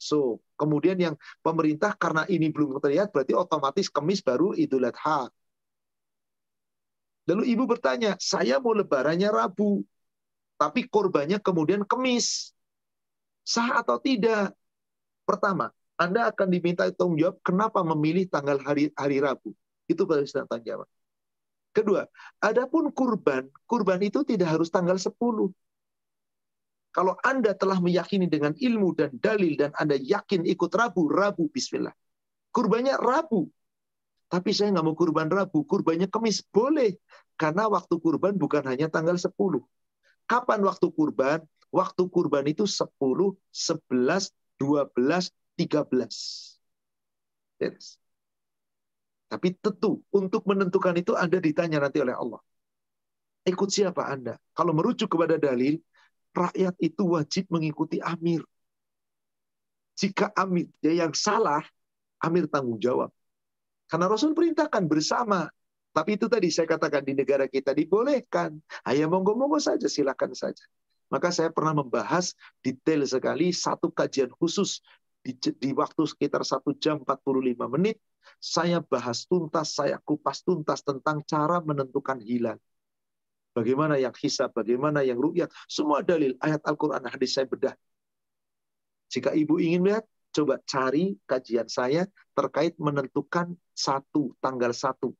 [0.00, 0.40] so.
[0.56, 5.28] Kemudian yang pemerintah karena ini belum terlihat berarti otomatis Kamis baru Idul Adha.
[7.28, 9.80] Lalu ibu bertanya, saya mau lebarannya Rabu,
[10.60, 12.52] tapi korbannya kemudian Kamis.
[13.40, 14.52] Sah atau tidak?
[15.24, 19.56] Pertama, Anda akan diminta tanggung jawab kenapa memilih tanggal hari hari Rabu.
[19.88, 20.88] Itu baru tanggung jawab.
[21.70, 22.02] Kedua,
[22.42, 25.14] adapun kurban, kurban itu tidak harus tanggal 10.
[26.90, 31.94] Kalau Anda telah meyakini dengan ilmu dan dalil dan Anda yakin ikut Rabu, Rabu bismillah.
[32.50, 33.46] Kurbannya Rabu.
[34.26, 36.42] Tapi saya nggak mau kurban Rabu, kurbannya Kemis.
[36.42, 36.98] Boleh.
[37.38, 39.30] Karena waktu kurban bukan hanya tanggal 10.
[40.26, 41.46] Kapan waktu kurban?
[41.70, 46.58] Waktu kurban itu 10, 11, 12, 13.
[47.62, 47.99] Yes.
[49.30, 52.42] Tapi tentu untuk menentukan itu Anda ditanya nanti oleh Allah.
[53.46, 54.34] Ikut siapa Anda?
[54.50, 55.78] Kalau merujuk kepada dalil,
[56.34, 58.42] rakyat itu wajib mengikuti amir.
[59.94, 61.62] Jika amir ya yang salah,
[62.18, 63.14] amir tanggung jawab.
[63.86, 65.46] Karena Rasul perintahkan bersama.
[65.90, 68.58] Tapi itu tadi saya katakan di negara kita dibolehkan.
[68.86, 70.62] Ayo monggo-monggo saja, silakan saja.
[71.10, 74.78] Maka saya pernah membahas detail sekali satu kajian khusus
[75.26, 77.98] di, di waktu sekitar satu jam 45 menit.
[78.40, 82.56] Saya bahas tuntas, saya kupas tuntas tentang cara menentukan hilal.
[83.52, 85.52] Bagaimana yang hisab, bagaimana yang rukyat.
[85.68, 87.76] Semua dalil, ayat Al-Quran, hadis saya bedah.
[89.12, 95.12] Jika ibu ingin lihat, coba cari kajian saya terkait menentukan satu, tanggal satu.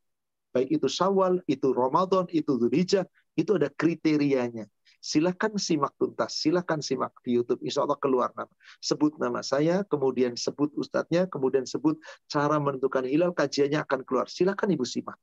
[0.54, 3.04] Baik itu Syawal, itu Ramadan, itu Dzulhijjah,
[3.36, 4.70] itu ada kriterianya.
[5.00, 7.64] Silakan simak tuntas, silakan simak di YouTube.
[7.64, 8.52] Insya Allah keluar nama.
[8.84, 11.96] Sebut nama saya, kemudian sebut ustadznya, kemudian sebut
[12.28, 14.28] cara menentukan hilal, kajiannya akan keluar.
[14.28, 15.16] Silakan ibu simak.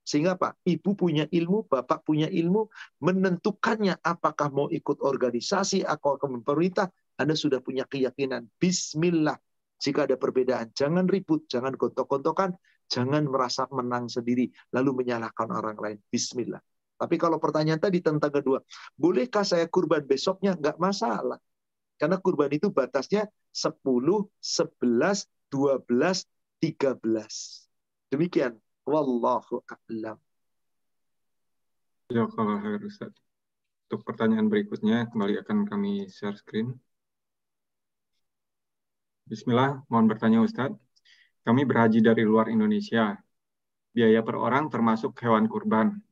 [0.00, 0.56] Sehingga apa?
[0.64, 2.72] Ibu punya ilmu, bapak punya ilmu,
[3.04, 6.88] menentukannya apakah mau ikut organisasi, atau ke pemerintah,
[7.20, 8.48] Anda sudah punya keyakinan.
[8.56, 9.36] Bismillah.
[9.80, 12.56] Jika ada perbedaan, jangan ribut, jangan gontok-gontokan,
[12.88, 15.98] jangan merasa menang sendiri, lalu menyalahkan orang lain.
[16.08, 16.60] Bismillah.
[17.00, 18.60] Tapi kalau pertanyaan tadi tentang kedua,
[18.92, 20.52] bolehkah saya kurban besoknya?
[20.52, 21.40] Enggak masalah.
[21.96, 23.24] Karena kurban itu batasnya
[23.56, 26.28] 10, 11, 12,
[26.60, 28.12] 13.
[28.12, 28.60] Demikian.
[28.84, 30.20] Wallahu a'lam.
[32.12, 33.16] Ya, kalau Ustaz.
[33.88, 36.76] Untuk pertanyaan berikutnya, kembali akan kami share screen.
[39.30, 40.74] Bismillah, mohon bertanya Ustadz.
[41.46, 43.14] Kami berhaji dari luar Indonesia.
[43.94, 46.02] Biaya per orang termasuk hewan kurban.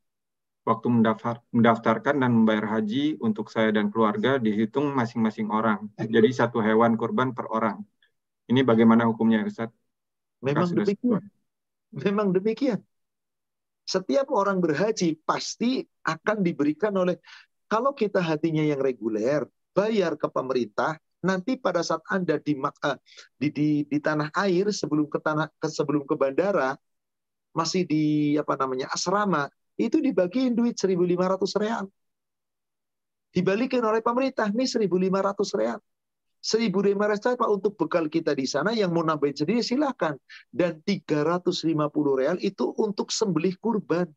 [0.69, 5.89] Waktu mendaftar, mendaftarkan dan membayar haji untuk saya dan keluarga dihitung masing-masing orang.
[5.97, 7.81] Jadi satu hewan kurban per orang.
[8.45, 9.73] Ini bagaimana hukumnya Ustadz?
[10.45, 11.25] Memang demikian.
[11.89, 12.79] Memang demikian.
[13.89, 17.17] Setiap orang berhaji pasti akan diberikan oleh
[17.65, 22.97] kalau kita hatinya yang reguler, bayar ke pemerintah, nanti pada saat Anda di, uh,
[23.37, 26.73] di, di, di tanah air sebelum ke tanah ke sebelum ke bandara
[27.53, 29.49] masih di apa namanya asrama
[29.79, 31.87] itu dibagiin duit 1.500 real.
[33.31, 35.79] Dibalikin oleh pemerintah, nih 1.500 real.
[36.39, 40.15] 1.500 Pak untuk bekal kita di sana yang mau nambahin sendiri silahkan.
[40.51, 44.07] Dan 350 real itu untuk sembelih kurban.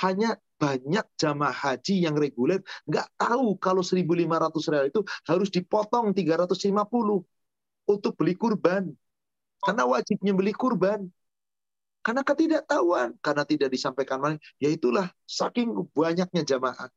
[0.00, 7.20] Hanya banyak jamaah haji yang reguler nggak tahu kalau 1.500 real itu harus dipotong 350
[7.88, 8.88] untuk beli kurban.
[9.60, 11.08] Karena wajibnya beli kurban.
[12.02, 14.18] Karena ketidaktahuan, karena tidak disampaikan
[14.58, 16.90] ya itulah saking banyaknya jamaah.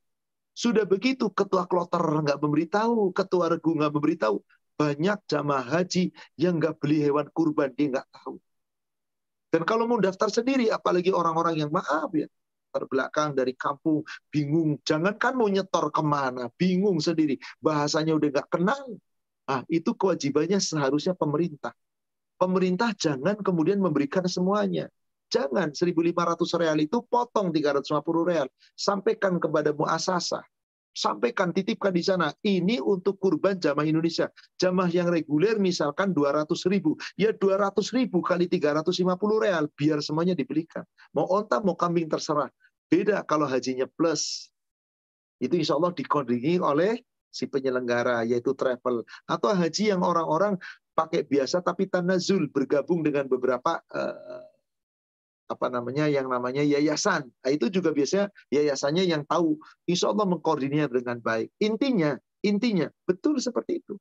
[0.56, 4.42] Sudah begitu ketua kloter nggak memberitahu, ketua regu nggak memberitahu,
[4.76, 6.10] banyak jamaah haji
[6.42, 8.42] yang nggak beli hewan kurban, dia nggak tahu.
[9.54, 12.28] Dan kalau mau daftar sendiri, apalagi orang-orang yang maaf ya,
[12.76, 14.76] terbelakang dari kampung, bingung.
[14.84, 17.40] Jangankan mau nyetor ke mana, bingung sendiri.
[17.64, 18.84] Bahasanya udah nggak kenal.
[19.48, 21.72] Nah, itu kewajibannya seharusnya pemerintah.
[22.36, 24.92] Pemerintah jangan kemudian memberikan semuanya.
[25.32, 28.48] Jangan 1.500 real itu potong 350 real.
[28.78, 30.44] Sampaikan kepada muasasah
[30.96, 32.32] sampaikan, titipkan di sana.
[32.42, 34.32] Ini untuk kurban jamaah Indonesia.
[34.56, 36.96] Jamaah yang reguler misalkan 200 ribu.
[37.20, 39.04] Ya 200 ribu kali 350
[39.44, 39.68] real.
[39.76, 40.88] Biar semuanya dibelikan.
[41.12, 42.50] Mau onta, mau kambing terserah.
[42.88, 44.48] Beda kalau hajinya plus.
[45.44, 49.04] Itu insya Allah dikodingi oleh si penyelenggara, yaitu travel.
[49.28, 50.56] Atau haji yang orang-orang
[50.96, 54.48] pakai biasa tapi tanazul, bergabung dengan beberapa uh,
[55.46, 57.30] apa namanya yang namanya yayasan.
[57.30, 59.60] Nah, itu juga biasanya yayasannya yang tahu.
[59.86, 61.54] Insya Allah mengkoordinir dengan baik.
[61.62, 64.00] Intinya, intinya betul seperti itu.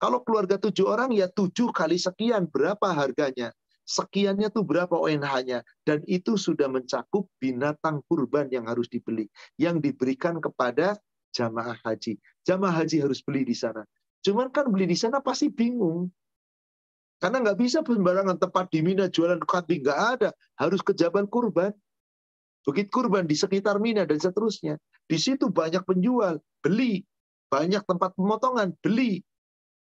[0.00, 3.52] Kalau keluarga tujuh orang ya tujuh kali sekian berapa harganya.
[3.82, 5.62] Sekiannya tuh berapa ONH-nya.
[5.86, 9.30] Dan itu sudah mencakup binatang kurban yang harus dibeli.
[9.60, 10.98] Yang diberikan kepada
[11.36, 12.18] jamaah haji.
[12.42, 13.86] Jamaah haji harus beli di sana.
[14.22, 16.06] Cuman kan beli di sana pasti bingung.
[17.22, 19.86] Karena nggak bisa sembarangan tempat di Mina jualan kambing.
[19.86, 20.30] Nggak ada.
[20.58, 21.70] Harus ke Jabal Kurban.
[22.66, 24.74] Bukit Kurban di sekitar Mina dan seterusnya.
[25.06, 26.42] Di situ banyak penjual.
[26.62, 27.02] Beli.
[27.46, 28.74] Banyak tempat pemotongan.
[28.82, 29.22] Beli.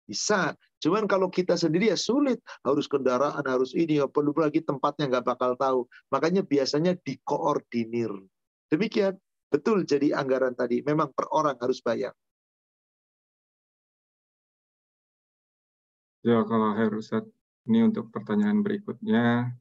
[0.03, 0.51] Bisa.
[0.83, 2.43] Cuman kalau kita sendiri ya sulit.
[2.63, 4.03] Harus kendaraan, harus ini.
[4.03, 5.87] Ya perlu lagi tempatnya nggak bakal tahu.
[6.11, 8.11] Makanya biasanya dikoordinir.
[8.67, 9.15] Demikian.
[9.47, 10.83] Betul jadi anggaran tadi.
[10.83, 12.11] Memang per orang harus bayar.
[16.19, 17.23] Ya, kalau Her Ustaz,
[17.63, 19.55] ini untuk pertanyaan berikutnya.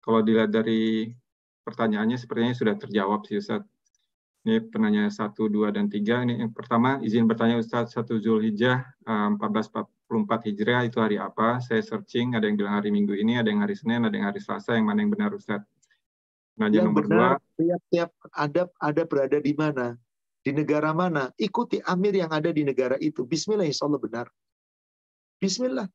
[0.00, 1.12] Kalau dilihat dari
[1.60, 3.60] pertanyaannya sepertinya sudah terjawab sih Ustaz.
[4.40, 6.24] Ini penanya 1, 2, dan 3.
[6.24, 9.44] Ini yang pertama, izin bertanya Ustaz, 1 Zulhijjah 1444
[10.08, 11.60] eh, Hijriah itu hari apa?
[11.60, 14.40] Saya searching, ada yang bilang hari Minggu ini, ada yang hari Senin, ada yang hari
[14.40, 15.60] Selasa, yang mana yang benar Ustaz?
[16.56, 17.60] Penanya yang nomor benar, dua.
[17.60, 20.00] Tiap-tiap ada, ada berada di mana?
[20.40, 21.28] Di negara mana?
[21.36, 23.28] Ikuti amir yang ada di negara itu.
[23.28, 24.26] Bismillah, insya Allah benar.
[25.40, 25.88] Bismillah.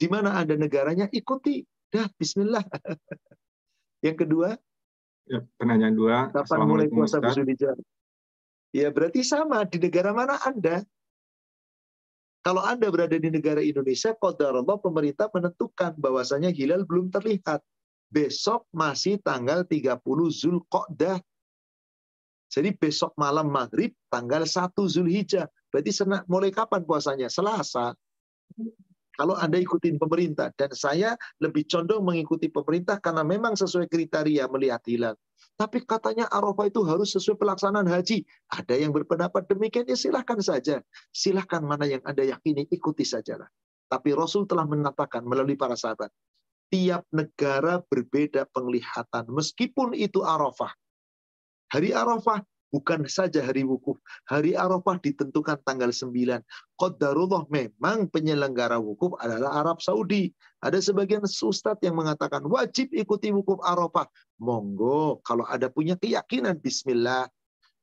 [0.00, 1.60] Di mana ada negaranya, ikuti.
[1.92, 2.64] Dah, bismillah.
[4.06, 4.56] Yang kedua?
[5.28, 6.32] Ya, penanya dua.
[6.32, 7.76] Kapan mulai puasa Zulhijjah?
[8.70, 10.84] Ya berarti sama di negara mana Anda.
[12.46, 17.58] Kalau Anda berada di negara Indonesia, Allah pemerintah menentukan bahwasanya hilal belum terlihat.
[18.06, 19.98] Besok masih tanggal 30
[20.30, 21.18] Zulqa'dah.
[22.46, 25.50] Jadi besok malam maghrib tanggal 1 Zulhijjah.
[25.74, 25.90] Berarti
[26.30, 27.26] mulai kapan puasanya?
[27.26, 27.98] Selasa.
[29.16, 30.52] Kalau Anda ikutin pemerintah.
[30.52, 35.16] Dan saya lebih condong mengikuti pemerintah karena memang sesuai kriteria melihat hilal.
[35.56, 38.20] Tapi katanya Arafah itu harus sesuai pelaksanaan haji.
[38.52, 40.84] Ada yang berpendapat demikian, ya silahkan saja.
[41.16, 43.48] Silahkan mana yang Anda yakini, ikuti sajalah.
[43.88, 46.12] Tapi Rasul telah mengatakan melalui para sahabat,
[46.68, 49.32] tiap negara berbeda penglihatan.
[49.32, 50.76] Meskipun itu Arafah.
[51.72, 53.98] Hari Arafah bukan saja hari wukuf.
[54.26, 56.42] Hari Arafah ditentukan tanggal 9.
[56.76, 60.30] Qadarullah memang penyelenggara wukuf adalah Arab Saudi.
[60.62, 64.08] Ada sebagian ustadz yang mengatakan wajib ikuti wukuf Arafah.
[64.36, 67.30] Monggo, kalau ada punya keyakinan, bismillah.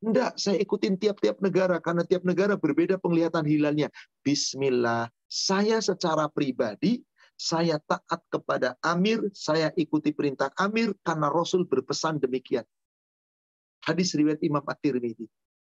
[0.03, 3.87] Enggak, saya ikutin tiap-tiap negara karena tiap negara berbeda penglihatan hilalnya.
[4.19, 5.07] Bismillah.
[5.31, 6.99] Saya secara pribadi
[7.39, 12.63] saya taat kepada Amir, saya ikuti perintah Amir karena Rasul berpesan demikian.
[13.83, 15.27] Hadis riwayat Imam At-Tirmidzi.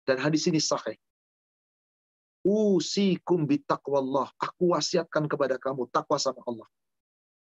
[0.04, 1.00] Dan hadis ini sahih.
[2.44, 4.28] Usikum bitaqwallah.
[4.36, 6.68] Aku wasiatkan kepada kamu takwa sama Allah.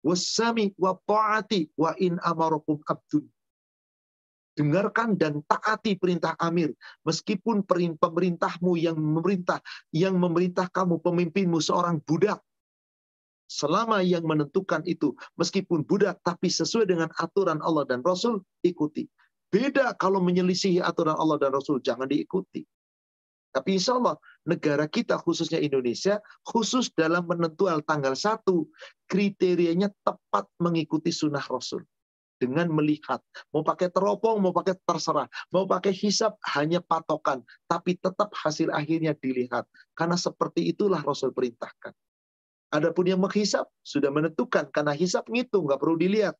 [0.02, 3.30] Wasami wa ta'ati wa in amarakum abdun.
[4.58, 6.74] Dengarkan dan taati perintah Amir.
[7.06, 7.62] Meskipun
[7.94, 9.62] pemerintahmu yang memerintah,
[9.94, 12.42] yang memerintah kamu, pemimpinmu seorang budak.
[13.46, 19.06] Selama yang menentukan itu, meskipun budak, tapi sesuai dengan aturan Allah dan Rasul, ikuti.
[19.50, 22.62] Beda kalau menyelisihi aturan Allah dan Rasul, jangan diikuti.
[23.50, 24.14] Tapi insya Allah
[24.46, 28.46] negara kita khususnya Indonesia khusus dalam menentukan tanggal 1
[29.10, 31.82] kriterianya tepat mengikuti sunnah Rasul
[32.38, 33.18] dengan melihat
[33.50, 39.18] mau pakai teropong mau pakai terserah mau pakai hisap hanya patokan tapi tetap hasil akhirnya
[39.18, 39.66] dilihat
[39.98, 41.92] karena seperti itulah Rasul perintahkan.
[42.70, 46.38] Adapun yang menghisap sudah menentukan karena hisap ngitung nggak perlu dilihat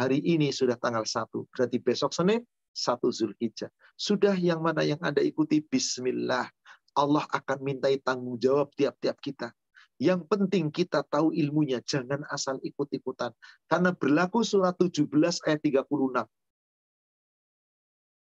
[0.00, 2.40] Hari ini sudah tanggal 1, berarti besok Senin
[2.72, 3.68] 1 Zulhijjah.
[3.94, 6.48] Sudah yang mana yang Anda ikuti Bismillah.
[6.92, 9.52] Allah akan mintai tanggung jawab tiap-tiap kita.
[10.00, 13.30] Yang penting kita tahu ilmunya, jangan asal ikut-ikutan.
[13.70, 15.06] Karena berlaku surat 17
[15.46, 16.26] ayat 36.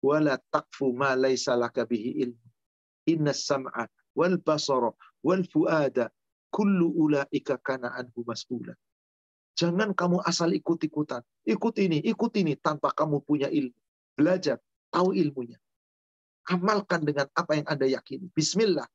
[0.04, 2.46] Wala takfu ma laysa laka bihi ilmu.
[3.08, 4.92] Inna sam'a wal basara
[5.24, 6.12] wal fuada
[6.52, 8.76] kullu ulaika kana anhu mas'ula.
[9.54, 11.22] Jangan kamu asal ikut-ikutan.
[11.46, 13.78] Ikut ini, ikut ini tanpa kamu punya ilmu.
[14.18, 14.58] Belajar,
[14.90, 15.54] tahu ilmunya.
[16.50, 18.26] Amalkan dengan apa yang Anda yakini.
[18.34, 18.90] Bismillah.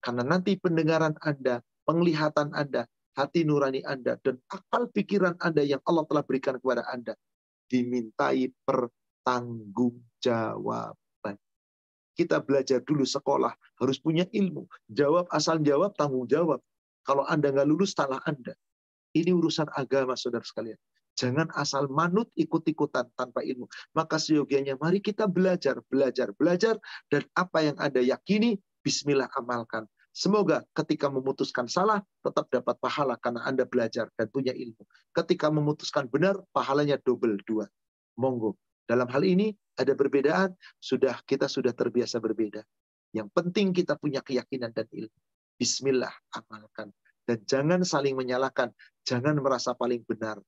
[0.00, 6.04] Karena nanti pendengaran Anda, penglihatan Anda, hati nurani Anda, dan akal pikiran Anda yang Allah
[6.08, 7.16] telah berikan kepada Anda,
[7.68, 11.36] dimintai pertanggungjawaban.
[12.16, 14.66] Kita belajar dulu sekolah, harus punya ilmu.
[14.88, 16.60] Jawab asal jawab, tanggung jawab.
[17.04, 18.56] Kalau Anda nggak lulus, salah Anda.
[19.16, 20.76] Ini urusan agama, saudara sekalian.
[21.16, 23.64] Jangan asal manut ikut-ikutan tanpa ilmu.
[23.96, 26.76] Maka seyogianya mari kita belajar, belajar, belajar.
[27.08, 29.88] Dan apa yang Anda yakini, bismillah amalkan.
[30.12, 34.84] Semoga ketika memutuskan salah, tetap dapat pahala karena Anda belajar dan punya ilmu.
[35.16, 37.64] Ketika memutuskan benar, pahalanya double dua.
[38.20, 38.60] Monggo.
[38.84, 42.64] Dalam hal ini ada perbedaan, sudah kita sudah terbiasa berbeda.
[43.12, 45.18] Yang penting kita punya keyakinan dan ilmu.
[45.56, 46.92] Bismillah, amalkan.
[47.26, 48.70] Dan jangan saling menyalahkan.
[49.02, 50.38] Jangan merasa paling benar.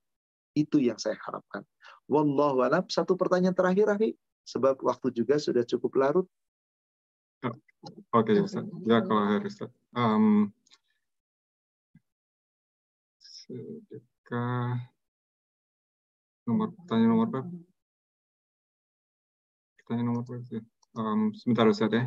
[0.54, 1.66] Itu yang saya harapkan.
[2.06, 2.86] Wallahu alam.
[2.86, 4.14] Satu pertanyaan terakhir, Rafi.
[4.46, 6.26] Sebab waktu juga sudah cukup larut.
[8.10, 8.42] Oke, okay.
[8.86, 9.54] Ya, kalau harus.
[9.94, 10.50] Um,
[13.18, 14.76] sedekah
[16.44, 17.52] nomor pertanyaan nomor berapa?
[19.80, 20.60] Pertanyaan nomor berapa?
[20.96, 22.04] Um, sebentar Ustaz ya.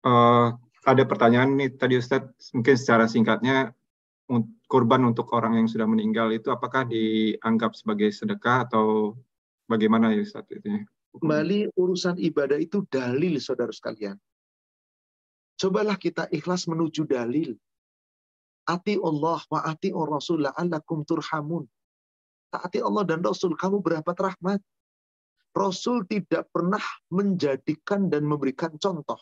[0.00, 0.56] Uh,
[0.88, 3.76] ada pertanyaan nih tadi Ustadz, mungkin secara singkatnya
[4.70, 9.18] kurban untuk orang yang sudah meninggal itu apakah dianggap sebagai sedekah atau
[9.68, 10.86] bagaimana ya Ustadz itu?
[11.10, 14.14] Kembali urusan ibadah itu dalil saudara sekalian.
[15.58, 17.52] Cobalah kita ikhlas menuju dalil.
[18.64, 21.66] Ati Allah wa ati Rasul la'allakum turhamun.
[22.50, 24.62] Taati Allah dan Rasul, kamu berapa rahmat.
[25.50, 29.18] Rasul tidak pernah menjadikan dan memberikan contoh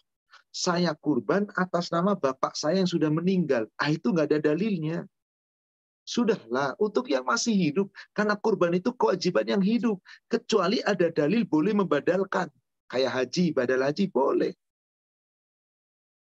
[0.52, 3.68] saya kurban atas nama bapak saya yang sudah meninggal.
[3.76, 5.04] Ah itu nggak ada dalilnya.
[6.08, 10.00] Sudahlah, untuk yang masih hidup, karena kurban itu kewajiban yang hidup.
[10.24, 12.48] Kecuali ada dalil boleh membadalkan.
[12.88, 14.56] Kayak haji, badal haji boleh.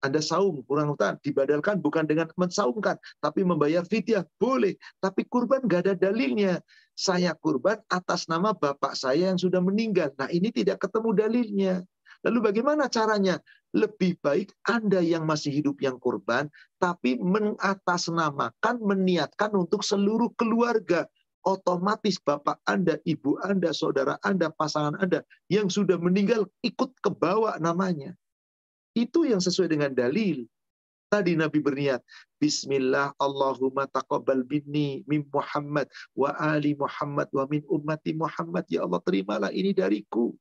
[0.03, 4.75] Anda saum, kurang hutan, dibadalkan bukan dengan mensaumkan, tapi membayar fidyah, boleh.
[4.99, 6.63] Tapi kurban nggak ada dalilnya.
[6.95, 10.15] Saya kurban atas nama bapak saya yang sudah meninggal.
[10.15, 11.75] Nah ini tidak ketemu dalilnya.
[12.23, 13.39] Lalu bagaimana caranya?
[13.73, 21.09] Lebih baik Anda yang masih hidup yang kurban, tapi mengatasnamakan, meniatkan untuk seluruh keluarga.
[21.43, 27.59] Otomatis bapak Anda, ibu Anda, saudara Anda, pasangan Anda yang sudah meninggal ikut ke bawah
[27.59, 28.15] namanya.
[28.93, 30.47] Itu yang sesuai dengan dalil.
[31.13, 32.01] Tadi Nabi berniat,
[32.41, 38.65] Bismillah Allahumma taqabbal binni min Muhammad wa ali Muhammad wa min ummati Muhammad.
[38.73, 40.33] Ya Allah terimalah ini dariku.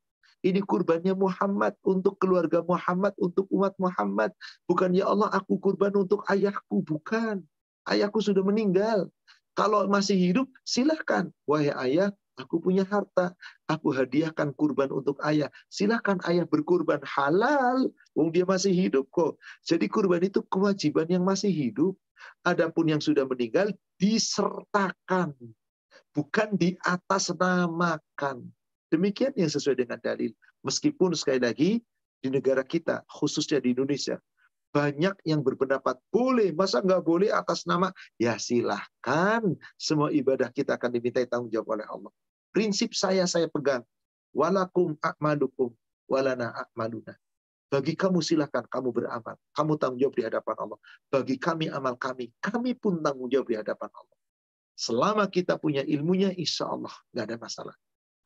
[0.42, 4.34] Ini kurbannya Muhammad untuk keluarga Muhammad, untuk umat Muhammad.
[4.66, 6.82] Bukan ya Allah aku kurban untuk ayahku.
[6.82, 7.46] Bukan.
[7.86, 9.10] Ayahku sudah meninggal.
[9.54, 11.30] Kalau masih hidup, silahkan.
[11.46, 12.10] Wahai ayah,
[12.40, 13.36] Aku punya harta,
[13.68, 15.52] aku hadiahkan kurban untuk ayah.
[15.68, 17.92] Silahkan ayah berkurban halal.
[18.18, 19.36] Wong dia masih hidup kok.
[19.68, 21.94] Jadi kurban itu kewajiban yang masih hidup.
[22.42, 25.36] Adapun yang sudah meninggal disertakan.
[26.16, 28.50] Bukan di atas namakan.
[28.92, 30.36] Demikian yang sesuai dengan dalil.
[30.68, 31.72] Meskipun sekali lagi
[32.20, 34.20] di negara kita, khususnya di Indonesia,
[34.72, 37.92] banyak yang berpendapat boleh, masa nggak boleh atas nama?
[38.20, 39.44] Ya silahkan,
[39.80, 42.12] semua ibadah kita akan dimintai tanggung jawab oleh Allah.
[42.52, 43.84] Prinsip saya saya pegang.
[44.32, 45.72] Walakum akmadukum
[46.08, 47.16] walana akmaluna.
[47.72, 49.40] Bagi kamu silahkan kamu beramal.
[49.56, 50.80] Kamu tanggung jawab di hadapan Allah.
[51.08, 52.32] Bagi kami amal kami.
[52.44, 54.18] Kami pun tanggung jawab di hadapan Allah.
[54.76, 57.76] Selama kita punya ilmunya, insya Allah nggak ada masalah.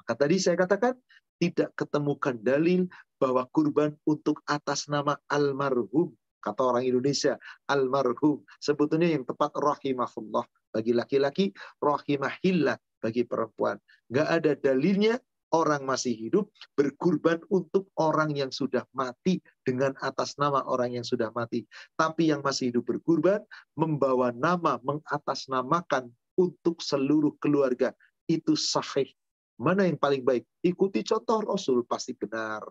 [0.06, 0.94] Maka tadi saya katakan,
[1.42, 2.86] tidak ketemukan dalil
[3.18, 6.14] bahwa kurban untuk atas nama almarhum.
[6.46, 8.46] Kata orang Indonesia, almarhum.
[8.62, 10.46] Sebetulnya yang tepat rahimahullah.
[10.70, 11.50] Bagi laki-laki,
[11.82, 13.82] rahimahillah bagi perempuan.
[14.14, 15.18] Nggak ada dalilnya
[15.50, 21.34] orang masih hidup berkurban untuk orang yang sudah mati dengan atas nama orang yang sudah
[21.34, 21.66] mati.
[21.98, 23.42] Tapi yang masih hidup berkurban
[23.74, 27.90] membawa nama, mengatasnamakan untuk seluruh keluarga.
[28.30, 29.10] Itu sahih.
[29.56, 30.44] Mana yang paling baik?
[30.64, 32.64] Ikuti contoh Rasul pasti benar.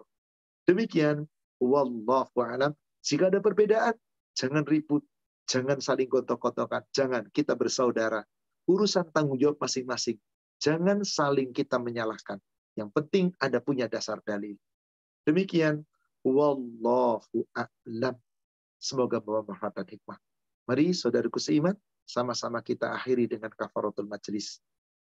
[0.69, 1.25] Demikian.
[1.61, 2.77] Wallahu a'lam.
[3.01, 3.97] Jika ada perbedaan,
[4.37, 5.05] jangan ribut.
[5.49, 6.85] Jangan saling kotok-kotokan.
[6.93, 7.29] Jangan.
[7.33, 8.21] Kita bersaudara
[8.69, 10.21] urusan tanggung jawab masing-masing.
[10.61, 12.41] Jangan saling kita menyalahkan.
[12.77, 14.57] Yang penting ada punya dasar dalil.
[15.25, 15.85] Demikian.
[16.25, 18.17] Wallahu a'lam.
[18.81, 20.17] Semoga membawa manfaat dan hikmah.
[20.65, 21.77] Mari saudaraku seiman,
[22.09, 24.61] sama-sama kita akhiri dengan kafaratul majlis.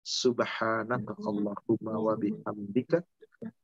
[0.06, 3.02] Subhanaka Allahumma wa bihamdika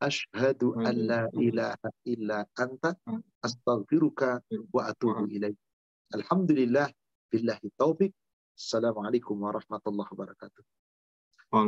[0.01, 2.97] Ashhadu an la ilaha illa anta
[3.41, 4.41] astaghfiruka
[4.73, 5.55] wa atubu ilaih.
[6.11, 6.91] Alhamdulillah
[7.31, 8.11] billahi taufik.
[8.57, 10.63] Assalamualaikum warahmatullahi wabarakatuh.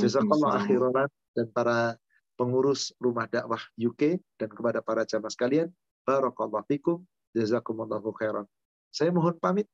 [0.04, 1.98] Jazakallah akhirat dan para
[2.38, 5.70] pengurus rumah dakwah UK dan kepada para jamaah sekalian.
[6.04, 7.02] Barakallahu fikum.
[7.34, 8.46] Jazakumullahu khairan.
[8.94, 9.66] Saya mohon pamit.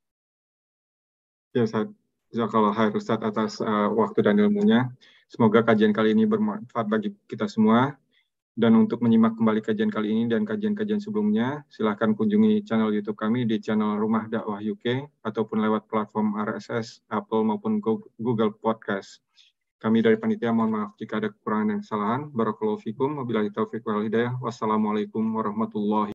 [1.52, 1.92] Ya, Ustaz.
[2.30, 4.90] Jazakallah Ustaz atas uh, waktu dan ilmunya.
[5.30, 7.98] Semoga kajian kali ini bermanfaat bagi kita semua.
[8.60, 13.48] Dan untuk menyimak kembali kajian kali ini dan kajian-kajian sebelumnya, silahkan kunjungi channel YouTube kami
[13.48, 17.80] di channel Rumah Dakwah UK ataupun lewat platform RSS, Apple maupun
[18.20, 19.24] Google Podcast.
[19.80, 22.22] Kami dari panitia mohon maaf jika ada kekurangan dan kesalahan.
[22.36, 24.36] Barakallahu fikum, wabillahi taufiq wal hidayah.
[24.44, 26.08] Wassalamualaikum warahmatullahi